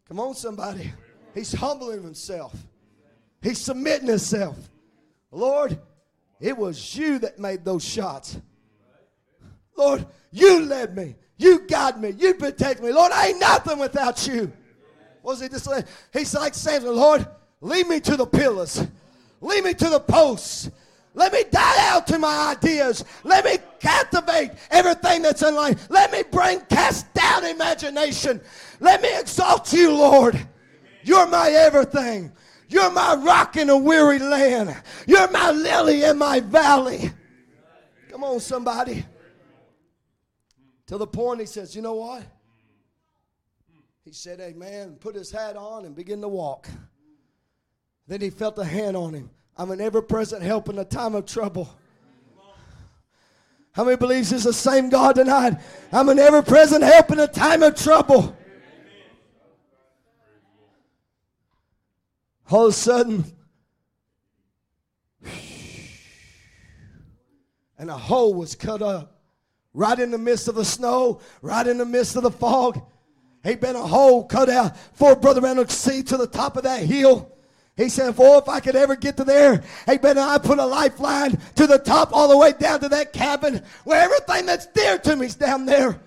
Come 0.08 0.20
on, 0.20 0.34
somebody. 0.34 0.92
He's 1.34 1.52
humbling 1.52 2.02
himself. 2.02 2.54
He's 3.42 3.58
submitting 3.58 4.08
himself. 4.08 4.56
Lord, 5.30 5.78
it 6.40 6.56
was 6.56 6.96
you 6.96 7.18
that 7.20 7.38
made 7.38 7.64
those 7.64 7.84
shots. 7.84 8.38
Lord, 9.76 10.06
you 10.36 10.66
led 10.66 10.94
me. 10.94 11.16
You 11.38 11.60
guide 11.66 11.98
me. 12.00 12.10
You 12.10 12.34
protect 12.34 12.82
me. 12.82 12.92
Lord, 12.92 13.10
I 13.10 13.28
ain't 13.28 13.40
nothing 13.40 13.78
without 13.78 14.26
you. 14.26 14.52
Was 15.22 15.40
he 15.40 15.48
just 15.48 15.66
like? 15.66 15.86
he's 16.12 16.34
like 16.34 16.54
Samson, 16.54 16.94
Lord, 16.94 17.26
lead 17.62 17.88
me 17.88 18.00
to 18.00 18.16
the 18.16 18.26
pillars. 18.26 18.86
Lead 19.40 19.64
me 19.64 19.72
to 19.72 19.88
the 19.88 20.00
posts. 20.00 20.70
Let 21.14 21.32
me 21.32 21.44
die 21.50 21.90
out 21.90 22.06
to 22.08 22.18
my 22.18 22.54
ideas. 22.54 23.02
Let 23.24 23.46
me 23.46 23.56
captivate 23.80 24.50
everything 24.70 25.22
that's 25.22 25.42
in 25.42 25.54
line. 25.54 25.78
Let 25.88 26.12
me 26.12 26.22
bring 26.30 26.60
cast 26.68 27.12
down 27.14 27.46
imagination. 27.46 28.40
Let 28.80 29.00
me 29.00 29.08
exalt 29.18 29.72
you, 29.72 29.94
Lord. 29.94 30.38
You're 31.02 31.26
my 31.28 31.48
everything. 31.50 32.30
You're 32.68 32.90
my 32.90 33.14
rock 33.14 33.56
in 33.56 33.70
a 33.70 33.76
weary 33.76 34.18
land. 34.18 34.76
You're 35.06 35.30
my 35.30 35.50
lily 35.50 36.04
in 36.04 36.18
my 36.18 36.40
valley. 36.40 37.10
Come 38.10 38.22
on, 38.22 38.40
somebody. 38.40 39.06
To 40.86 40.98
the 40.98 41.06
point 41.06 41.40
he 41.40 41.46
says, 41.46 41.74
You 41.74 41.82
know 41.82 41.94
what? 41.94 42.22
He 44.04 44.12
said, 44.12 44.40
Amen. 44.40 44.96
Put 45.00 45.14
his 45.16 45.30
hat 45.30 45.56
on 45.56 45.84
and 45.84 45.94
begin 45.94 46.20
to 46.20 46.28
walk. 46.28 46.68
Then 48.06 48.20
he 48.20 48.30
felt 48.30 48.58
a 48.58 48.64
hand 48.64 48.96
on 48.96 49.14
him. 49.14 49.30
I'm 49.56 49.70
an 49.70 49.80
ever 49.80 50.00
present 50.00 50.42
help 50.42 50.68
in 50.68 50.78
a 50.78 50.84
time 50.84 51.14
of 51.14 51.26
trouble. 51.26 51.68
How 53.72 53.84
many 53.84 53.96
believes 53.96 54.32
it's 54.32 54.44
the 54.44 54.52
same 54.52 54.88
God 54.88 55.16
tonight? 55.16 55.58
I'm 55.92 56.08
an 56.08 56.18
ever 56.18 56.42
present 56.42 56.82
help 56.82 57.10
in 57.10 57.18
a 57.18 57.26
time 57.26 57.62
of 57.62 57.74
trouble. 57.74 58.36
All 62.50 62.66
of 62.66 62.70
a 62.70 62.72
sudden, 62.72 63.24
and 67.76 67.90
a 67.90 67.98
hole 67.98 68.34
was 68.34 68.54
cut 68.54 68.82
up 68.82 69.15
right 69.76 69.98
in 69.98 70.10
the 70.10 70.18
midst 70.18 70.48
of 70.48 70.54
the 70.54 70.64
snow, 70.64 71.20
right 71.42 71.66
in 71.66 71.78
the 71.78 71.84
midst 71.84 72.16
of 72.16 72.24
the 72.24 72.30
fog. 72.30 72.80
Been 73.44 73.76
a 73.76 73.86
hole 73.86 74.24
cut 74.24 74.48
out 74.48 74.76
for 74.94 75.14
Brother 75.14 75.40
Randall 75.40 75.66
to 75.66 75.72
see 75.72 76.02
to 76.02 76.16
the 76.16 76.26
top 76.26 76.56
of 76.56 76.64
that 76.64 76.82
hill. 76.82 77.30
He 77.76 77.88
said, 77.88 78.16
"For 78.16 78.38
if 78.38 78.48
I 78.48 78.58
could 78.58 78.74
ever 78.74 78.96
get 78.96 79.16
to 79.18 79.24
there, 79.24 79.62
hey, 79.84 79.98
better 79.98 80.18
I 80.18 80.38
put 80.38 80.58
a 80.58 80.66
lifeline 80.66 81.38
to 81.54 81.66
the 81.68 81.78
top 81.78 82.12
all 82.12 82.26
the 82.26 82.36
way 82.36 82.54
down 82.58 82.80
to 82.80 82.88
that 82.88 83.12
cabin 83.12 83.62
where 83.84 84.02
everything 84.02 84.46
that's 84.46 84.66
dear 84.66 84.98
to 84.98 85.14
me 85.14 85.26
is 85.26 85.36
down 85.36 85.64
there. 85.64 86.00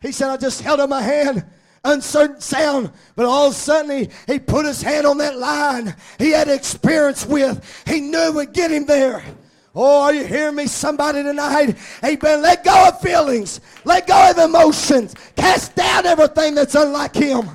He 0.00 0.12
said, 0.12 0.30
I 0.30 0.36
just 0.36 0.62
held 0.62 0.78
up 0.78 0.88
my 0.88 1.02
hand, 1.02 1.44
uncertain 1.82 2.40
sound, 2.40 2.92
but 3.16 3.26
all 3.26 3.46
of 3.46 3.52
a 3.52 3.56
sudden 3.56 3.90
he, 3.90 4.10
he 4.32 4.38
put 4.38 4.66
his 4.66 4.80
hand 4.80 5.06
on 5.06 5.18
that 5.18 5.38
line 5.38 5.96
he 6.18 6.30
had 6.30 6.48
experience 6.48 7.26
with. 7.26 7.82
He 7.86 8.00
knew 8.00 8.32
would 8.32 8.52
get 8.52 8.70
him 8.70 8.86
there. 8.86 9.24
Oh, 9.78 10.04
are 10.04 10.14
you 10.14 10.24
hearing 10.24 10.56
me, 10.56 10.66
somebody 10.66 11.22
tonight? 11.22 11.76
Amen. 12.02 12.40
Let 12.40 12.64
go 12.64 12.88
of 12.88 12.98
feelings. 13.02 13.60
Let 13.84 14.06
go 14.06 14.30
of 14.30 14.38
emotions. 14.38 15.14
Cast 15.36 15.76
down 15.76 16.06
everything 16.06 16.54
that's 16.54 16.74
unlike 16.74 17.14
Him. 17.14 17.50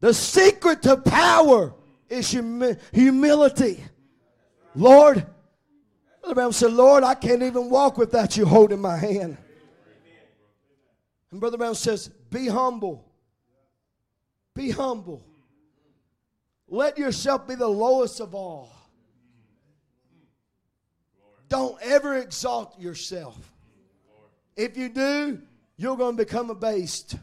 The 0.00 0.14
secret 0.14 0.80
to 0.82 0.96
power 0.96 1.74
is 2.08 2.30
humi- 2.30 2.76
humility. 2.92 3.84
Lord, 4.74 5.26
Brother 6.22 6.34
Brown 6.34 6.52
said, 6.54 6.72
Lord, 6.72 7.04
I 7.04 7.14
can't 7.14 7.42
even 7.42 7.68
walk 7.68 7.98
without 7.98 8.38
you 8.38 8.46
holding 8.46 8.80
my 8.80 8.96
hand. 8.96 9.36
And 11.30 11.40
Brother 11.40 11.58
Brown 11.58 11.74
says, 11.74 12.08
Be 12.30 12.48
humble. 12.48 13.04
Be 14.54 14.70
humble. 14.70 15.22
Let 16.68 16.96
yourself 16.96 17.46
be 17.46 17.54
the 17.54 17.68
lowest 17.68 18.20
of 18.20 18.34
all. 18.34 18.75
Don't 21.48 21.80
ever 21.82 22.16
exalt 22.16 22.78
yourself. 22.80 23.36
If 24.56 24.76
you 24.76 24.88
do, 24.88 25.40
you're 25.76 25.96
going 25.96 26.16
to 26.16 26.24
become 26.24 26.50
abased. 26.50 27.16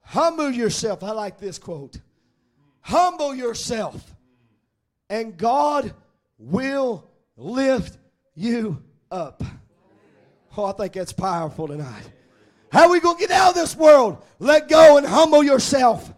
Humble 0.00 0.50
yourself. 0.50 1.02
I 1.02 1.12
like 1.12 1.38
this 1.38 1.58
quote. 1.58 1.98
Humble 2.82 3.34
yourself, 3.34 4.14
and 5.08 5.38
God 5.38 5.94
will 6.36 7.08
lift 7.36 7.96
you 8.34 8.82
up. 9.10 9.42
Oh, 10.56 10.66
I 10.66 10.72
think 10.72 10.92
that's 10.92 11.12
powerful 11.12 11.66
tonight. 11.66 12.10
How 12.70 12.82
are 12.82 12.90
we 12.90 13.00
going 13.00 13.16
to 13.16 13.20
get 13.20 13.30
out 13.30 13.50
of 13.50 13.54
this 13.54 13.74
world? 13.74 14.22
Let 14.38 14.68
go 14.68 14.98
and 14.98 15.06
humble 15.06 15.42
yourself, 15.42 16.12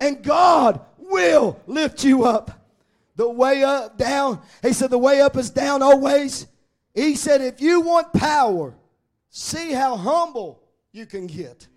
and 0.00 0.22
God 0.22 0.80
will 0.96 1.60
lift 1.66 2.02
you 2.02 2.24
up. 2.24 2.63
The 3.16 3.28
way 3.28 3.62
up, 3.62 3.96
down. 3.96 4.40
He 4.62 4.72
said, 4.72 4.90
the 4.90 4.98
way 4.98 5.20
up 5.20 5.36
is 5.36 5.50
down 5.50 5.82
always. 5.82 6.46
He 6.94 7.14
said, 7.14 7.40
if 7.40 7.60
you 7.60 7.80
want 7.80 8.12
power, 8.12 8.74
see 9.30 9.72
how 9.72 9.96
humble 9.96 10.62
you 10.92 11.06
can 11.06 11.26
get. 11.26 11.68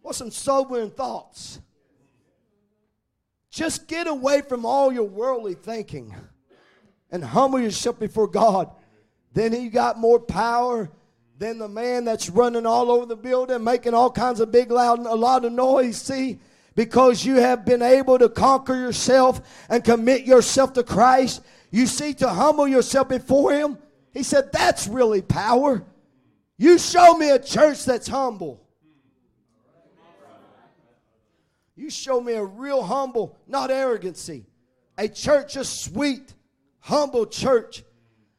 What 0.00 0.14
some 0.14 0.30
sobering 0.30 0.90
thoughts? 0.90 1.60
Just 3.50 3.86
get 3.86 4.06
away 4.06 4.42
from 4.42 4.64
all 4.64 4.92
your 4.92 5.08
worldly 5.08 5.54
thinking 5.54 6.14
and 7.10 7.22
humble 7.22 7.60
yourself 7.60 7.98
before 7.98 8.26
God. 8.26 8.70
Then 9.34 9.52
He 9.52 9.68
got 9.68 9.98
more 9.98 10.18
power 10.18 10.90
than 11.38 11.58
the 11.58 11.68
man 11.68 12.04
that's 12.04 12.30
running 12.30 12.66
all 12.66 12.90
over 12.90 13.06
the 13.06 13.16
building, 13.16 13.62
making 13.62 13.94
all 13.94 14.10
kinds 14.10 14.40
of 14.40 14.50
big, 14.50 14.70
loud, 14.70 15.00
a 15.00 15.14
lot 15.14 15.44
of 15.44 15.52
noise. 15.52 16.00
See, 16.00 16.38
because 16.74 17.24
you 17.24 17.36
have 17.36 17.64
been 17.64 17.82
able 17.82 18.18
to 18.18 18.28
conquer 18.28 18.74
yourself 18.74 19.40
and 19.68 19.84
commit 19.84 20.24
yourself 20.24 20.72
to 20.74 20.82
Christ. 20.82 21.42
You 21.70 21.86
see, 21.86 22.14
to 22.14 22.28
humble 22.28 22.68
yourself 22.68 23.08
before 23.08 23.52
Him. 23.52 23.78
He 24.12 24.22
said, 24.22 24.50
That's 24.52 24.86
really 24.86 25.22
power. 25.22 25.84
You 26.58 26.78
show 26.78 27.14
me 27.14 27.30
a 27.30 27.38
church 27.38 27.84
that's 27.84 28.08
humble. 28.08 28.62
You 31.74 31.90
show 31.90 32.20
me 32.20 32.34
a 32.34 32.44
real 32.44 32.82
humble, 32.82 33.38
not 33.46 33.70
arrogancy, 33.70 34.46
a 34.98 35.08
church, 35.08 35.56
a 35.56 35.64
sweet, 35.64 36.34
humble 36.80 37.26
church. 37.26 37.82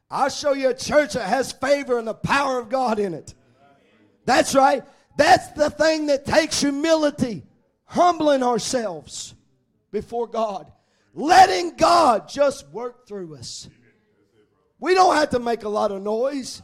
I'll 0.10 0.30
show 0.30 0.54
you 0.54 0.70
a 0.70 0.76
church 0.76 1.14
that 1.14 1.28
has 1.28 1.52
favor 1.52 1.98
and 1.98 2.08
the 2.08 2.14
power 2.14 2.60
of 2.60 2.70
God 2.70 3.00
in 3.00 3.14
it. 3.14 3.34
That's 4.26 4.54
right. 4.54 4.84
That's 5.18 5.50
the 5.52 5.70
thing 5.70 6.06
that 6.08 6.26
takes 6.26 6.62
humility, 6.62 7.44
humbling 7.94 8.42
ourselves 8.42 9.36
before 9.92 10.26
God, 10.26 10.72
letting 11.14 11.76
God 11.78 12.28
just 12.28 12.68
work 12.70 13.08
through 13.08 13.36
us. 13.36 13.70
We 14.80 14.96
don't 14.96 15.16
have 15.16 15.30
to 15.30 15.40
make 15.40 15.64
a 15.64 15.70
lot 15.70 15.92
of 15.92 16.02
noise. 16.02 16.64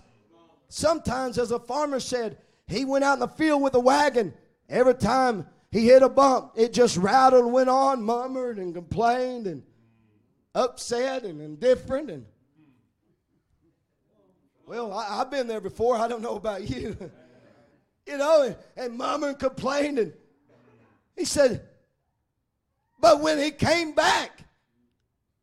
Sometimes, 0.70 1.38
as 1.38 1.52
a 1.52 1.60
farmer 1.60 2.00
said, 2.00 2.40
he 2.68 2.84
went 2.84 3.04
out 3.04 3.14
in 3.14 3.20
the 3.20 3.28
field 3.28 3.62
with 3.62 3.76
a 3.76 3.80
wagon. 3.80 4.34
Every 4.68 4.96
time 4.96 5.46
he 5.72 5.86
hit 5.86 6.02
a 6.02 6.10
bump, 6.10 6.54
it 6.56 6.74
just 6.74 6.98
rattled 6.98 7.54
went 7.54 7.70
on, 7.70 8.02
murmured 8.02 8.58
and 8.58 8.74
complained 8.74 9.46
and 9.46 9.62
upset 10.56 11.26
and 11.26 11.42
indifferent. 11.42 12.10
And 12.10 12.26
well, 14.66 14.92
I, 14.94 15.18
have 15.18 15.30
been 15.30 15.48
there 15.48 15.62
before. 15.62 15.96
I 15.96 16.08
don't 16.08 16.24
know 16.24 16.36
about 16.36 16.68
you. 16.68 16.98
you 18.08 18.18
know, 18.18 18.42
and, 18.42 18.56
and 18.76 18.98
murmured 18.98 19.30
and 19.30 19.40
complained. 19.40 20.00
And 20.00 20.14
he 21.20 21.26
said, 21.26 21.62
but 23.00 23.22
when 23.22 23.38
he 23.38 23.52
came 23.52 23.94
back, 23.94 24.32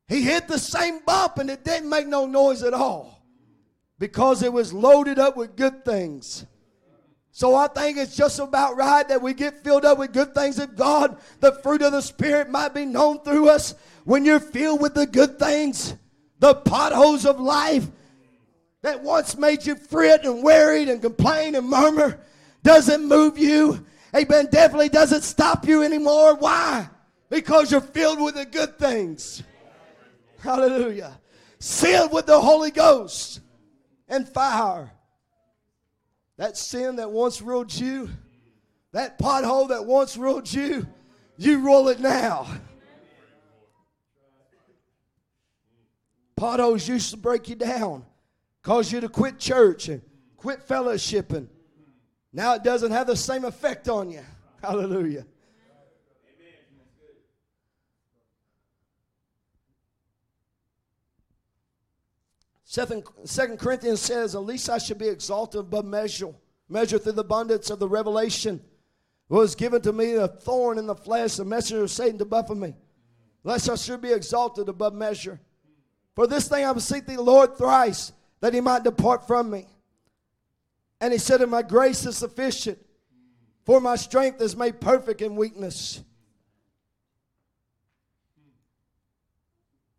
he 0.09 0.23
hit 0.23 0.48
the 0.48 0.59
same 0.59 1.01
bump 1.05 1.39
and 1.39 1.51
it 1.51 1.65
didn't 1.65 1.89
make 1.89 2.07
no 2.07 2.27
noise 2.27 2.62
at 2.62 2.74
all 2.74 3.23
because 3.98 4.43
it 4.43 4.53
was 4.53 4.73
loaded 4.73 5.19
up 5.19 5.36
with 5.36 5.57
good 5.57 5.85
things. 5.85 6.47
So 7.31 7.55
I 7.55 7.69
think 7.69 7.98
it's 7.98 8.16
just 8.16 8.39
about 8.39 8.77
right 8.77 9.07
that 9.09 9.20
we 9.20 9.35
get 9.35 9.62
filled 9.62 9.85
up 9.85 9.98
with 9.98 10.15
good 10.15 10.35
things 10.35 10.59
of 10.59 10.74
God. 10.74 11.19
The 11.40 11.53
fruit 11.62 11.82
of 11.82 11.93
the 11.93 12.01
Spirit 12.01 12.48
might 12.48 12.73
be 12.73 12.86
known 12.86 13.20
through 13.20 13.51
us. 13.51 13.74
When 14.05 14.24
you're 14.24 14.40
filled 14.40 14.81
with 14.81 14.94
the 14.94 15.07
good 15.07 15.39
things, 15.39 15.94
the 16.39 16.55
potholes 16.55 17.27
of 17.27 17.39
life 17.39 17.86
that 18.82 19.03
once 19.03 19.36
made 19.36 19.66
you 19.66 19.74
fret 19.74 20.24
and 20.24 20.43
worried 20.43 20.89
and 20.89 21.03
complain 21.03 21.55
and 21.55 21.69
murmur 21.69 22.20
doesn't 22.62 23.07
move 23.07 23.36
you. 23.36 23.85
Amen. 24.15 24.49
Definitely 24.51 24.89
doesn't 24.89 25.23
stop 25.23 25.66
you 25.66 25.83
anymore. 25.83 26.37
Why? 26.37 26.89
Because 27.28 27.70
you're 27.70 27.81
filled 27.81 28.20
with 28.20 28.35
the 28.35 28.47
good 28.47 28.78
things. 28.78 29.43
Hallelujah. 30.39 31.19
Sealed 31.59 32.12
with 32.12 32.27
the 32.27 32.41
Holy 32.41 32.70
Ghost 32.70 33.41
and 34.09 34.28
fire. 34.28 34.93
That 36.37 36.57
sin 36.57 36.97
that 36.97 37.11
once 37.11 37.41
ruled 37.41 37.74
you, 37.74 38.11
that 38.93 39.19
pothole 39.19 39.69
that 39.69 39.85
once 39.85 40.16
ruled 40.16 40.53
you, 40.53 40.87
you 41.39 41.59
roll 41.61 41.89
it 41.89 41.99
now. 41.99 42.47
Potholes 46.37 46.87
used 46.87 47.11
to 47.11 47.16
break 47.16 47.49
you 47.49 47.55
down, 47.57 48.05
cause 48.62 48.93
you 48.93 49.01
to 49.01 49.09
quit 49.09 49.39
church 49.39 49.89
and 49.89 50.03
quit 50.37 50.66
fellowshipping. 50.66 51.49
Now 52.36 52.52
it 52.52 52.62
doesn't 52.62 52.92
have 52.92 53.06
the 53.06 53.16
same 53.16 53.46
effect 53.46 53.88
on 53.88 54.10
you. 54.10 54.20
Hallelujah. 54.62 55.24
Second 62.66 63.58
Corinthians 63.58 64.02
says, 64.02 64.34
At 64.34 64.44
least 64.44 64.68
I 64.68 64.76
should 64.76 64.98
be 64.98 65.08
exalted 65.08 65.60
above 65.60 65.86
measure, 65.86 66.34
measure 66.68 66.98
through 66.98 67.12
the 67.12 67.22
abundance 67.22 67.70
of 67.70 67.78
the 67.78 67.88
revelation. 67.88 68.60
was 69.30 69.54
given 69.54 69.80
to 69.80 69.94
me 69.94 70.12
a 70.12 70.28
thorn 70.28 70.76
in 70.76 70.86
the 70.86 70.94
flesh, 70.94 71.38
a 71.38 71.44
messenger 71.44 71.84
of 71.84 71.90
Satan 71.90 72.18
to 72.18 72.26
buffet 72.26 72.56
me. 72.56 72.74
Lest 73.44 73.70
I 73.70 73.76
should 73.76 74.02
be 74.02 74.12
exalted 74.12 74.68
above 74.68 74.92
measure. 74.92 75.40
For 76.14 76.26
this 76.26 76.48
thing 76.48 76.66
I 76.66 76.72
beseech 76.74 77.06
thee, 77.06 77.16
Lord, 77.16 77.56
thrice, 77.56 78.12
that 78.40 78.52
he 78.52 78.60
might 78.60 78.84
depart 78.84 79.26
from 79.26 79.50
me. 79.50 79.68
And 81.01 81.12
he 81.12 81.18
said, 81.18 81.40
And 81.40 81.51
my 81.51 81.62
grace 81.62 82.06
is 82.06 82.16
sufficient, 82.16 82.78
for 83.64 83.81
my 83.81 83.97
strength 83.97 84.40
is 84.40 84.56
made 84.56 84.81
perfect 84.81 85.23
in 85.23 85.36
weakness. 85.36 86.02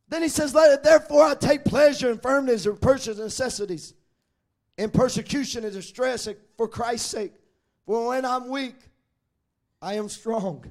Then 0.09 0.21
he 0.21 0.29
says, 0.29 0.53
Therefore 0.53 1.23
I 1.23 1.35
take 1.35 1.65
pleasure 1.65 2.09
in 2.09 2.17
firmness 2.19 2.65
and 2.65 2.79
personal 2.79 3.23
necessities, 3.23 3.93
in 4.77 4.89
persecution 4.89 5.63
and 5.63 5.73
distress 5.73 6.27
for 6.55 6.67
Christ's 6.67 7.09
sake. 7.09 7.33
For 7.85 8.07
when 8.09 8.25
I'm 8.25 8.49
weak, 8.49 8.75
I 9.81 9.95
am 9.95 10.09
strong. 10.09 10.65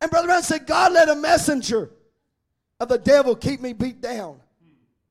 And 0.00 0.10
Brother 0.10 0.28
Brown 0.28 0.42
said, 0.42 0.66
God 0.66 0.92
let 0.92 1.08
a 1.08 1.16
messenger 1.16 1.90
of 2.78 2.88
the 2.88 2.98
devil 2.98 3.34
keep 3.34 3.60
me 3.60 3.72
beat 3.72 4.00
down. 4.00 4.40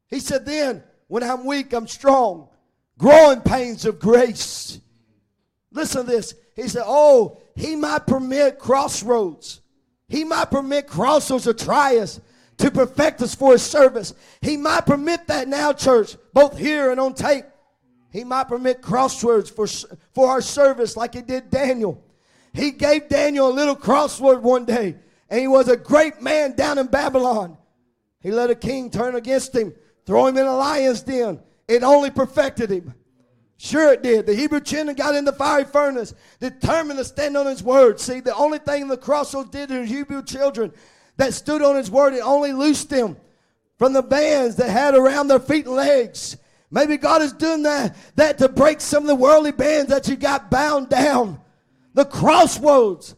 He 0.08 0.20
said, 0.20 0.46
Then 0.46 0.84
when 1.08 1.24
I'm 1.24 1.46
weak, 1.46 1.74
I'm 1.74 1.88
strong. 1.88 2.48
Growing 2.98 3.42
pains 3.42 3.86
of 3.86 4.00
grace. 4.00 4.80
Listen 5.72 6.06
to 6.06 6.12
this. 6.12 6.36
He 6.56 6.68
said, 6.68 6.84
Oh, 6.86 7.42
he 7.56 7.76
might 7.76 8.06
permit 8.06 8.60
crossroads. 8.60 9.62
He 10.08 10.24
might 10.24 10.52
permit 10.52 10.88
crossroads 10.88 11.46
to 11.46 11.54
try 11.54 11.98
us 11.98 12.20
to 12.58 12.72
perfect 12.72 13.22
us 13.22 13.36
for 13.36 13.54
his 13.54 13.64
service. 13.64 14.14
He 14.42 14.58
might 14.58 14.86
permit 14.86 15.28
that 15.28 15.48
now, 15.48 15.74
church, 15.74 16.16
both 16.34 16.58
here 16.58 16.92
and 16.92 17.00
on 17.00 17.14
tape. 17.14 17.46
He 18.12 18.24
might 18.24 18.48
permit 18.48 18.82
crosswords 18.82 19.52
for, 19.52 19.68
for 20.14 20.30
our 20.30 20.42
service 20.42 20.96
like 20.96 21.16
he 21.16 21.22
did 21.22 21.50
Daniel. 21.50 22.04
He 22.54 22.70
gave 22.72 23.10
Daniel 23.10 23.50
a 23.50 23.52
little 23.52 23.76
crossword 23.76 24.42
one 24.42 24.66
day, 24.66 24.96
and 25.30 25.42
he 25.42 25.48
was 25.48 25.68
a 25.68 25.76
great 25.76 26.22
man 26.22 26.56
down 26.56 26.78
in 26.78 26.88
Babylon. 26.88 27.58
He 28.22 28.32
let 28.32 28.52
a 28.52 28.56
king 28.56 28.92
turn 28.92 29.16
against 29.16 29.56
him, 29.56 29.74
throw 30.06 30.28
him 30.28 30.38
in 30.38 30.46
a 30.46 30.56
lion's 30.56 31.02
den. 31.02 31.40
It 31.74 31.84
only 31.84 32.12
perfected 32.12 32.70
him. 32.70 32.94
Sure, 33.58 33.94
it 33.94 34.04
did. 34.04 34.26
The 34.26 34.36
Hebrew 34.36 34.60
children 34.60 34.96
got 34.96 35.16
in 35.16 35.26
the 35.26 35.34
fiery 35.34 35.66
furnace, 35.66 36.14
determined 36.40 37.00
to 37.00 37.06
stand 37.06 37.36
on 37.36 37.48
his 37.48 37.64
word. 37.64 38.00
See, 38.00 38.20
the 38.20 38.36
only 38.36 38.60
thing 38.60 38.88
the 38.88 38.98
crossroads 38.98 39.50
did 39.50 39.70
to 39.70 39.80
the 39.80 39.86
Hebrew 39.86 40.22
children 40.22 40.72
that 41.18 41.34
stood 41.34 41.62
on 41.62 41.76
his 41.76 41.90
word. 41.90 42.14
It 42.14 42.22
only 42.22 42.54
loosed 42.54 42.90
them 42.90 43.18
from 43.80 43.94
the 43.94 44.04
bands 44.04 44.58
that 44.58 44.70
had 44.70 44.96
around 44.96 45.30
their 45.30 45.40
feet 45.40 45.66
and 45.66 45.76
legs. 45.76 46.38
Maybe 46.70 46.98
God 46.98 47.22
is 47.22 47.34
doing 47.34 47.64
that, 47.64 47.96
that 48.16 48.38
to 48.40 48.50
break 48.50 48.82
some 48.82 49.04
of 49.04 49.08
the 49.08 49.16
worldly 49.16 49.52
bands 49.52 49.90
that 49.90 50.08
you 50.08 50.16
got 50.16 50.52
bound 50.52 50.90
down. 50.90 51.40
The 51.94 52.06
crossroads 52.06 53.16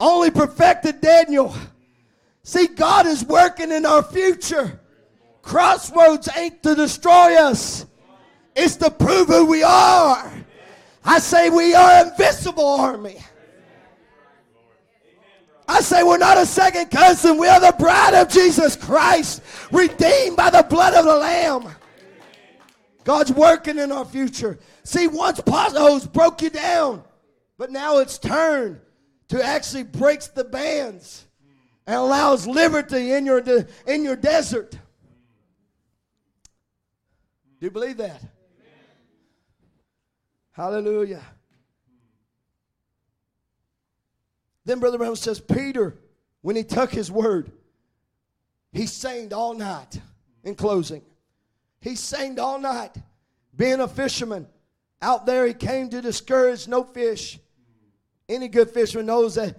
only 0.00 0.30
perfected 0.30 1.00
Daniel. 1.00 1.54
See, 2.42 2.66
God 2.66 3.06
is 3.06 3.24
working 3.24 3.72
in 3.72 3.86
our 3.86 4.02
future. 4.02 4.80
Crossroads 5.48 6.28
ain't 6.36 6.62
to 6.62 6.74
destroy 6.74 7.34
us, 7.36 7.86
it's 8.54 8.76
to 8.76 8.90
prove 8.90 9.28
who 9.28 9.46
we 9.46 9.62
are. 9.62 10.30
I 11.02 11.18
say 11.18 11.48
we 11.48 11.74
are 11.74 11.90
an 11.90 12.08
invisible 12.08 12.66
army. 12.66 13.16
I 15.66 15.80
say 15.80 16.02
we're 16.02 16.18
not 16.18 16.36
a 16.36 16.44
second 16.44 16.90
cousin. 16.90 17.38
We 17.38 17.48
are 17.48 17.60
the 17.60 17.74
bride 17.78 18.12
of 18.12 18.28
Jesus 18.28 18.76
Christ, 18.76 19.40
redeemed 19.72 20.36
by 20.36 20.50
the 20.50 20.66
blood 20.68 20.92
of 20.92 21.06
the 21.06 21.16
Lamb. 21.16 21.74
God's 23.04 23.32
working 23.32 23.78
in 23.78 23.90
our 23.90 24.04
future. 24.04 24.58
See, 24.84 25.06
once 25.06 25.40
potholes 25.40 26.06
broke 26.06 26.42
you 26.42 26.50
down, 26.50 27.02
but 27.56 27.72
now 27.72 28.00
it's 28.00 28.18
turned 28.18 28.80
to 29.28 29.42
actually 29.42 29.84
breaks 29.84 30.28
the 30.28 30.44
bands 30.44 31.24
and 31.86 31.96
allows 31.96 32.46
liberty 32.46 33.12
in 33.12 33.24
your, 33.24 33.42
in 33.86 34.04
your 34.04 34.16
desert. 34.16 34.76
Do 37.60 37.66
you 37.66 37.70
believe 37.70 37.96
that? 37.96 38.22
Hallelujah. 40.52 41.22
Then 44.64 44.80
Brother 44.80 44.98
Brown 44.98 45.16
says, 45.16 45.40
Peter, 45.40 45.96
when 46.42 46.54
he 46.56 46.62
took 46.62 46.90
his 46.90 47.10
word, 47.10 47.50
he 48.72 48.86
sang 48.86 49.32
all 49.32 49.54
night 49.54 50.00
in 50.44 50.54
closing. 50.54 51.02
He 51.80 51.94
sang 51.94 52.38
all 52.38 52.58
night. 52.58 52.96
Being 53.56 53.80
a 53.80 53.88
fisherman, 53.88 54.46
out 55.00 55.26
there 55.26 55.46
he 55.46 55.54
came 55.54 55.88
to 55.90 56.00
discourage 56.00 56.68
no 56.68 56.84
fish. 56.84 57.38
Any 58.28 58.48
good 58.48 58.70
fisherman 58.70 59.06
knows 59.06 59.36
that 59.36 59.56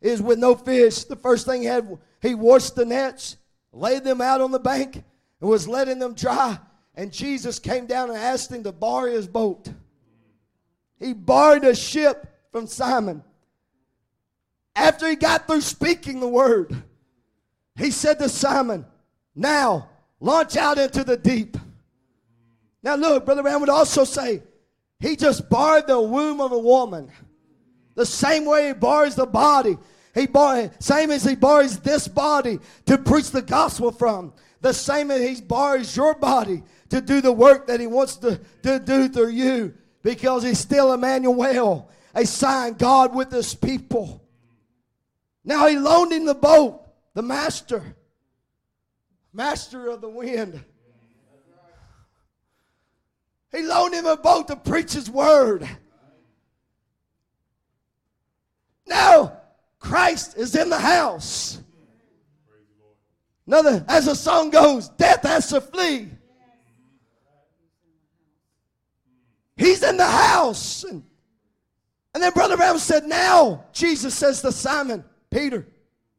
is 0.00 0.20
with 0.20 0.38
no 0.38 0.54
fish. 0.54 1.04
The 1.04 1.16
first 1.16 1.46
thing 1.46 1.62
he 1.62 1.66
had, 1.68 1.98
he 2.20 2.34
washed 2.34 2.74
the 2.74 2.84
nets, 2.84 3.36
laid 3.72 4.04
them 4.04 4.20
out 4.20 4.40
on 4.40 4.50
the 4.50 4.60
bank, 4.60 5.02
and 5.40 5.50
was 5.50 5.66
letting 5.66 5.98
them 5.98 6.14
dry. 6.14 6.58
And 6.94 7.12
Jesus 7.12 7.58
came 7.58 7.86
down 7.86 8.10
and 8.10 8.18
asked 8.18 8.50
him 8.50 8.62
to 8.64 8.72
bar 8.72 9.08
his 9.08 9.26
boat. 9.26 9.68
He 10.98 11.12
barred 11.14 11.64
a 11.64 11.74
ship 11.74 12.26
from 12.52 12.66
Simon. 12.66 13.24
After 14.76 15.08
he 15.08 15.16
got 15.16 15.46
through 15.46 15.62
speaking 15.62 16.20
the 16.20 16.28
word, 16.28 16.82
he 17.76 17.90
said 17.90 18.18
to 18.18 18.28
Simon, 18.28 18.86
Now 19.34 19.88
launch 20.20 20.56
out 20.56 20.78
into 20.78 21.04
the 21.04 21.16
deep. 21.16 21.56
Now, 22.82 22.96
look, 22.96 23.24
Brother 23.24 23.42
Brown 23.42 23.60
would 23.60 23.68
also 23.68 24.04
say, 24.04 24.42
He 25.00 25.16
just 25.16 25.48
barred 25.48 25.86
the 25.86 26.00
womb 26.00 26.40
of 26.40 26.52
a 26.52 26.58
woman. 26.58 27.10
The 27.94 28.06
same 28.06 28.44
way 28.44 28.68
he 28.68 28.72
borrows 28.72 29.14
the 29.14 29.26
body. 29.26 29.78
He 30.14 30.26
bar, 30.26 30.70
same 30.78 31.10
as 31.10 31.24
he 31.24 31.34
borrows 31.34 31.78
this 31.78 32.08
body 32.08 32.58
to 32.86 32.98
preach 32.98 33.30
the 33.30 33.42
gospel 33.42 33.92
from. 33.92 34.32
The 34.60 34.74
same 34.74 35.10
as 35.10 35.20
he 35.20 35.42
borrows 35.42 35.96
your 35.96 36.14
body 36.14 36.62
to 36.92 37.00
do 37.00 37.22
the 37.22 37.32
work 37.32 37.68
that 37.68 37.80
he 37.80 37.86
wants 37.86 38.16
to, 38.16 38.38
to 38.62 38.78
do 38.78 39.08
through 39.08 39.30
you. 39.30 39.72
Because 40.02 40.42
he's 40.42 40.58
still 40.58 40.92
Emmanuel, 40.92 41.90
a 42.14 42.26
sign 42.26 42.74
God 42.74 43.14
with 43.14 43.32
his 43.32 43.54
people. 43.54 44.22
Now 45.42 45.68
he 45.68 45.78
loaned 45.78 46.12
him 46.12 46.26
the 46.26 46.34
boat, 46.34 46.86
the 47.14 47.22
master, 47.22 47.96
master 49.32 49.88
of 49.88 50.02
the 50.02 50.08
wind. 50.10 50.62
He 53.52 53.62
loaned 53.62 53.94
him 53.94 54.04
a 54.04 54.16
boat 54.18 54.48
to 54.48 54.56
preach 54.56 54.92
his 54.92 55.08
word. 55.08 55.66
Now, 58.86 59.40
Christ 59.78 60.36
is 60.36 60.54
in 60.54 60.68
the 60.68 60.78
house. 60.78 61.58
Another, 63.46 63.82
as 63.88 64.04
the 64.04 64.14
song 64.14 64.50
goes, 64.50 64.90
death 64.90 65.22
has 65.22 65.48
to 65.48 65.62
flee. 65.62 66.10
He's 69.62 69.82
in 69.82 69.96
the 69.96 70.06
house. 70.06 70.82
And, 70.82 71.04
and 72.14 72.22
then 72.22 72.32
Brother 72.32 72.56
Brown 72.56 72.78
said, 72.78 73.04
Now, 73.04 73.64
Jesus 73.72 74.14
says 74.14 74.42
to 74.42 74.50
Simon, 74.50 75.04
Peter, 75.30 75.66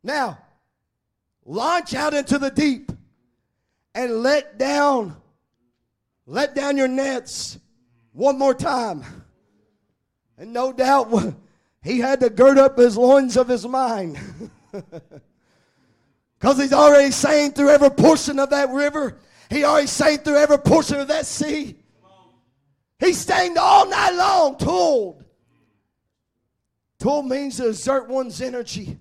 now, 0.01 0.37
launch 1.45 1.93
out 1.93 2.13
into 2.13 2.37
the 2.37 2.49
deep 2.49 2.91
and 3.93 4.23
let 4.23 4.57
down, 4.57 5.17
let 6.25 6.55
down 6.55 6.77
your 6.77 6.87
nets 6.87 7.59
one 8.13 8.39
more 8.39 8.53
time. 8.53 9.03
And 10.37 10.53
no 10.53 10.71
doubt 10.71 11.13
he 11.83 11.99
had 11.99 12.21
to 12.21 12.29
gird 12.29 12.57
up 12.57 12.77
his 12.77 12.97
loins 12.97 13.35
of 13.37 13.47
his 13.47 13.67
mind. 13.67 14.17
Because 16.39 16.59
he's 16.59 16.73
already 16.73 17.11
saying 17.11 17.53
through 17.53 17.69
every 17.69 17.89
portion 17.89 18.37
of 18.37 18.49
that 18.49 18.69
river, 18.71 19.17
he 19.49 19.63
already 19.63 19.87
saying 19.87 20.17
through 20.17 20.35
every 20.35 20.59
portion 20.59 20.99
of 20.99 21.07
that 21.07 21.25
sea. 21.25 21.77
He's 23.03 23.19
staying 23.19 23.57
all 23.57 23.89
night 23.89 24.15
long, 24.15 24.57
tooled. 24.57 25.25
Tool 26.99 27.23
means 27.23 27.57
to 27.57 27.67
exert 27.67 28.07
one's 28.07 28.41
energy 28.41 28.97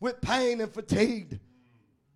with 0.00 0.20
pain 0.20 0.60
and 0.60 0.72
fatigued. 0.72 1.38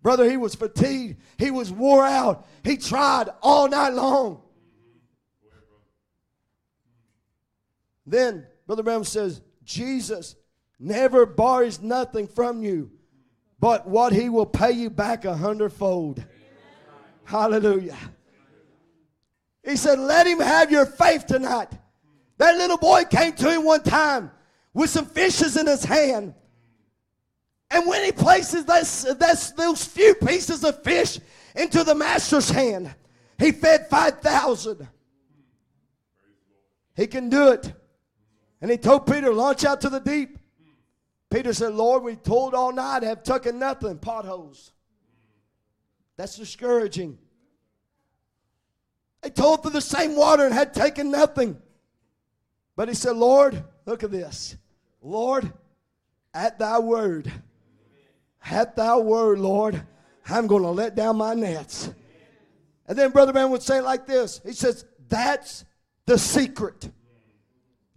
Brother, 0.03 0.29
he 0.29 0.37
was 0.37 0.55
fatigued. 0.55 1.19
He 1.37 1.49
was 1.49 1.71
wore 1.71 2.05
out. 2.05 2.47
He 2.63 2.77
tried 2.77 3.29
all 3.41 3.67
night 3.67 3.93
long. 3.93 4.41
Then 8.05 8.45
Brother 8.67 8.83
Branham 8.83 9.03
says, 9.03 9.41
Jesus 9.63 10.35
never 10.79 11.25
borrows 11.25 11.81
nothing 11.81 12.27
from 12.27 12.63
you 12.63 12.91
but 13.59 13.87
what 13.87 14.13
he 14.13 14.29
will 14.29 14.45
pay 14.45 14.71
you 14.71 14.89
back 14.89 15.25
a 15.25 15.35
hundredfold. 15.35 16.23
Hallelujah. 17.25 17.97
He 19.63 19.75
said, 19.75 19.99
Let 19.99 20.27
him 20.27 20.39
have 20.39 20.71
your 20.71 20.85
faith 20.85 21.25
tonight. 21.27 21.69
That 22.37 22.55
little 22.55 22.77
boy 22.77 23.03
came 23.05 23.33
to 23.33 23.51
him 23.51 23.65
one 23.65 23.83
time 23.83 24.31
with 24.73 24.89
some 24.89 25.05
fishes 25.05 25.57
in 25.57 25.67
his 25.67 25.83
hand. 25.83 26.33
And 27.71 27.85
when 27.85 28.03
he 28.03 28.11
places 28.11 28.65
this, 28.65 29.03
this, 29.19 29.51
those 29.51 29.83
few 29.85 30.15
pieces 30.15 30.63
of 30.63 30.81
fish 30.83 31.19
into 31.55 31.83
the 31.83 31.93
master's 31.93 32.49
hand, 32.49 32.93
he 33.37 33.51
fed 33.51 33.87
5,000. 33.87 34.87
He 36.95 37.07
can 37.07 37.29
do 37.29 37.51
it. 37.51 37.71
And 38.61 38.71
he 38.71 38.77
told 38.77 39.05
Peter, 39.05 39.33
launch 39.33 39.63
out 39.65 39.81
to 39.81 39.89
the 39.89 39.99
deep. 39.99 40.37
Peter 41.29 41.53
said, 41.53 41.73
Lord, 41.73 42.03
we 42.03 42.15
told 42.15 42.53
all 42.53 42.73
night, 42.73 43.03
have 43.03 43.23
taken 43.23 43.59
nothing, 43.59 43.99
potholes. 43.99 44.71
That's 46.17 46.35
discouraging. 46.35 47.17
They 49.21 49.29
told 49.29 49.61
through 49.61 49.71
the 49.71 49.81
same 49.81 50.15
water 50.15 50.45
and 50.45 50.53
had 50.53 50.73
taken 50.73 51.11
nothing. 51.11 51.57
But 52.75 52.87
he 52.87 52.93
said, 52.93 53.17
Lord, 53.17 53.63
look 53.85 54.03
at 54.03 54.11
this. 54.11 54.55
Lord, 55.01 55.51
at 56.33 56.59
thy 56.59 56.79
word, 56.79 57.31
at 58.45 58.75
thy 58.75 58.97
word, 58.97 59.39
Lord, 59.39 59.81
I'm 60.27 60.47
going 60.47 60.63
to 60.63 60.69
let 60.69 60.95
down 60.95 61.17
my 61.17 61.33
nets. 61.33 61.89
And 62.87 62.97
then 62.97 63.11
Brother 63.11 63.33
Branham 63.33 63.51
would 63.51 63.61
say 63.61 63.81
like 63.81 64.07
this 64.07 64.41
He 64.45 64.53
says, 64.53 64.85
That's 65.09 65.65
the 66.05 66.17
secret. 66.17 66.89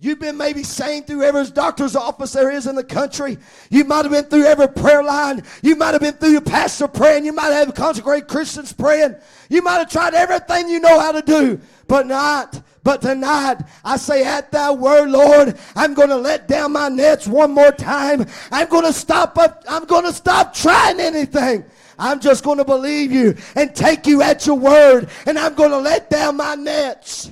You've 0.03 0.19
been 0.19 0.37
maybe 0.37 0.65
saying 0.65 1.05
through 1.05 1.23
every 1.23 1.47
doctor's 1.47 1.95
office 1.95 2.33
there 2.33 2.51
is 2.51 2.66
in 2.66 2.74
the 2.74 2.83
country. 2.83 3.39
You 3.70 3.85
might 3.85 4.05
have 4.05 4.11
been 4.11 4.24
through 4.24 4.47
every 4.47 4.66
prayer 4.66 5.01
line. 5.01 5.45
You 5.62 5.77
might 5.77 5.93
have 5.93 6.01
been 6.01 6.15
through 6.15 6.31
your 6.33 6.41
pastor 6.41 6.89
praying. 6.89 7.24
You 7.24 7.33
might 7.33 7.53
have 7.53 7.73
consecrated 7.73 8.27
Christians 8.27 8.73
praying. 8.73 9.15
You 9.49 9.62
might 9.62 9.79
have 9.79 9.89
tried 9.89 10.15
everything 10.15 10.69
you 10.69 10.81
know 10.81 10.99
how 10.99 11.12
to 11.12 11.23
do, 11.23 11.61
but 11.87 12.09
not. 12.09 12.61
But 12.83 13.03
tonight, 13.03 13.59
I 13.85 13.97
say 13.97 14.24
at 14.24 14.51
thy 14.51 14.73
word, 14.73 15.09
Lord, 15.09 15.57
I'm 15.77 15.95
going 15.95 16.09
to 16.09 16.16
let 16.16 16.49
down 16.49 16.73
my 16.73 16.89
nets 16.89 17.29
one 17.29 17.53
more 17.53 17.70
time. 17.70 18.27
I'm 18.51 18.69
going 18.69 18.87
to 18.87 18.93
stop 18.93 19.39
up. 19.39 19.62
I'm 19.69 19.85
going 19.85 20.05
to 20.05 20.12
stop 20.12 20.53
trying 20.53 20.99
anything. 20.99 21.65
I'm 21.97 22.19
just 22.19 22.43
going 22.43 22.59
to 22.59 22.65
believe 22.65 23.12
you 23.12 23.37
and 23.55 23.73
take 23.73 24.09
you 24.09 24.20
at 24.20 24.49
your 24.49 24.59
word, 24.59 25.11
and 25.27 25.39
I'm 25.39 25.55
going 25.55 25.70
to 25.70 25.79
let 25.79 26.11
down 26.11 26.39
my 26.39 26.57
nets. 26.57 27.31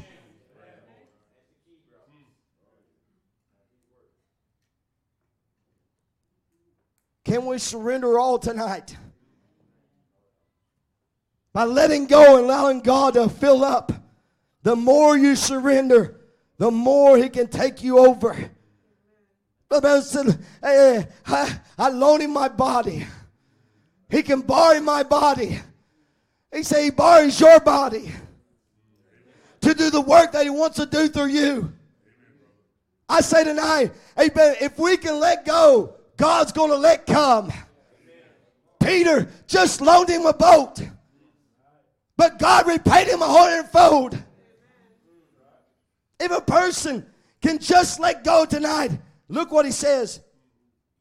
Can 7.31 7.47
we 7.47 7.59
surrender 7.59 8.19
all 8.19 8.41
tonight? 8.41 8.97
By 11.53 11.63
letting 11.63 12.07
go 12.07 12.35
and 12.35 12.47
allowing 12.47 12.81
God 12.81 13.15
to 13.15 13.29
fill 13.29 13.65
up. 13.65 13.93
The 14.65 14.75
more 14.75 15.17
you 15.17 15.37
surrender, 15.37 16.23
the 16.59 16.73
more 16.73 17.17
He 17.17 17.29
can 17.29 17.47
take 17.47 17.85
you 17.85 18.01
over. 18.01 18.37
The 19.69 19.81
man 19.81 20.03
said, 20.03 20.45
hey, 20.61 21.07
I, 21.25 21.61
I 21.79 21.91
loan 21.91 22.21
him 22.21 22.33
my 22.33 22.49
body. 22.49 23.07
He 24.09 24.25
can 24.25 24.41
borrow 24.41 24.81
my 24.81 25.05
body. 25.05 25.61
He 26.53 26.65
said 26.65 26.83
he 26.83 26.91
borrows 26.91 27.41
your 27.41 27.61
body 27.61 28.11
to 29.61 29.73
do 29.73 29.89
the 29.89 30.01
work 30.01 30.33
that 30.33 30.43
he 30.43 30.51
wants 30.51 30.79
to 30.79 30.87
do 30.87 31.07
through 31.07 31.27
you. 31.27 31.73
I 33.09 33.21
say 33.21 33.45
tonight, 33.45 33.93
amen, 34.19 34.57
if 34.61 34.77
we 34.81 34.97
can 34.97 35.21
let 35.21 35.47
go 35.47 36.00
God's 36.21 36.53
going 36.53 36.71
to 36.71 36.77
let 36.77 37.07
come. 37.07 37.51
Peter 38.79 39.27
just 39.47 39.81
loaned 39.81 40.11
him 40.11 40.27
a 40.27 40.35
boat, 40.35 40.79
but 42.19 42.39
God 42.39 42.67
repaid 42.67 43.07
him 43.09 43.23
a 43.23 43.27
hundredfold. 43.27 44.23
If 46.21 46.31
a 46.31 46.43
person 46.43 47.07
can 47.41 47.59
just 47.59 47.99
let 48.01 48.23
go 48.23 48.45
tonight, 48.45 48.91
look 49.29 49.51
what 49.51 49.65
he 49.65 49.71
says. 49.73 50.21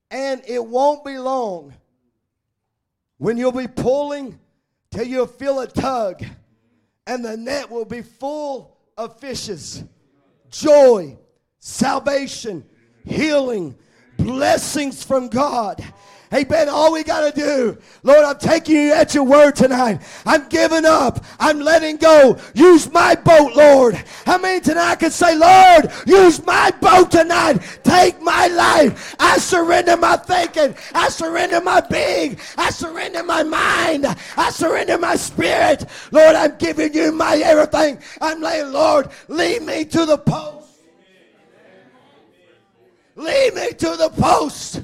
And 0.09 0.41
it 0.47 0.65
won't 0.65 1.03
be 1.03 1.17
long 1.17 1.73
when 3.17 3.37
you'll 3.37 3.51
be 3.51 3.67
pulling 3.67 4.39
till 4.89 5.05
you'll 5.05 5.27
feel 5.27 5.59
a 5.59 5.67
tug, 5.67 6.23
and 7.05 7.25
the 7.25 7.35
net 7.35 7.69
will 7.69 7.83
be 7.83 8.01
full 8.03 8.77
of 8.97 9.19
fishes. 9.19 9.83
Joy, 10.49 11.17
salvation, 11.59 12.63
healing, 13.03 13.75
blessings 14.23 15.03
from 15.03 15.27
God. 15.27 15.83
Amen. 16.31 16.69
All 16.69 16.93
we 16.93 17.03
got 17.03 17.33
to 17.33 17.39
do, 17.39 17.77
Lord, 18.03 18.23
I'm 18.23 18.37
taking 18.37 18.75
you 18.75 18.93
at 18.93 19.15
your 19.15 19.23
word 19.23 19.55
tonight. 19.55 19.99
I'm 20.27 20.47
giving 20.47 20.85
up. 20.85 21.25
I'm 21.39 21.59
letting 21.59 21.97
go. 21.97 22.37
Use 22.53 22.91
my 22.93 23.15
boat, 23.15 23.55
Lord. 23.55 23.95
How 24.27 24.37
many 24.37 24.61
tonight 24.61 24.99
can 24.99 25.09
say, 25.09 25.35
Lord, 25.35 25.91
use 26.05 26.45
my 26.45 26.69
boat 26.81 27.09
tonight. 27.09 27.57
Take 27.83 28.21
my 28.21 28.45
life. 28.47 29.15
I 29.19 29.39
surrender 29.39 29.97
my 29.97 30.17
thinking. 30.17 30.75
I 30.93 31.09
surrender 31.09 31.61
my 31.61 31.81
being. 31.81 32.37
I 32.57 32.69
surrender 32.69 33.23
my 33.23 33.41
mind. 33.41 34.05
I 34.37 34.51
surrender 34.51 34.99
my 34.99 35.15
spirit. 35.15 35.85
Lord, 36.11 36.35
I'm 36.35 36.55
giving 36.57 36.93
you 36.93 37.11
my 37.11 37.37
everything. 37.37 37.97
I'm 38.21 38.39
laying, 38.39 38.71
Lord, 38.71 39.09
lead 39.29 39.63
me 39.63 39.83
to 39.85 40.05
the 40.05 40.17
post. 40.19 40.58
Lead 43.19 43.53
me 43.53 43.73
to 43.73 43.97
the 43.97 44.09
post. 44.15 44.81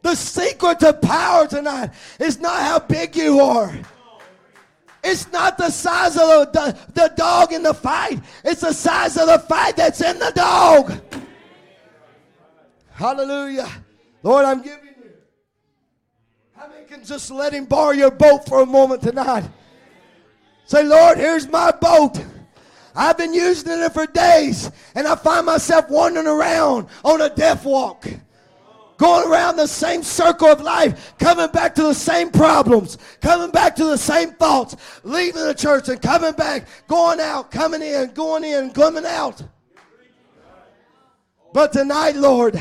The 0.00 0.14
secret 0.14 0.80
to 0.80 0.94
power 0.94 1.46
tonight 1.46 1.90
is 2.18 2.40
not 2.40 2.62
how 2.62 2.78
big 2.78 3.14
you 3.14 3.40
are. 3.40 3.78
It's 5.04 5.30
not 5.30 5.58
the 5.58 5.68
size 5.68 6.16
of 6.16 6.50
the, 6.52 6.78
the 6.94 7.12
dog 7.14 7.52
in 7.52 7.62
the 7.62 7.74
fight. 7.74 8.20
It's 8.42 8.62
the 8.62 8.72
size 8.72 9.18
of 9.18 9.26
the 9.26 9.38
fight 9.38 9.76
that's 9.76 10.00
in 10.00 10.18
the 10.18 10.32
dog. 10.34 10.98
Hallelujah. 12.92 13.68
Lord, 14.22 14.46
I'm 14.46 14.62
giving 14.62 14.86
you. 14.86 15.10
How 16.56 16.68
many 16.68 16.86
can 16.86 17.04
just 17.04 17.30
let 17.30 17.52
him 17.52 17.66
borrow 17.66 17.92
your 17.92 18.10
boat 18.10 18.46
for 18.46 18.62
a 18.62 18.66
moment 18.66 19.02
tonight? 19.02 19.44
Say, 20.64 20.84
Lord, 20.84 21.18
here's 21.18 21.46
my 21.46 21.70
boat. 21.70 22.18
I've 22.94 23.16
been 23.16 23.32
using 23.32 23.72
it 23.72 23.92
for 23.92 24.06
days, 24.06 24.70
and 24.94 25.06
I 25.06 25.14
find 25.14 25.46
myself 25.46 25.88
wandering 25.90 26.26
around 26.26 26.88
on 27.04 27.20
a 27.20 27.30
death 27.30 27.64
walk. 27.64 28.06
Going 28.96 29.30
around 29.30 29.56
the 29.56 29.66
same 29.66 30.02
circle 30.02 30.48
of 30.48 30.60
life, 30.60 31.14
coming 31.18 31.50
back 31.52 31.74
to 31.76 31.82
the 31.84 31.94
same 31.94 32.30
problems, 32.30 32.98
coming 33.22 33.50
back 33.50 33.74
to 33.76 33.84
the 33.86 33.96
same 33.96 34.32
thoughts, 34.32 34.76
leaving 35.04 35.42
the 35.42 35.54
church 35.54 35.88
and 35.88 36.02
coming 36.02 36.32
back, 36.32 36.66
going 36.86 37.18
out, 37.18 37.50
coming 37.50 37.80
in, 37.80 38.10
going 38.12 38.44
in, 38.44 38.70
coming 38.72 39.06
out. 39.06 39.42
But 41.54 41.72
tonight, 41.72 42.16
Lord, 42.16 42.60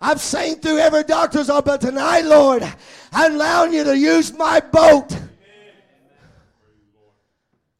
I've 0.00 0.20
seen 0.20 0.56
through 0.56 0.78
every 0.78 1.04
doctor's 1.04 1.50
office, 1.50 1.64
but 1.64 1.80
tonight, 1.82 2.24
Lord, 2.24 2.62
I'm 3.12 3.34
allowing 3.34 3.74
you 3.74 3.84
to 3.84 3.96
use 3.96 4.32
my 4.32 4.58
boat. 4.58 5.16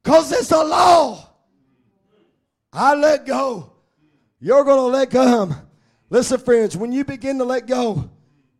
Because 0.02 0.32
it's 0.32 0.50
a 0.50 0.62
law. 0.62 1.28
I 2.72 2.94
let 2.94 3.26
go. 3.26 3.72
You're 4.40 4.64
going 4.64 4.78
to 4.78 4.98
let 4.98 5.10
go. 5.10 5.54
Listen, 6.10 6.40
friends, 6.40 6.76
when 6.76 6.92
you 6.92 7.04
begin 7.04 7.38
to 7.38 7.44
let 7.44 7.66
go, 7.66 8.10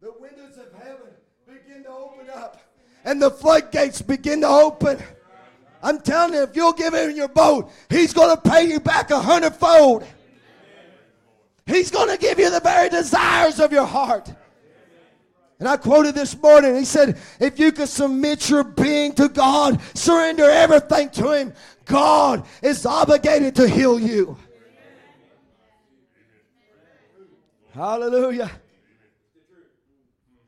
the 0.01 0.13
windows 0.21 0.57
of 0.59 0.73
heaven 0.81 1.09
begin 1.47 1.83
to 1.85 1.91
open 1.91 2.31
up 2.31 2.61
and 3.05 3.21
the 3.21 3.31
floodgates 3.31 4.01
begin 4.01 4.43
to 4.43 4.49
open. 4.49 5.03
I'm 5.83 6.01
telling 6.01 6.35
you, 6.35 6.43
if 6.43 6.55
you'll 6.55 6.73
give 6.73 6.95
him 6.95 7.11
your 7.11 7.29
boat, 7.29 7.71
he's 7.91 8.13
going 8.13 8.35
to 8.35 8.41
pay 8.41 8.69
you 8.69 8.79
back 8.79 9.11
a 9.11 9.19
hundredfold. 9.19 10.07
He's 11.67 11.91
going 11.91 12.09
to 12.09 12.19
give 12.19 12.39
you 12.39 12.51
the 12.51 12.61
very 12.61 12.89
desires 12.89 13.59
of 13.59 13.73
your 13.73 13.87
heart. 13.87 14.33
And 15.63 15.69
I 15.69 15.77
quoted 15.77 16.17
this 16.17 16.37
morning, 16.43 16.75
he 16.75 16.85
said, 16.85 17.17
if 17.39 17.57
you 17.57 17.71
can 17.71 17.87
submit 17.87 18.51
your 18.51 18.65
being 18.65 19.13
to 19.13 19.29
God, 19.29 19.81
surrender 19.95 20.51
everything 20.51 21.09
to 21.11 21.31
Him, 21.31 21.55
God 21.85 22.45
is 22.61 22.85
obligated 22.85 23.55
to 23.55 23.69
heal 23.69 23.97
you. 23.97 24.37
Hallelujah. 27.73 28.51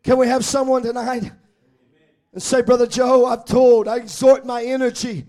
Can 0.02 0.18
we 0.18 0.26
have 0.26 0.44
someone 0.44 0.82
tonight 0.82 1.30
and 2.32 2.42
say, 2.42 2.62
Brother 2.62 2.88
Joe, 2.88 3.26
I've 3.26 3.44
told, 3.44 3.86
I 3.86 3.98
exhort 3.98 4.44
my 4.44 4.64
energy. 4.64 5.26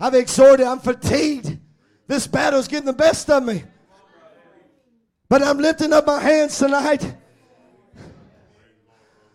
I've 0.00 0.14
exhorted, 0.14 0.66
I'm 0.66 0.80
fatigued. 0.80 1.60
This 2.08 2.26
battle's 2.26 2.66
getting 2.66 2.86
the 2.86 2.92
best 2.92 3.30
of 3.30 3.44
me. 3.44 3.62
But 5.28 5.42
I'm 5.42 5.58
lifting 5.58 5.92
up 5.92 6.08
my 6.08 6.20
hands 6.20 6.58
tonight. 6.58 7.14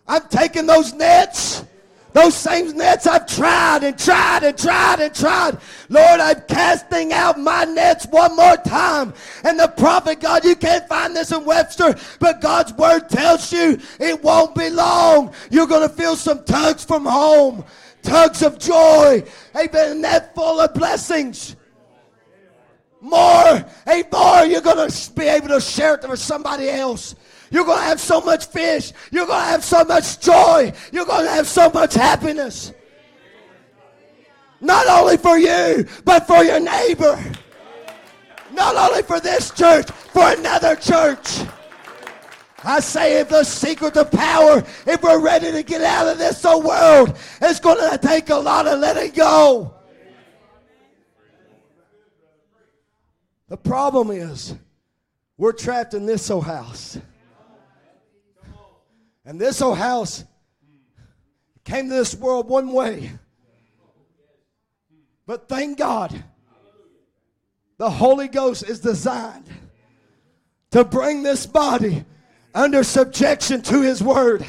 I'm 0.08 0.28
taken 0.28 0.66
those 0.66 0.94
nets, 0.94 1.64
those 2.12 2.36
same 2.36 2.78
nets 2.78 3.08
I've 3.08 3.26
tried 3.26 3.84
and 3.84 3.98
tried 3.98 4.44
and 4.44 4.58
tried 4.58 5.00
and 5.00 5.16
tried. 5.16 5.58
Lord, 5.90 6.20
I'm 6.20 6.42
casting 6.48 7.14
out 7.14 7.40
my 7.40 7.64
nets 7.64 8.06
one 8.08 8.36
more 8.36 8.58
time. 8.58 9.14
And 9.44 9.60
the 9.60 9.68
prophet, 9.70 10.20
God, 10.20 10.46
you 10.46 10.56
can't 10.56 10.88
find 10.88 11.16
this 11.16 11.32
in 11.32 11.44
Webster, 11.46 11.96
but 12.20 12.42
God's 12.42 12.74
word 12.74 13.10
tells 13.10 13.52
you 13.52 13.80
it 14.00 14.22
won't 14.24 14.56
be 14.56 14.70
long. 14.70 15.34
You're 15.50 15.68
going 15.68 15.88
to 15.88 15.94
feel 15.94 16.16
some 16.16 16.44
tugs 16.44 16.84
from 16.84 17.06
home, 17.06 17.66
tugs 18.04 18.44
of 18.44 18.60
joy. 18.60 19.24
Amen. 19.56 20.02
Net 20.02 20.36
full 20.36 20.60
of 20.60 20.74
blessings 20.74 21.56
more, 23.04 23.66
hey, 23.86 24.04
more, 24.14 24.46
you're 24.46 24.62
going 24.62 24.90
to 24.90 25.12
be 25.12 25.26
able 25.26 25.50
to 25.50 25.60
share 25.60 25.96
it 25.96 26.10
with 26.10 26.20
somebody 26.20 26.70
else. 26.70 27.16
You're 27.54 27.66
going 27.66 27.78
to 27.78 27.84
have 27.84 28.02
so 28.02 28.20
much 28.20 28.48
fish. 28.48 28.94
You're 29.12 29.28
going 29.28 29.40
to 29.40 29.46
have 29.46 29.64
so 29.64 29.84
much 29.84 30.20
joy. 30.20 30.74
You're 30.92 31.06
going 31.06 31.26
to 31.26 31.32
have 31.32 31.48
so 31.48 31.70
much 31.70 31.94
happiness. 31.94 32.74
Not 34.60 34.88
only 34.88 35.18
for 35.18 35.38
you, 35.38 35.86
but 36.04 36.26
for 36.26 36.44
your 36.44 36.60
neighbor. 36.60 37.24
Not 38.52 38.76
only 38.76 39.04
for 39.04 39.20
this 39.20 39.52
church, 39.52 39.92
for 39.92 40.34
another 40.34 40.76
church. 40.76 41.42
I 42.64 42.80
say 42.80 43.20
if 43.20 43.30
the 43.30 43.44
secret 43.44 43.98
of 43.98 44.10
power, 44.10 44.64
if 44.88 45.04
we're 45.04 45.20
ready 45.20 45.52
to 45.52 45.62
get 45.62 45.82
out 45.82 46.08
of 46.08 46.18
this 46.18 46.44
old 46.44 46.66
world, 46.66 47.16
it's 47.40 47.60
going 47.60 47.78
to 47.88 48.00
take 48.00 48.32
a 48.32 48.36
lot 48.36 48.66
of 48.66 48.80
letting 48.80 49.12
go. 49.12 49.76
The 53.48 53.58
problem 53.58 54.10
is 54.10 54.56
we're 55.38 55.52
trapped 55.52 55.94
in 55.94 56.08
this 56.08 56.32
old 56.32 56.46
house. 56.46 56.98
And 59.26 59.40
this 59.40 59.62
old 59.62 59.78
house 59.78 60.24
came 61.64 61.90
to 61.90 61.96
this 61.96 62.16
world 62.16 62.48
one 62.50 62.72
way. 62.72 63.12
But 65.26 65.48
thank 65.48 65.78
God, 65.78 66.24
the 67.78 67.90
Holy 67.90 68.28
Ghost 68.28 68.64
is 68.68 68.80
designed 68.80 69.50
to 70.72 70.84
bring 70.84 71.24
this 71.24 71.46
body 71.46 72.04
under 72.54 72.84
subjection 72.84 73.62
to 73.62 73.82
His 73.82 74.04
Word. 74.04 74.46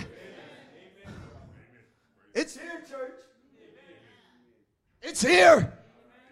It's 2.35 2.57
here, 2.57 2.83
church. 2.91 3.21
It's 5.01 5.23
here. 5.23 5.73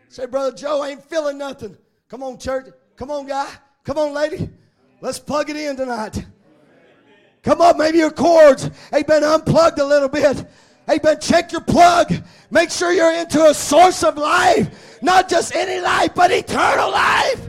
Say, 0.08 0.26
Brother 0.26 0.56
Joe, 0.56 0.82
I 0.82 0.90
ain't 0.90 1.04
feeling 1.04 1.38
nothing. 1.38 1.76
Come 2.08 2.22
on, 2.22 2.38
church. 2.38 2.66
Come 2.96 3.10
on, 3.10 3.26
guy. 3.26 3.48
Come 3.84 3.98
on, 3.98 4.12
lady. 4.12 4.50
Let's 5.00 5.18
plug 5.18 5.48
it 5.48 5.56
in 5.56 5.76
tonight. 5.76 6.24
Come 7.42 7.60
on, 7.60 7.76
maybe 7.76 7.98
your 7.98 8.10
cords, 8.12 8.70
been 8.90 9.24
unplugged 9.24 9.78
a 9.78 9.84
little 9.84 10.08
bit. 10.08 10.46
Ben, 10.86 11.20
check 11.20 11.52
your 11.52 11.60
plug. 11.60 12.12
Make 12.50 12.70
sure 12.70 12.92
you're 12.92 13.12
into 13.12 13.44
a 13.44 13.54
source 13.54 14.04
of 14.04 14.16
life. 14.16 15.00
Not 15.02 15.28
just 15.28 15.54
any 15.54 15.80
life, 15.80 16.14
but 16.14 16.30
eternal 16.30 16.90
life. 16.90 17.48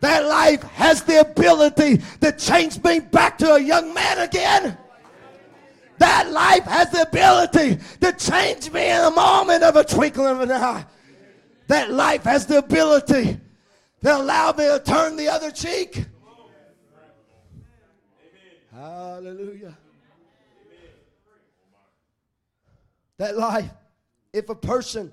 That 0.00 0.26
life 0.26 0.62
has 0.62 1.02
the 1.04 1.20
ability 1.20 2.02
to 2.20 2.32
change 2.32 2.82
me 2.82 2.98
back 2.98 3.38
to 3.38 3.54
a 3.54 3.60
young 3.60 3.94
man 3.94 4.18
again. 4.18 4.76
That 5.98 6.32
life 6.32 6.64
has 6.64 6.90
the 6.90 7.02
ability 7.02 7.78
to 8.00 8.12
change 8.12 8.72
me 8.72 8.90
in 8.90 9.00
a 9.00 9.10
moment 9.10 9.62
of 9.62 9.76
a 9.76 9.84
twinkling 9.84 10.26
of 10.26 10.40
an 10.40 10.50
eye. 10.50 10.84
That 11.68 11.92
life 11.92 12.24
has 12.24 12.46
the 12.46 12.58
ability 12.58 13.38
to 14.02 14.16
allow 14.16 14.50
me 14.52 14.64
to 14.64 14.82
turn 14.84 15.16
the 15.16 15.28
other 15.28 15.52
cheek. 15.52 16.04
Hallelujah. 18.82 19.78
That 23.18 23.36
life, 23.36 23.70
if 24.32 24.48
a 24.48 24.56
person 24.56 25.12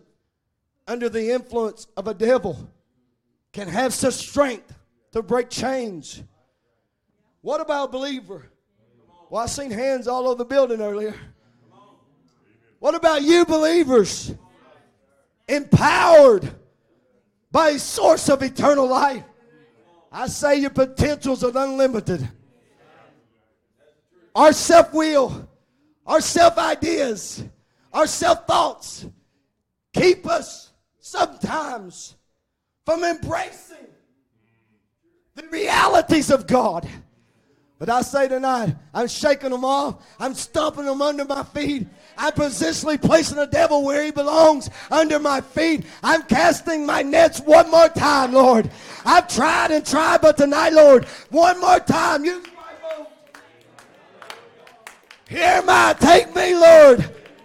under 0.88 1.08
the 1.08 1.30
influence 1.30 1.86
of 1.96 2.08
a 2.08 2.16
devil 2.16 2.72
can 3.54 3.68
have 3.68 3.94
such 3.94 4.16
strength 4.16 4.74
to 5.12 5.22
break 5.22 5.52
chains, 5.52 6.24
what 7.42 7.62
about 7.62 7.90
a 7.90 7.92
believer? 7.92 8.50
Well, 9.30 9.44
I 9.44 9.46
seen 9.46 9.70
hands 9.70 10.08
all 10.08 10.28
over 10.28 10.40
the 10.40 10.46
building 10.46 10.82
earlier. 10.82 11.14
What 12.80 12.96
about 12.96 13.22
you 13.22 13.46
believers? 13.46 14.34
empowered 15.48 16.50
by 17.52 17.70
a 17.70 17.80
source 17.80 18.30
of 18.30 18.42
eternal 18.42 18.88
life. 18.88 19.24
I 20.12 20.28
say 20.28 20.58
your 20.58 20.70
potentials 20.70 21.44
are 21.44 21.52
unlimited. 21.56 22.28
Our 24.40 24.54
self 24.54 24.94
will, 24.94 25.50
our 26.08 26.22
self 26.22 26.58
ideas, 26.58 27.44
our 27.92 28.08
self 28.08 28.48
thoughts 28.48 29.06
keep 29.94 30.26
us 30.26 30.72
sometimes 31.02 32.16
from 32.86 33.04
embracing 33.04 33.86
the 35.36 35.46
realities 35.48 36.32
of 36.32 36.48
God. 36.48 36.88
But 37.80 37.90
I 37.90 38.02
say 38.02 38.30
tonight, 38.30 38.78
I'm 38.94 39.10
shaking 39.10 39.50
them 39.50 39.66
off. 39.66 40.06
I'm 40.22 40.34
stomping 40.34 40.86
them 40.86 41.02
under 41.02 41.26
my 41.26 41.44
feet. 41.44 41.88
I'm 42.18 42.32
positionally 42.32 43.02
placing 43.02 43.36
the 43.36 43.46
devil 43.46 43.84
where 43.84 44.06
he 44.06 44.12
belongs 44.12 44.70
under 44.90 45.20
my 45.20 45.42
feet. 45.42 45.86
I'm 46.02 46.24
casting 46.24 46.86
my 46.86 47.02
nets 47.02 47.42
one 47.42 47.70
more 47.70 47.90
time, 47.90 48.32
Lord. 48.32 48.72
I've 49.04 49.28
tried 49.28 49.72
and 49.72 49.86
tried, 49.86 50.22
but 50.22 50.38
tonight, 50.38 50.72
Lord, 50.72 51.04
one 51.30 51.60
more 51.60 51.82
time, 51.82 52.24
boat. 52.24 52.49
Hear 55.30 55.62
my, 55.62 55.96
take 56.00 56.36
me, 56.36 56.56
Lord. 56.56 57.02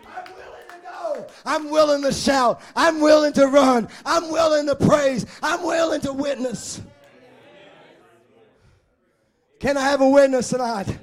I'm 0.07 0.25
willing 0.33 0.69
to 0.69 0.77
go. 0.83 1.27
I'm 1.45 1.71
willing 1.71 2.03
to 2.03 2.13
shout. 2.13 2.63
I'm 2.75 2.99
willing 2.99 3.35
to 3.35 3.47
run. 3.47 3.89
I'm 4.07 4.31
willing 4.31 4.67
to 4.69 4.75
praise. 4.75 5.27
I'm 5.43 5.63
willing 5.63 6.01
to 6.01 6.13
witness. 6.15 6.81
Can 9.61 9.77
I 9.77 9.83
have 9.83 10.01
a 10.01 10.09
witness 10.09 10.49
tonight? 10.49 10.99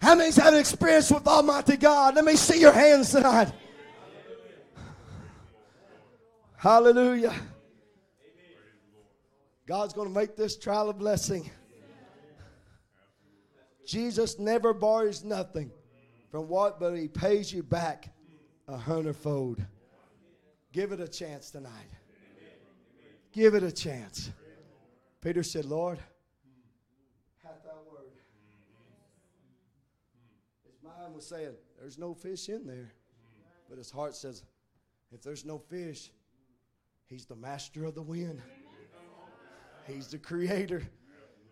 How 0.00 0.16
many's 0.16 0.34
had 0.34 0.52
an 0.52 0.58
experience 0.58 1.12
with 1.12 1.24
Almighty 1.28 1.76
God? 1.76 2.16
Let 2.16 2.24
me 2.24 2.34
see 2.34 2.60
your 2.60 2.72
hands 2.72 3.12
tonight. 3.12 3.52
Hallelujah. 6.56 7.34
God's 9.68 9.94
going 9.94 10.08
to 10.08 10.14
make 10.14 10.34
this 10.34 10.56
trial 10.58 10.90
a 10.90 10.92
blessing. 10.92 11.48
Jesus 13.86 14.38
never 14.38 14.72
borrows 14.72 15.24
nothing 15.24 15.70
from 16.30 16.48
what, 16.48 16.80
but 16.80 16.94
he 16.94 17.08
pays 17.08 17.52
you 17.52 17.62
back 17.62 18.08
a 18.68 18.76
hundredfold. 18.76 19.62
Give 20.72 20.92
it 20.92 21.00
a 21.00 21.08
chance 21.08 21.50
tonight. 21.50 21.90
Give 23.32 23.54
it 23.54 23.62
a 23.62 23.72
chance. 23.72 24.30
Peter 25.20 25.42
said, 25.42 25.64
Lord, 25.64 25.98
hath 27.42 27.62
thy 27.64 27.70
word. 27.90 28.10
His 30.64 30.74
mind 30.82 31.14
was 31.14 31.26
saying, 31.26 31.52
There's 31.78 31.98
no 31.98 32.14
fish 32.14 32.48
in 32.48 32.66
there. 32.66 32.92
But 33.68 33.78
his 33.78 33.90
heart 33.90 34.14
says, 34.14 34.42
If 35.12 35.22
there's 35.22 35.44
no 35.44 35.58
fish, 35.58 36.10
he's 37.06 37.24
the 37.24 37.36
master 37.36 37.84
of 37.84 37.94
the 37.94 38.02
wind. 38.02 38.40
He's 39.86 40.08
the 40.08 40.18
creator. 40.18 40.82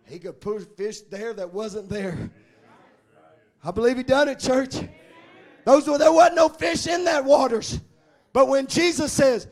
He 0.06 0.18
could 0.18 0.40
put 0.40 0.76
fish 0.76 1.00
there 1.02 1.32
that 1.34 1.52
wasn't 1.52 1.88
there. 1.88 2.30
I 3.62 3.70
believe 3.70 3.96
he 3.96 4.02
done 4.02 4.28
it, 4.28 4.38
church. 4.38 4.76
Those 5.64 5.86
were 5.86 5.98
there 5.98 6.12
wasn't 6.12 6.36
no 6.36 6.48
fish 6.48 6.86
in 6.86 7.04
that 7.04 7.24
waters. 7.24 7.80
But 8.32 8.48
when 8.48 8.66
Jesus 8.66 9.12
says, 9.12 9.48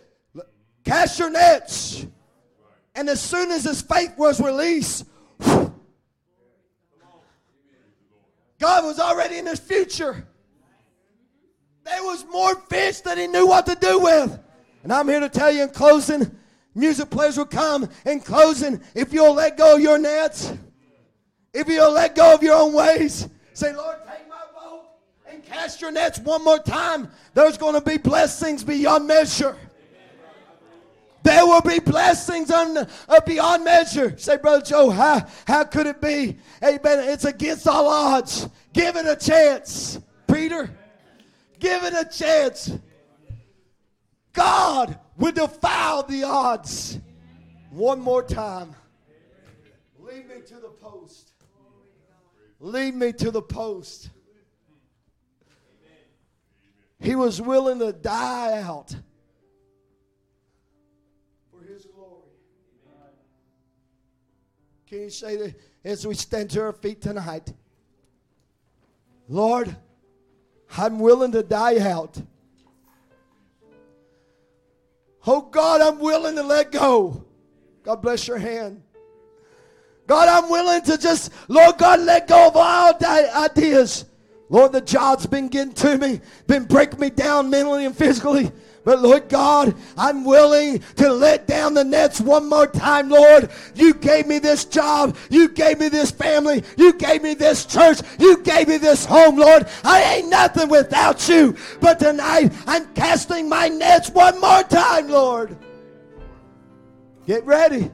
cast 0.85 1.19
your 1.19 1.31
nets, 1.31 2.07
and 2.95 3.09
as 3.09 3.21
soon 3.21 3.51
as 3.51 3.65
his 3.65 3.83
faith 3.83 4.15
was 4.17 4.41
released, 4.41 5.05
God 8.59 8.85
was 8.85 8.99
already 8.99 9.39
in 9.39 9.47
his 9.47 9.61
future. 9.61 10.27
There 11.85 12.03
was 12.03 12.25
more 12.27 12.57
fish 12.63 13.01
that 13.03 13.17
he 13.17 13.27
knew 13.27 13.47
what 13.47 13.67
to 13.67 13.77
do 13.77 14.01
with. 14.01 14.39
And 14.83 14.93
I'm 14.93 15.09
here 15.09 15.21
to 15.21 15.29
tell 15.29 15.51
you 15.51 15.63
in 15.63 15.69
closing, 15.71 16.37
music 16.79 17.11
players 17.11 17.37
will 17.37 17.45
come. 17.45 17.89
In 18.07 18.21
closing, 18.21 18.81
if 18.95 19.13
you'll 19.13 19.35
let 19.35 19.57
go 19.57 19.75
of 19.77 19.81
your 19.81 19.99
nets, 19.99 20.53
if 21.53 21.69
you'll 21.69 21.93
let 21.93 22.15
go 22.15 22.35
of 22.35 22.43
your 22.43 22.57
own 22.57 22.73
ways, 22.73 23.29
say, 23.53 23.75
Lord, 23.75 23.97
take 24.07 24.29
my 24.29 24.41
boat 24.55 24.85
and 25.29 25.45
cast 25.45 25.81
your 25.81 25.91
nets 25.91 26.19
one 26.21 26.45
more 26.45 26.59
time. 26.59 27.11
There's 27.35 27.59
going 27.59 27.75
to 27.75 27.81
be 27.81 27.99
blessings 27.99 28.63
beyond 28.63 29.07
measure. 29.07 29.57
There 31.25 31.45
will 31.45 31.61
be 31.61 31.81
blessings 31.81 32.51
on, 32.51 32.79
uh, 32.79 32.87
beyond 33.27 33.65
measure. 33.65 34.17
Say, 34.17 34.37
Brother 34.37 34.65
Joe, 34.65 34.89
how, 34.89 35.27
how 35.47 35.65
could 35.65 35.87
it 35.87 36.01
be? 36.01 36.39
Amen. 36.63 37.09
It's 37.11 37.25
against 37.25 37.67
all 37.67 37.87
odds. 37.87 38.49
Give 38.73 38.97
it 38.97 39.05
a 39.05 39.17
chance, 39.17 40.01
Peter. 40.33 40.71
Give 41.59 41.83
it 41.83 41.93
a 41.93 42.09
chance. 42.09 42.73
God 44.33 44.99
will 45.19 45.33
defile 45.33 46.05
the 46.05 46.23
odds. 46.25 46.99
One 47.71 48.01
more 48.01 48.23
time. 48.23 48.75
Lead 49.99 50.29
me 50.29 50.37
to 50.47 50.55
the 50.55 50.69
post. 50.69 51.33
Lead 52.61 52.95
me 52.95 53.13
to 53.13 53.31
the 53.31 53.43
post. 53.43 54.11
He 57.01 57.15
was 57.15 57.41
willing 57.41 57.79
to 57.79 57.93
die 57.93 58.63
out 58.63 58.95
for 61.51 61.63
his 61.63 61.87
glory. 61.87 62.25
Can 64.89 65.03
you 65.03 65.11
say 65.11 65.37
that 65.37 65.55
as 65.85 66.07
we 66.07 66.15
stand 66.15 66.51
to 66.51 66.63
our 66.63 66.73
feet 66.73 67.01
tonight? 67.01 67.53
Lord, 69.29 69.77
I'm 70.77 70.99
willing 70.99 71.33
to 71.33 71.43
die 71.43 71.79
out. 71.79 72.21
Oh 75.27 75.43
God, 75.43 75.81
I'm 75.81 75.99
willing 75.99 76.37
to 76.37 76.43
let 76.43 76.73
go. 76.73 77.25
God 77.83 78.03
bless 78.03 78.29
your 78.29 78.39
hand. 78.39 78.83
God, 80.07 80.29
I'm 80.29 80.51
willing 80.51 80.83
to 80.83 80.97
just, 80.97 81.33
Lord 81.49 81.77
God, 81.77 82.01
let 82.01 82.29
go 82.29 82.49
of 82.49 82.57
all 82.57 82.95
ideas. 83.05 84.07
Lord, 84.49 84.73
the 84.73 84.81
job's 84.81 85.27
been 85.27 85.49
getting 85.49 85.75
to 85.75 85.99
me, 85.99 86.21
been 86.47 86.65
breaking 86.65 86.99
me 86.99 87.11
down 87.11 87.51
mentally 87.51 87.85
and 87.85 87.95
physically. 87.95 88.51
But 88.85 89.01
Lord 89.01 89.29
God, 89.29 89.75
I'm 89.97 90.25
willing 90.25 90.83
to 90.97 91.13
let 91.13 91.47
down 91.47 91.75
the 91.75 91.85
nets 91.85 92.21
one 92.21 92.49
more 92.49 92.67
time, 92.67 93.09
Lord. 93.09 93.51
You 93.75 93.95
gave 93.95 94.27
me 94.27 94.39
this 94.39 94.65
job. 94.65 95.17
You 95.31 95.49
gave 95.49 95.79
me 95.79 95.89
this 95.89 96.11
family. 96.11 96.65
You 96.77 96.93
gave 96.95 97.23
me 97.23 97.35
this 97.35 97.67
church. 97.67 98.01
You 98.19 98.43
gave 98.43 98.69
me 98.69 98.79
this 98.79 99.05
home, 99.05 99.37
Lord. 99.37 99.67
I 99.85 100.03
ain't 100.17 100.31
nothing 100.31 100.69
without 100.69 101.29
you. 101.29 101.57
But 101.81 101.99
tonight, 101.99 102.53
I'm 102.67 102.87
casting 102.95 103.49
my 103.49 103.69
nets 103.69 104.11
one 104.11 104.41
more 104.41 104.63
time, 104.63 105.09
Lord. 105.09 105.57
Get 107.27 107.45
ready. 107.45 107.91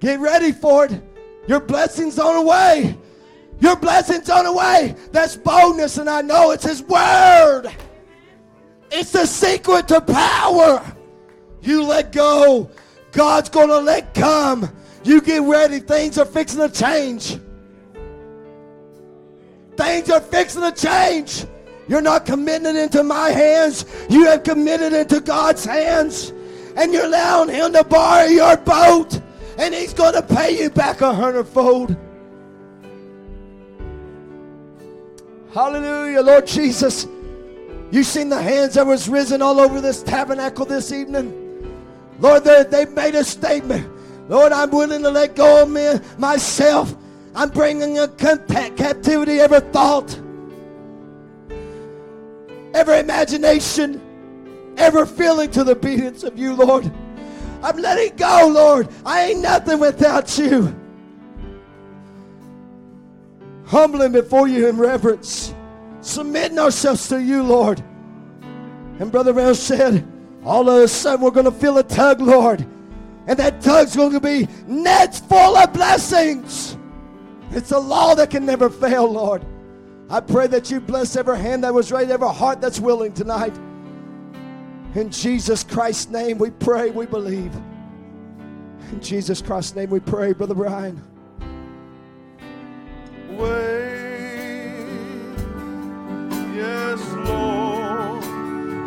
Get 0.00 0.20
ready 0.20 0.52
for 0.52 0.86
it. 0.86 1.02
Your 1.48 1.60
blessing's 1.60 2.18
on 2.18 2.36
the 2.36 2.42
way. 2.42 2.96
Your 3.60 3.76
blessing's 3.76 4.30
on 4.30 4.44
the 4.44 4.52
way. 4.52 4.94
That's 5.10 5.36
boldness, 5.36 5.98
and 5.98 6.08
I 6.08 6.22
know 6.22 6.52
it's 6.52 6.64
His 6.64 6.82
Word. 6.82 7.68
It's 8.90 9.12
the 9.12 9.26
secret 9.26 9.88
to 9.88 10.00
power. 10.00 10.84
You 11.62 11.84
let 11.84 12.12
go, 12.12 12.70
God's 13.12 13.48
going 13.48 13.68
to 13.68 13.78
let 13.78 14.14
come. 14.14 14.70
You 15.04 15.20
get 15.20 15.42
ready, 15.42 15.80
things 15.80 16.18
are 16.18 16.24
fixing 16.24 16.60
to 16.60 16.68
change. 16.68 17.38
Things 19.76 20.10
are 20.10 20.20
fixing 20.20 20.62
to 20.62 20.72
change. 20.72 21.46
You're 21.86 22.02
not 22.02 22.26
committing 22.26 22.66
it 22.66 22.76
into 22.76 23.02
my 23.02 23.30
hands, 23.30 23.84
you 24.10 24.26
have 24.26 24.42
committed 24.42 24.92
it 24.92 25.12
into 25.12 25.20
God's 25.20 25.64
hands. 25.64 26.32
And 26.76 26.92
you're 26.92 27.06
allowing 27.06 27.48
Him 27.48 27.72
to 27.72 27.82
borrow 27.82 28.26
your 28.26 28.56
boat, 28.56 29.20
and 29.58 29.74
He's 29.74 29.94
going 29.94 30.14
to 30.14 30.22
pay 30.22 30.62
you 30.62 30.70
back 30.70 31.00
a 31.00 31.12
hundredfold. 31.12 31.96
Hallelujah, 35.52 36.22
Lord 36.22 36.46
Jesus. 36.46 37.06
You 37.90 38.02
seen 38.02 38.28
the 38.28 38.40
hands 38.40 38.74
that 38.74 38.86
was 38.86 39.08
risen 39.08 39.40
all 39.40 39.60
over 39.60 39.80
this 39.80 40.02
tabernacle 40.02 40.66
this 40.66 40.92
evening? 40.92 41.34
Lord, 42.20 42.44
they, 42.44 42.64
they 42.64 42.84
made 42.84 43.14
a 43.14 43.24
statement. 43.24 43.88
Lord, 44.28 44.52
I'm 44.52 44.70
willing 44.70 45.02
to 45.02 45.10
let 45.10 45.34
go 45.34 45.62
of 45.62 45.70
me, 45.70 45.94
myself. 46.18 46.94
I'm 47.34 47.48
bringing 47.48 47.98
a 47.98 48.08
contact, 48.08 48.76
captivity 48.76 49.40
every 49.40 49.60
thought, 49.60 50.20
every 52.74 52.98
imagination, 52.98 54.02
every 54.76 55.06
feeling 55.06 55.50
to 55.52 55.64
the 55.64 55.72
obedience 55.72 56.24
of 56.24 56.38
you, 56.38 56.54
Lord. 56.54 56.90
I'm 57.62 57.76
letting 57.78 58.16
go, 58.16 58.50
Lord. 58.52 58.88
I 59.06 59.30
ain't 59.30 59.40
nothing 59.40 59.80
without 59.80 60.36
you. 60.36 60.74
Humbling 63.64 64.12
before 64.12 64.46
you 64.46 64.68
in 64.68 64.76
reverence 64.76 65.54
submitting 66.00 66.58
ourselves 66.58 67.08
to 67.08 67.22
you, 67.22 67.42
Lord. 67.42 67.80
And 68.98 69.12
Brother 69.12 69.32
Branham 69.32 69.54
said, 69.54 70.06
all 70.44 70.68
of 70.68 70.82
a 70.82 70.88
sudden 70.88 71.24
we're 71.24 71.30
going 71.30 71.44
to 71.44 71.52
feel 71.52 71.78
a 71.78 71.82
tug, 71.82 72.20
Lord. 72.20 72.66
And 73.26 73.38
that 73.38 73.60
tug's 73.60 73.94
going 73.94 74.12
to 74.12 74.20
be 74.20 74.48
nets 74.66 75.20
full 75.20 75.56
of 75.56 75.72
blessings. 75.72 76.76
It's 77.50 77.72
a 77.72 77.78
law 77.78 78.14
that 78.14 78.30
can 78.30 78.46
never 78.46 78.70
fail, 78.70 79.10
Lord. 79.10 79.44
I 80.10 80.20
pray 80.20 80.46
that 80.46 80.70
you 80.70 80.80
bless 80.80 81.16
every 81.16 81.38
hand 81.38 81.64
that 81.64 81.74
was 81.74 81.92
raised, 81.92 82.10
every 82.10 82.28
heart 82.28 82.60
that's 82.60 82.80
willing 82.80 83.12
tonight. 83.12 83.54
In 84.94 85.10
Jesus 85.10 85.62
Christ's 85.62 86.08
name 86.08 86.38
we 86.38 86.50
pray, 86.50 86.90
we 86.90 87.04
believe. 87.04 87.54
In 88.90 89.00
Jesus 89.00 89.42
Christ's 89.42 89.76
name 89.76 89.90
we 89.90 90.00
pray, 90.00 90.32
Brother 90.32 90.54
Brian. 90.54 91.02
Wait. 93.32 93.87
Yes, 96.58 97.00
Lord, 97.12 98.24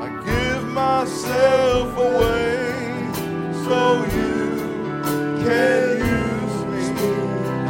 I 0.03 0.09
give 0.25 0.67
myself 0.67 1.97
away 1.97 3.07
so 3.63 4.03
you 4.11 4.43
can 5.41 5.99
use 6.19 6.57
me. 6.71 6.83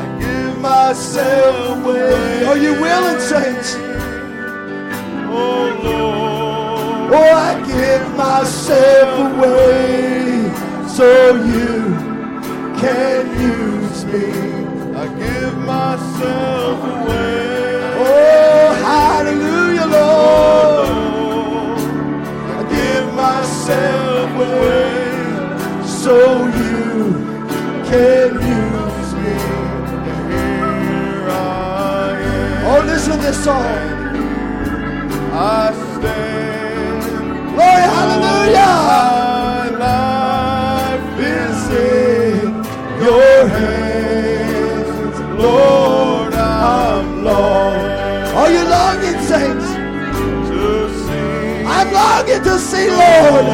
I 0.01 0.05
give 0.19 0.57
myself 0.57 1.85
away. 1.85 2.45
Are 2.45 2.57
you 2.57 2.81
willing, 2.81 3.19
saints? 3.19 3.75
Oh, 5.29 5.69
Lord. 5.83 7.13
Oh, 7.13 7.33
I 7.49 7.53
give 7.67 8.15
myself 8.15 9.11
away 9.35 10.49
so 10.97 11.35
you 11.35 11.93
can 12.81 13.21
use 13.39 14.05
me. 14.05 14.31
I 14.97 15.05
give 15.19 15.55
myself 15.59 16.79
away. 16.85 17.40
Away. 23.71 25.85
So 25.85 26.45
you 26.45 27.13
can 27.89 28.33
use 28.33 29.13
me. 29.23 29.33
Here 30.31 31.29
I 31.29 32.21
am. 32.21 32.65
Oh, 32.67 32.83
listen 32.85 33.17
to 33.17 33.21
this 33.25 33.43
song. 33.43 34.11
I 35.33 35.71
stand. 35.95 37.03
Glory, 37.53 37.85
hallelujah. 37.95 39.30
Longing, 52.01 52.43
to 52.43 52.57
see 52.59 52.89
Lord. 52.89 53.45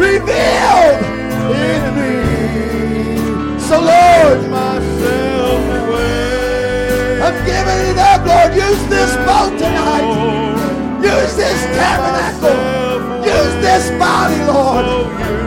revealed 0.00 1.00
in 1.64 1.82
me. 1.96 2.12
So, 3.66 3.76
Lord. 3.80 4.38
I'm 7.26 7.36
giving 7.44 7.80
it 7.90 7.98
up, 7.98 8.20
Lord. 8.30 8.50
Use 8.54 8.82
this 8.88 9.12
boat 9.26 9.52
tonight. 9.58 10.06
Use 11.02 11.34
this 11.42 11.60
tabernacle. 11.76 13.26
Use 13.36 13.54
this 13.66 13.84
body, 13.98 14.40
Lord. 14.52 14.84
So 14.86 14.98
you 15.22 15.38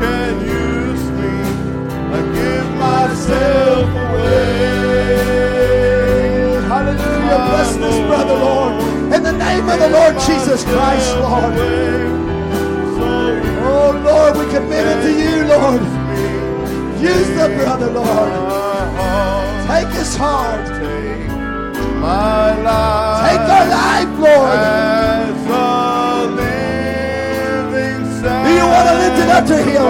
can 0.00 0.34
use 0.46 1.04
me. 1.18 1.34
I 2.16 2.18
give 2.38 2.68
myself 2.86 3.88
away. 4.04 5.40
Hallelujah. 6.70 7.40
Bless 7.50 7.72
this 7.76 7.98
brother, 8.06 8.36
Lord. 8.46 8.89
Name 9.60 9.68
of 9.68 9.78
the 9.78 9.90
Lord 9.90 10.14
Jesus 10.20 10.64
Christ, 10.64 11.16
Lord. 11.16 11.54
Oh, 13.62 13.92
Lord, 14.02 14.36
we 14.38 14.50
commit 14.50 14.86
it 14.86 15.02
to 15.02 15.10
you, 15.12 15.44
Lord. 15.44 15.82
Use 16.98 17.28
the 17.36 17.48
brother, 17.58 17.90
Lord. 17.90 18.32
Take 19.68 19.92
his 19.92 20.16
heart. 20.16 20.66
Take 20.66 21.28
my 22.00 22.56
life. 22.62 23.28
Take 23.28 23.46
our 23.52 23.66
life, 23.68 24.12
Lord. 24.18 24.60
Do 28.44 28.50
you 28.50 28.64
want 28.64 28.86
to 28.88 28.94
lift 28.96 29.18
it 29.18 29.28
up 29.28 29.44
to 29.44 29.56
him? 29.58 29.84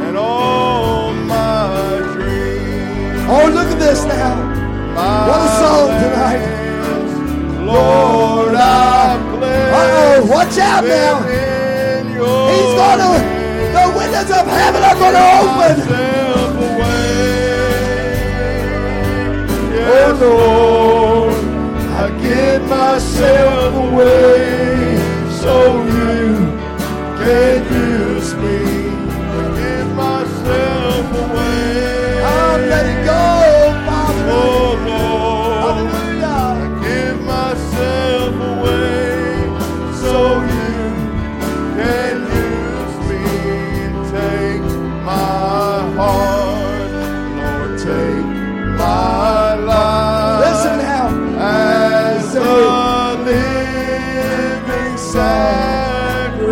And 0.00 0.16
all 0.16 1.12
my 1.12 1.98
dreams. 2.14 3.28
Oh, 3.28 3.50
look 3.52 3.68
at 3.68 3.78
this 3.78 4.02
now. 4.04 4.34
What 4.96 5.40
a 5.42 5.48
song 5.60 5.88
tonight. 6.00 6.57
Lord, 7.72 8.54
I 8.54 9.18
place 9.36 9.72
Uh-oh, 9.78 10.26
watch 10.26 10.58
out 10.58 10.84
now. 10.84 11.22
He's 12.48 12.72
going 12.78 13.00
to, 13.04 13.10
the 13.74 13.84
windows 13.96 14.30
of 14.30 14.46
heaven 14.46 14.82
are 14.82 14.98
going 15.02 15.14
to 15.14 15.24
open. 15.38 15.76
myself 15.78 16.56
away. 16.56 16.98
Oh, 19.90 20.10
Lord, 20.20 21.34
I 22.00 22.04
give 22.20 22.62
myself 22.68 23.74
away 23.74 24.96
so 25.40 25.54
you 25.84 26.24
can 27.22 27.77
my 48.78 49.54
life 49.54 50.40
Listen 50.46 50.78
now. 50.78 51.08
as 51.38 52.34
a 52.34 52.38
living 53.26 54.96
sacrifice. 54.96 56.48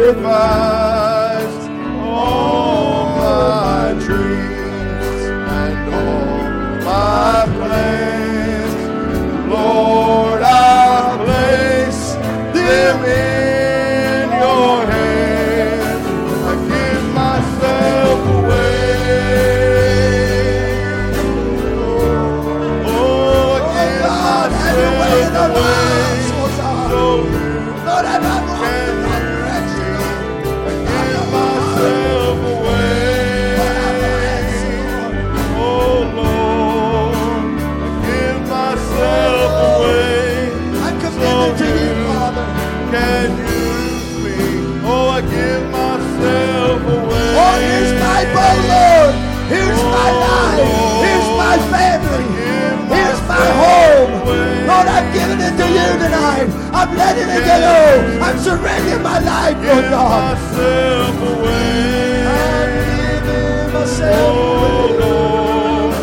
I'm 56.77 56.95
letting 56.95 57.31
it 57.31 57.43
go. 57.47 58.21
I'm 58.23 58.39
surrendering 58.39 59.03
my 59.03 59.19
life, 59.19 59.57
Lord 59.65 59.85
God. 59.91 60.37
myself 60.37 61.17
away. 61.23 62.27
I'm 62.27 62.71
giving 62.85 63.73
myself 63.73 64.37
Oh 64.69 64.87
Lord, 65.01 65.95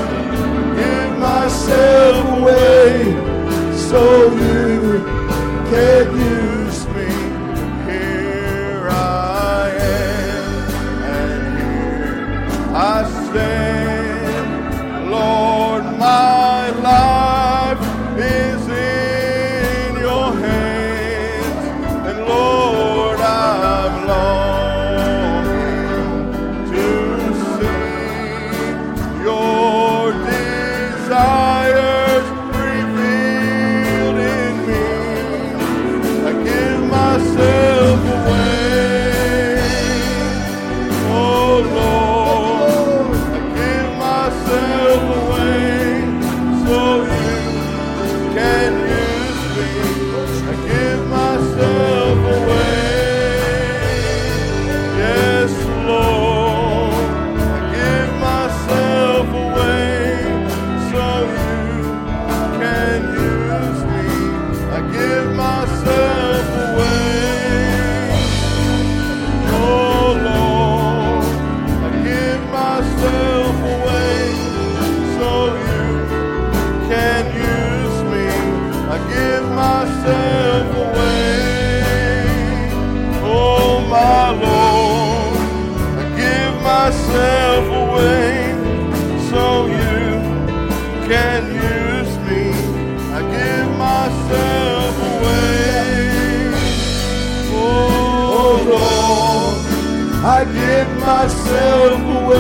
give 0.76 1.14
myself 1.20 2.40
away 2.40 2.90
so 3.88 4.34
you 4.34 4.98
can 5.70 6.13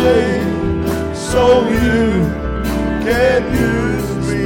way 0.04 1.14
so 1.14 1.68
you 1.68 2.24
can 3.06 3.42
use 3.54 4.10
me. 4.28 4.44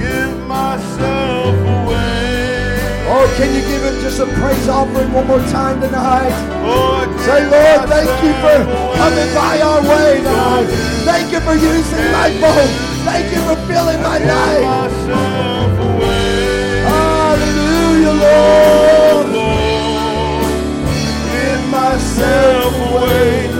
Give 0.00 0.36
myself 0.46 1.54
away. 1.56 2.76
Oh, 3.08 3.26
can 3.36 3.48
you 3.54 3.62
give 3.62 3.82
him 3.82 4.00
just 4.02 4.18
a 4.20 4.26
praise 4.26 4.68
offering 4.68 5.12
one 5.12 5.26
more 5.26 5.40
time 5.48 5.80
tonight? 5.80 6.32
Oh, 6.64 7.04
Say, 7.26 7.42
Lord, 7.48 7.88
thank 7.88 8.10
you 8.24 8.32
for 8.42 8.58
coming 8.98 9.30
by 9.34 9.60
our 9.60 9.80
way 9.82 10.18
tonight. 10.18 10.66
Thank 11.04 11.32
you 11.32 11.40
for 11.40 11.54
using 11.54 12.06
my 12.12 12.28
boat. 12.40 12.70
Thank 13.06 13.32
you 13.32 13.40
for 13.46 13.56
filling 13.66 14.00
my 14.02 14.18
life. 14.18 14.92
Hallelujah, 16.90 18.14
Lord. 18.26 19.26
Give 21.32 21.64
myself 21.70 22.74
away 22.90 23.55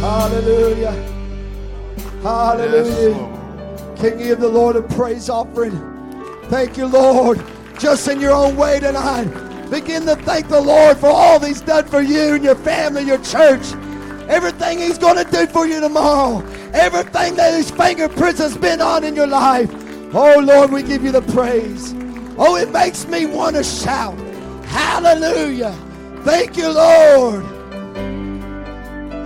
Hallelujah. 0.00 0.92
Hallelujah. 2.22 3.94
Can 3.96 4.18
you 4.18 4.26
give 4.26 4.40
the 4.40 4.48
Lord 4.48 4.76
a 4.76 4.82
praise 4.82 5.28
offering? 5.28 5.72
Thank 6.44 6.76
you, 6.76 6.86
Lord. 6.86 7.42
Just 7.78 8.06
in 8.08 8.20
your 8.20 8.32
own 8.32 8.56
way 8.56 8.80
tonight. 8.80 9.24
Begin 9.70 10.06
to 10.06 10.16
thank 10.16 10.48
the 10.48 10.60
Lord 10.60 10.98
for 10.98 11.08
all 11.08 11.40
He's 11.40 11.60
done 11.60 11.86
for 11.86 12.00
you 12.00 12.34
and 12.34 12.44
your 12.44 12.54
family, 12.54 13.02
your 13.02 13.18
church. 13.18 13.72
Everything 14.28 14.78
He's 14.78 14.98
going 14.98 15.16
to 15.16 15.30
do 15.30 15.46
for 15.46 15.66
you 15.66 15.80
tomorrow. 15.80 16.46
Everything 16.72 17.34
that 17.36 17.54
His 17.54 17.70
fingerprints 17.70 18.38
has 18.38 18.56
been 18.56 18.80
on 18.80 19.04
in 19.04 19.16
your 19.16 19.26
life. 19.26 19.70
Oh, 20.14 20.38
Lord, 20.38 20.70
we 20.70 20.82
give 20.82 21.02
you 21.02 21.12
the 21.12 21.22
praise. 21.22 21.94
Oh, 22.38 22.56
it 22.56 22.70
makes 22.70 23.06
me 23.06 23.26
want 23.26 23.56
to 23.56 23.64
shout. 23.64 24.18
Hallelujah. 24.66 25.72
Thank 26.22 26.56
you, 26.56 26.68
Lord. 26.68 27.44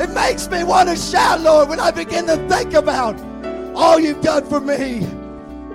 It 0.01 0.11
makes 0.11 0.49
me 0.49 0.65
want 0.65 0.89
to 0.89 0.97
shout, 0.97 1.41
Lord, 1.41 1.69
when 1.69 1.81
I 1.81 1.91
begin 1.91 2.27
to 2.27 2.37
think 2.49 2.75
about 2.75 3.21
all 3.75 3.99
you've 3.99 4.21
done 4.21 4.47
for 4.49 4.61
me 4.61 4.99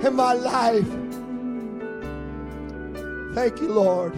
in 0.05 0.15
my 0.15 0.33
life. 0.33 0.87
Thank 3.35 3.59
you, 3.59 3.67
Lord. 3.67 4.13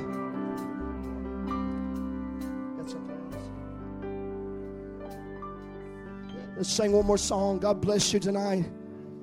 Let's 6.56 6.70
sing 6.70 6.92
one 6.92 7.06
more 7.06 7.18
song. 7.18 7.60
God 7.60 7.82
bless 7.82 8.14
you 8.14 8.20
tonight. 8.20 8.66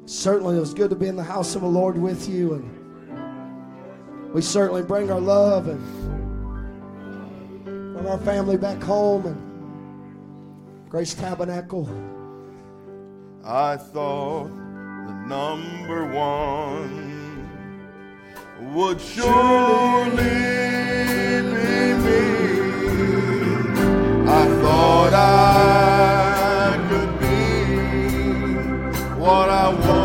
Certainly, 0.07 0.57
it 0.57 0.61
was 0.61 0.75
good 0.75 0.91
to 0.91 0.97
be 0.97 1.07
in 1.07 1.17
the 1.17 1.25
house 1.25 1.55
of 1.55 1.63
the 1.63 1.69
Lord 1.69 1.97
with 1.97 2.29
you, 2.29 2.55
and 2.55 2.74
we 4.35 4.43
certainly 4.43 4.83
bring 4.83 5.11
our 5.13 5.21
love 5.21 5.69
and 5.69 5.81
from 7.65 8.05
our 8.09 8.19
family 8.19 8.57
back 8.57 8.83
home 8.83 9.27
and 9.27 10.91
Grace 10.91 11.15
Tabernacle. 11.15 11.89
I 13.45 13.77
thought 13.77 14.49
the 14.49 15.13
number 15.29 16.13
one 16.13 17.49
would 18.75 19.01
surely 19.01 20.11
be 20.11 21.43
me. 22.03 22.25
I 24.29 24.47
thought 24.61 25.15
I 25.15 26.77
could 26.89 27.21
be 27.21 27.77
what 29.17 29.49
I 29.49 29.69
wanted 29.69 30.04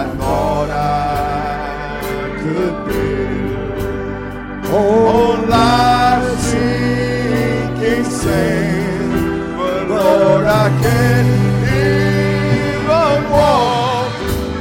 I 0.00 0.04
thought 0.16 0.70
I 0.70 1.98
could 2.40 2.76
be 2.86 3.08
sinking 6.50 8.04
sand. 8.04 9.56
But 9.56 9.88
Lord, 9.88 10.46
I 10.46 10.68
can't 10.82 11.30
even 11.82 13.20
walk 13.32 14.12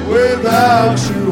without 0.10 0.98
you 1.12 1.32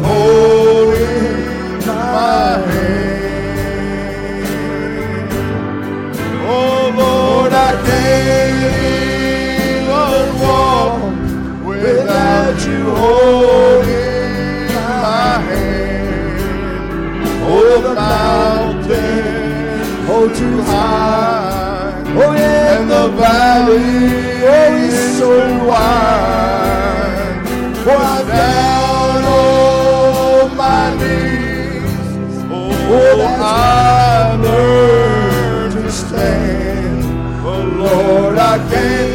too 20.38 20.62
high. 20.64 22.04
Oh, 22.18 22.34
yeah. 22.34 22.80
And 22.80 22.90
the 22.90 23.08
valley, 23.16 24.44
oh, 24.44 24.76
is 24.76 25.18
so 25.18 25.30
wide. 25.66 27.48
For 27.84 27.98
I'm 28.14 28.28
down 28.28 29.24
on 29.24 30.58
my 30.58 30.86
knees. 31.00 32.34
Oh, 32.52 33.22
I 33.40 34.36
learned 34.36 35.74
to 35.74 35.92
stand. 35.92 37.04
Oh, 37.46 37.64
Lord, 37.84 38.38
I 38.38 38.58
can't 38.70 39.12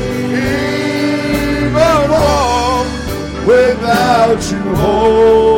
even 1.68 2.10
walk 2.10 2.86
without 3.46 4.40
you 4.50 4.62
holding 4.76 5.49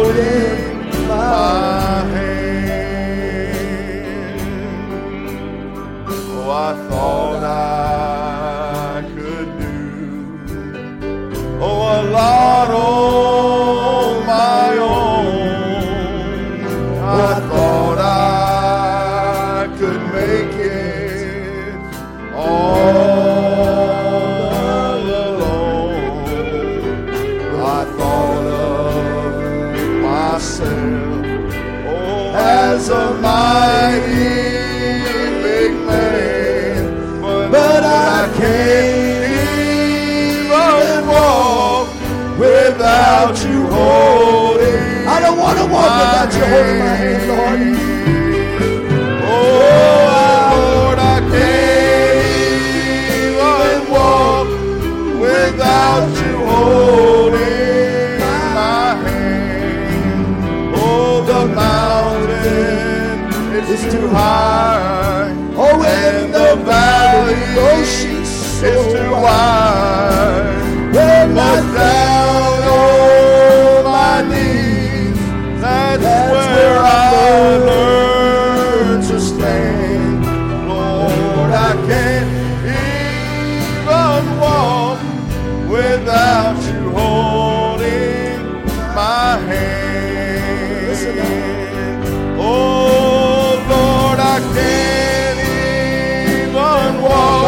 too 63.93 64.09
high. 64.09 65.31
Oh, 65.55 65.82
and 65.82 66.32
the 66.32 66.56
valley 66.64 67.35
oh, 67.59 67.85
she's 67.85 68.27
so 68.27 68.91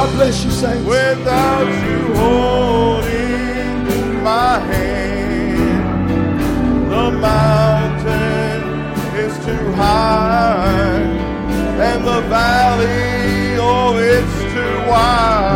God 0.04 0.16
bless 0.16 0.44
you, 0.44 0.50
saints. 0.50 0.86
without 0.86 1.64
you 1.64 2.14
holding 2.14 4.22
my 4.22 4.58
hand. 4.58 6.40
The 6.90 7.10
mountain 7.10 8.62
is 9.16 9.34
too 9.46 9.72
high, 9.72 11.00
and 11.88 12.06
the 12.06 12.20
valley, 12.28 13.56
oh, 13.58 13.96
it's 13.96 14.52
too 14.52 14.90
wide. 14.90 15.53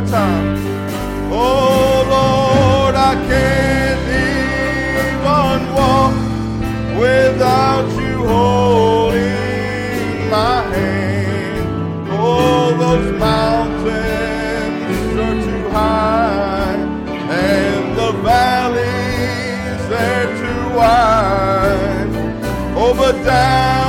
More 0.00 0.10
time. 0.10 0.56
Oh 1.32 2.04
Lord, 2.08 2.94
I 2.94 3.14
can't 3.28 4.08
even 4.26 5.60
walk 5.74 6.14
without 6.98 7.88
you 8.00 8.16
holding 8.26 9.20
my 10.30 10.62
hand. 10.74 12.08
Oh, 12.12 12.76
those 12.78 13.12
mountains 13.18 13.88
are 15.18 15.38
too 15.44 15.68
high, 15.70 16.76
and 17.30 17.96
the 17.96 18.12
valleys 18.22 19.88
they're 19.88 20.30
too 20.42 20.62
wide. 20.76 22.10
Oh, 22.76 22.94
but 22.96 23.16
down 23.24 23.79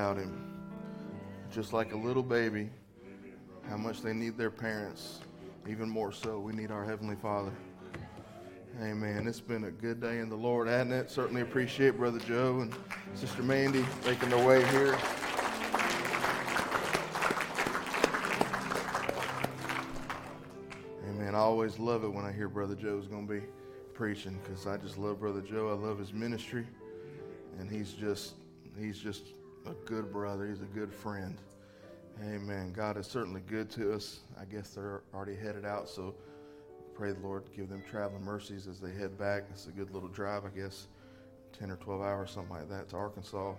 without 0.00 0.16
Him. 0.16 0.32
Just 1.52 1.74
like 1.74 1.92
a 1.92 1.96
little 1.96 2.22
baby, 2.22 2.70
how 3.68 3.76
much 3.76 4.00
they 4.00 4.14
need 4.14 4.38
their 4.38 4.50
parents, 4.50 5.20
even 5.68 5.90
more 5.90 6.10
so, 6.10 6.38
we 6.38 6.54
need 6.54 6.70
our 6.70 6.86
Heavenly 6.86 7.16
Father. 7.16 7.52
Amen. 8.80 9.26
It's 9.26 9.40
been 9.40 9.64
a 9.64 9.70
good 9.70 10.00
day 10.00 10.20
in 10.20 10.30
the 10.30 10.36
Lord, 10.36 10.68
hasn't 10.68 10.92
it? 10.92 11.10
Certainly 11.10 11.42
appreciate 11.42 11.98
Brother 11.98 12.18
Joe 12.20 12.60
and 12.60 12.72
Sister 13.14 13.42
Mandy 13.42 13.84
making 14.06 14.30
their 14.30 14.46
way 14.46 14.64
here. 14.70 14.96
Amen. 21.10 21.34
I 21.34 21.38
always 21.38 21.78
love 21.78 22.04
it 22.04 22.08
when 22.08 22.24
I 22.24 22.32
hear 22.32 22.48
Brother 22.48 22.74
Joe's 22.74 23.06
going 23.06 23.26
to 23.26 23.32
be 23.34 23.42
preaching 23.92 24.38
because 24.42 24.66
I 24.66 24.78
just 24.78 24.96
love 24.96 25.20
Brother 25.20 25.42
Joe. 25.42 25.68
I 25.68 25.74
love 25.74 25.98
his 25.98 26.14
ministry, 26.14 26.66
and 27.58 27.70
he's 27.70 27.92
just 27.92 28.34
he's 28.78 28.98
just 28.98 29.24
a 29.66 29.72
good 29.86 30.12
brother. 30.12 30.48
He's 30.48 30.62
a 30.62 30.66
good 30.66 30.92
friend. 30.92 31.36
Amen. 32.22 32.72
God 32.72 32.96
is 32.96 33.06
certainly 33.06 33.40
good 33.46 33.70
to 33.70 33.92
us. 33.92 34.20
I 34.38 34.44
guess 34.44 34.70
they're 34.70 35.02
already 35.14 35.36
headed 35.36 35.64
out, 35.64 35.88
so 35.88 36.14
pray 36.94 37.12
the 37.12 37.20
Lord 37.20 37.44
give 37.56 37.68
them 37.68 37.82
traveling 37.88 38.22
mercies 38.22 38.66
as 38.66 38.78
they 38.78 38.92
head 38.92 39.18
back. 39.18 39.44
It's 39.50 39.66
a 39.66 39.70
good 39.70 39.90
little 39.90 40.08
drive, 40.08 40.44
I 40.44 40.50
guess, 40.50 40.88
10 41.58 41.70
or 41.70 41.76
12 41.76 42.02
hours, 42.02 42.30
something 42.30 42.54
like 42.54 42.68
that, 42.68 42.90
to 42.90 42.96
Arkansas. 42.96 43.54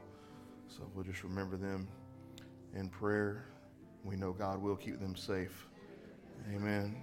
So 0.67 0.83
we'll 0.93 1.03
just 1.03 1.23
remember 1.23 1.57
them 1.57 1.87
in 2.75 2.87
prayer. 2.87 3.45
We 4.03 4.15
know 4.15 4.31
God 4.31 4.61
will 4.61 4.75
keep 4.75 4.99
them 4.99 5.15
safe. 5.15 5.67
Amen. 6.53 6.95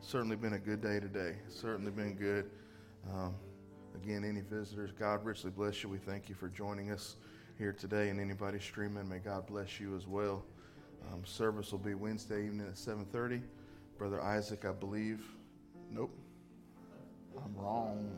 Certainly 0.00 0.36
been 0.36 0.54
a 0.54 0.58
good 0.58 0.80
day 0.80 0.98
today. 1.00 1.36
Certainly 1.48 1.92
been 1.92 2.14
good. 2.14 2.50
Um, 3.12 3.34
again, 3.94 4.24
any 4.24 4.40
visitors, 4.40 4.90
God 4.98 5.24
richly 5.24 5.50
bless 5.50 5.82
you. 5.82 5.88
We 5.88 5.98
thank 5.98 6.28
you 6.28 6.34
for 6.34 6.48
joining 6.48 6.90
us 6.90 7.16
here 7.60 7.72
today, 7.74 8.08
and 8.08 8.18
anybody 8.18 8.58
streaming, 8.58 9.06
may 9.06 9.18
God 9.18 9.46
bless 9.46 9.78
you 9.78 9.94
as 9.94 10.06
well. 10.06 10.42
Um, 11.12 11.22
service 11.26 11.70
will 11.70 11.78
be 11.78 11.92
Wednesday 11.92 12.46
evening 12.46 12.66
at 12.66 12.78
7:30. 12.78 13.42
Brother 13.98 14.22
Isaac, 14.22 14.64
I 14.64 14.72
believe. 14.72 15.22
Nope, 15.90 16.10
I'm 17.36 17.54
wrong. 17.54 18.10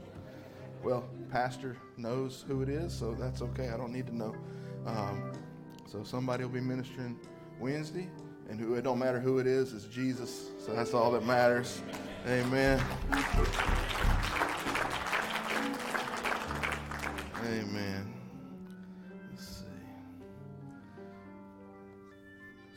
Well, 0.84 1.04
Pastor 1.28 1.76
knows 1.96 2.44
who 2.46 2.62
it 2.62 2.68
is, 2.68 2.92
so 2.92 3.14
that's 3.14 3.42
okay. 3.42 3.70
I 3.70 3.76
don't 3.76 3.92
need 3.92 4.06
to 4.06 4.16
know. 4.16 4.32
Um, 4.86 5.32
so 5.90 6.04
somebody 6.04 6.44
will 6.44 6.52
be 6.52 6.60
ministering 6.60 7.18
Wednesday, 7.58 8.08
and 8.48 8.60
who 8.60 8.74
it 8.74 8.82
don't 8.82 9.00
matter 9.00 9.18
who 9.18 9.40
it 9.40 9.48
is, 9.48 9.74
it's 9.74 9.86
Jesus. 9.86 10.50
So 10.64 10.72
that's 10.72 10.94
all 10.94 11.10
that 11.10 11.26
matters. 11.26 11.82
Amen. 12.28 12.80
Amen. 17.44 18.21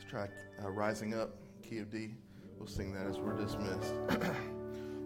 Try 0.08 0.28
uh, 0.62 0.70
Rising 0.70 1.14
Up, 1.14 1.30
key 1.68 1.78
of 1.78 1.90
D. 1.90 2.14
We'll 2.58 2.68
sing 2.68 2.92
that 2.92 3.06
as 3.06 3.18
we're 3.18 3.36
dismissed. 3.36 3.92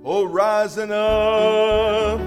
oh, 0.04 0.26
rising 0.26 0.92
up, 0.92 2.20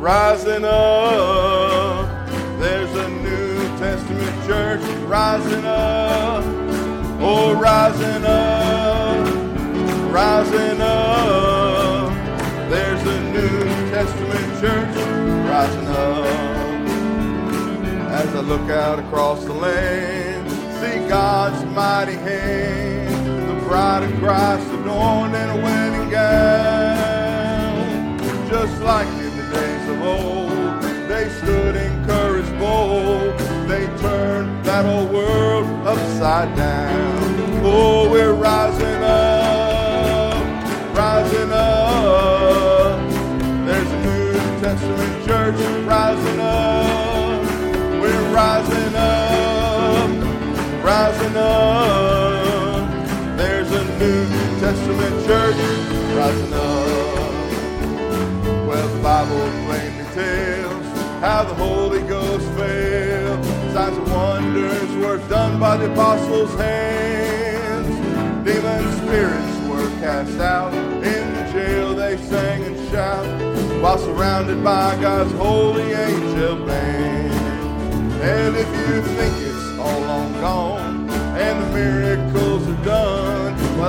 rising 0.00 0.64
up. 0.64 2.28
There's 2.58 2.90
a 2.96 3.08
New 3.08 3.58
Testament 3.78 4.46
church 4.46 4.80
rising 5.06 5.64
up. 5.64 6.44
Oh, 7.22 7.54
rising 7.54 8.24
up, 8.24 10.12
rising 10.12 10.80
up. 10.80 12.12
There's 12.70 13.06
a 13.06 13.20
New 13.30 13.60
Testament 13.90 14.60
church 14.60 14.96
rising 15.46 15.86
up. 15.86 16.26
As 18.10 18.34
I 18.34 18.40
look 18.40 18.68
out 18.68 18.98
across 18.98 19.44
the 19.44 19.52
land, 19.52 20.19
God's 21.10 21.62
mighty 21.74 22.14
hand, 22.14 23.48
the 23.48 23.54
bride 23.66 24.04
of 24.04 24.16
Christ 24.20 24.64
adorned 24.68 25.34
in 25.34 25.50
a 25.50 25.56
wedding 25.56 26.08
gown. 26.08 28.16
Just 28.48 28.80
like 28.80 29.08
in 29.08 29.36
the 29.36 29.42
days 29.52 29.88
of 29.88 30.00
old, 30.02 30.52
they 31.08 31.28
stood 31.28 31.74
in 31.74 32.04
courage 32.06 32.48
bold. 32.60 33.36
They 33.68 33.86
turned 33.98 34.64
that 34.64 34.86
old 34.86 35.10
world 35.10 35.66
upside 35.84 36.56
down. 36.56 37.60
Oh, 37.64 38.08
we're 38.08 38.32
rising 38.32 39.02
up, 39.02 40.44
rising 40.96 41.50
up. 41.50 43.00
There's 43.66 43.90
a 43.90 44.00
New 44.04 44.32
Testament 44.60 45.24
church 45.26 45.58
rising 45.84 46.38
up. 46.38 46.39
Rising 51.00 51.36
up. 51.36 52.86
There's 53.38 53.70
a 53.72 53.84
New 53.98 54.26
Testament 54.60 55.14
church 55.26 55.56
rising 56.14 56.52
up. 56.52 57.32
Well, 58.68 58.88
the 58.94 59.02
Bible 59.02 59.46
plainly 59.64 60.04
tells 60.12 60.86
how 61.22 61.44
the 61.44 61.54
Holy 61.54 62.02
Ghost 62.02 62.46
fell. 62.58 63.42
Signs 63.72 63.96
and 63.96 64.10
wonders 64.12 64.90
were 64.96 65.16
done 65.28 65.58
by 65.58 65.78
the 65.78 65.90
apostles' 65.90 66.54
hands. 66.56 67.88
Demon 68.44 68.84
spirits 68.98 69.56
were 69.70 69.88
cast 70.04 70.38
out. 70.38 70.74
In 70.74 71.24
the 71.36 71.44
jail 71.54 71.94
they 71.94 72.18
sang 72.18 72.62
and 72.62 72.76
shouted 72.90 73.82
while 73.82 73.96
surrounded 73.96 74.62
by 74.62 75.00
God's 75.00 75.32
holy 75.32 75.92
angel 75.92 76.56
band. 76.66 77.32
And 78.20 78.54
if 78.54 78.68
you 78.80 79.00
think 79.16 79.34
it's 79.48 79.78
all 79.78 80.00
long 80.00 80.32
gone 80.42 80.69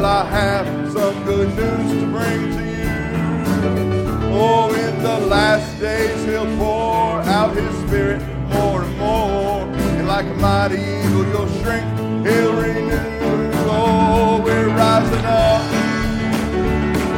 well, 0.01 0.25
I 0.25 0.29
have 0.29 0.91
some 0.91 1.23
good 1.25 1.49
news 1.55 1.91
to 2.01 2.07
bring 2.07 2.41
to 2.57 2.63
you. 2.63 2.89
Oh, 4.33 4.73
in 4.73 5.03
the 5.03 5.19
last 5.27 5.79
days 5.79 6.25
he'll 6.25 6.57
pour 6.57 7.21
out 7.21 7.55
his 7.55 7.75
spirit 7.87 8.21
more 8.49 8.81
and 8.81 8.97
more. 8.97 9.61
And 9.97 10.07
like 10.07 10.25
a 10.25 10.33
mighty 10.35 10.77
eagle, 10.77 11.25
you'll 11.31 11.49
shrink, 11.61 11.85
he'll 12.25 12.53
renew. 12.53 13.51
Oh, 13.69 14.41
we're 14.43 14.69
rising 14.69 15.25
up, 15.25 15.61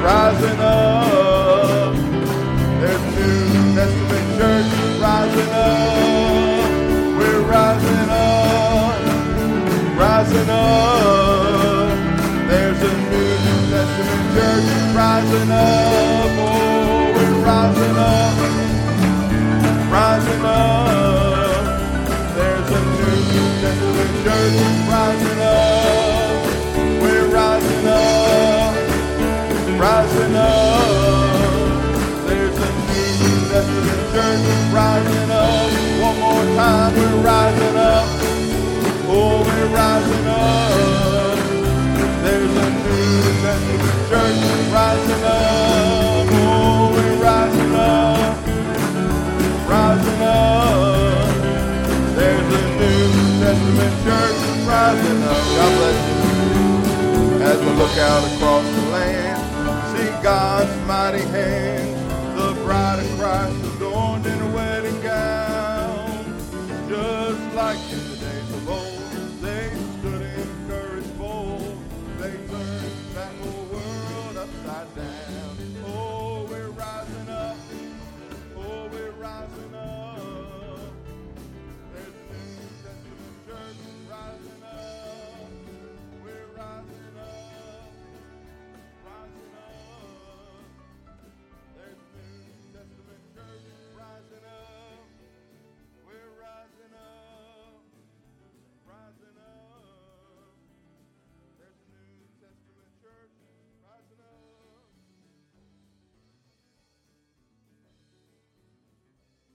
rising 0.03 0.59
up. 0.59 1.93
There's 2.81 3.01
a 3.01 3.11
New 3.17 3.75
Testament 3.75 4.27
church 4.37 4.69
rising 4.99 5.51
up. 5.53 7.17
We're 7.17 7.43
rising 7.43 8.09
up, 8.09 8.99
rising 9.97 10.49
up. 10.49 11.22
Church 14.33 14.65
rising 14.95 15.51
up. 15.51 16.31
Oh, 16.41 17.13
we're 17.15 17.37
rising 17.45 17.97
up, 17.97 18.35
rising 19.91 20.43
up. 20.43 21.65
There's 22.33 22.69
a 22.71 22.81
New 22.97 23.45
Testament 23.61 24.13
church 24.23 24.57
rising 24.89 25.39
up. 25.39 26.49
We're 27.01 27.27
rising 27.29 27.87
up, 27.87 28.73
rising 29.79 30.35
up. 30.35 31.03
There's 32.25 32.57
a 32.57 32.69
New 32.89 33.37
Testament 33.53 34.03
church 34.13 34.45
rising 34.73 35.29
up. 35.29 35.69
One 36.01 36.17
more 36.19 36.45
time, 36.57 36.91
we're 36.95 37.21
rising 37.21 37.77
up. 37.77 38.07
Oh, 39.05 39.43
we're 39.45 39.67
rising 39.67 40.17
up. 40.17 40.22
Church 44.13 44.37
rising 44.71 45.23
up. 45.23 46.27
Oh, 46.29 46.91
we're 46.93 47.17
rising 47.17 47.73
up, 47.73 48.37
rising 49.67 50.21
up. 50.21 51.35
There's 52.15 52.47
a 52.53 52.63
New 52.77 53.09
Testament 53.41 53.95
church 54.05 54.39
rising 54.67 55.23
up. 55.23 55.43
God 55.57 55.71
bless 55.77 55.99
you. 56.09 57.41
As 57.41 57.59
we 57.59 57.71
look 57.81 57.97
out 57.97 58.23
across 58.35 58.65
the 58.75 58.81
land, 58.91 59.41
see 59.97 60.09
God's 60.21 60.75
mighty 60.85 61.25
hand. 61.33 61.72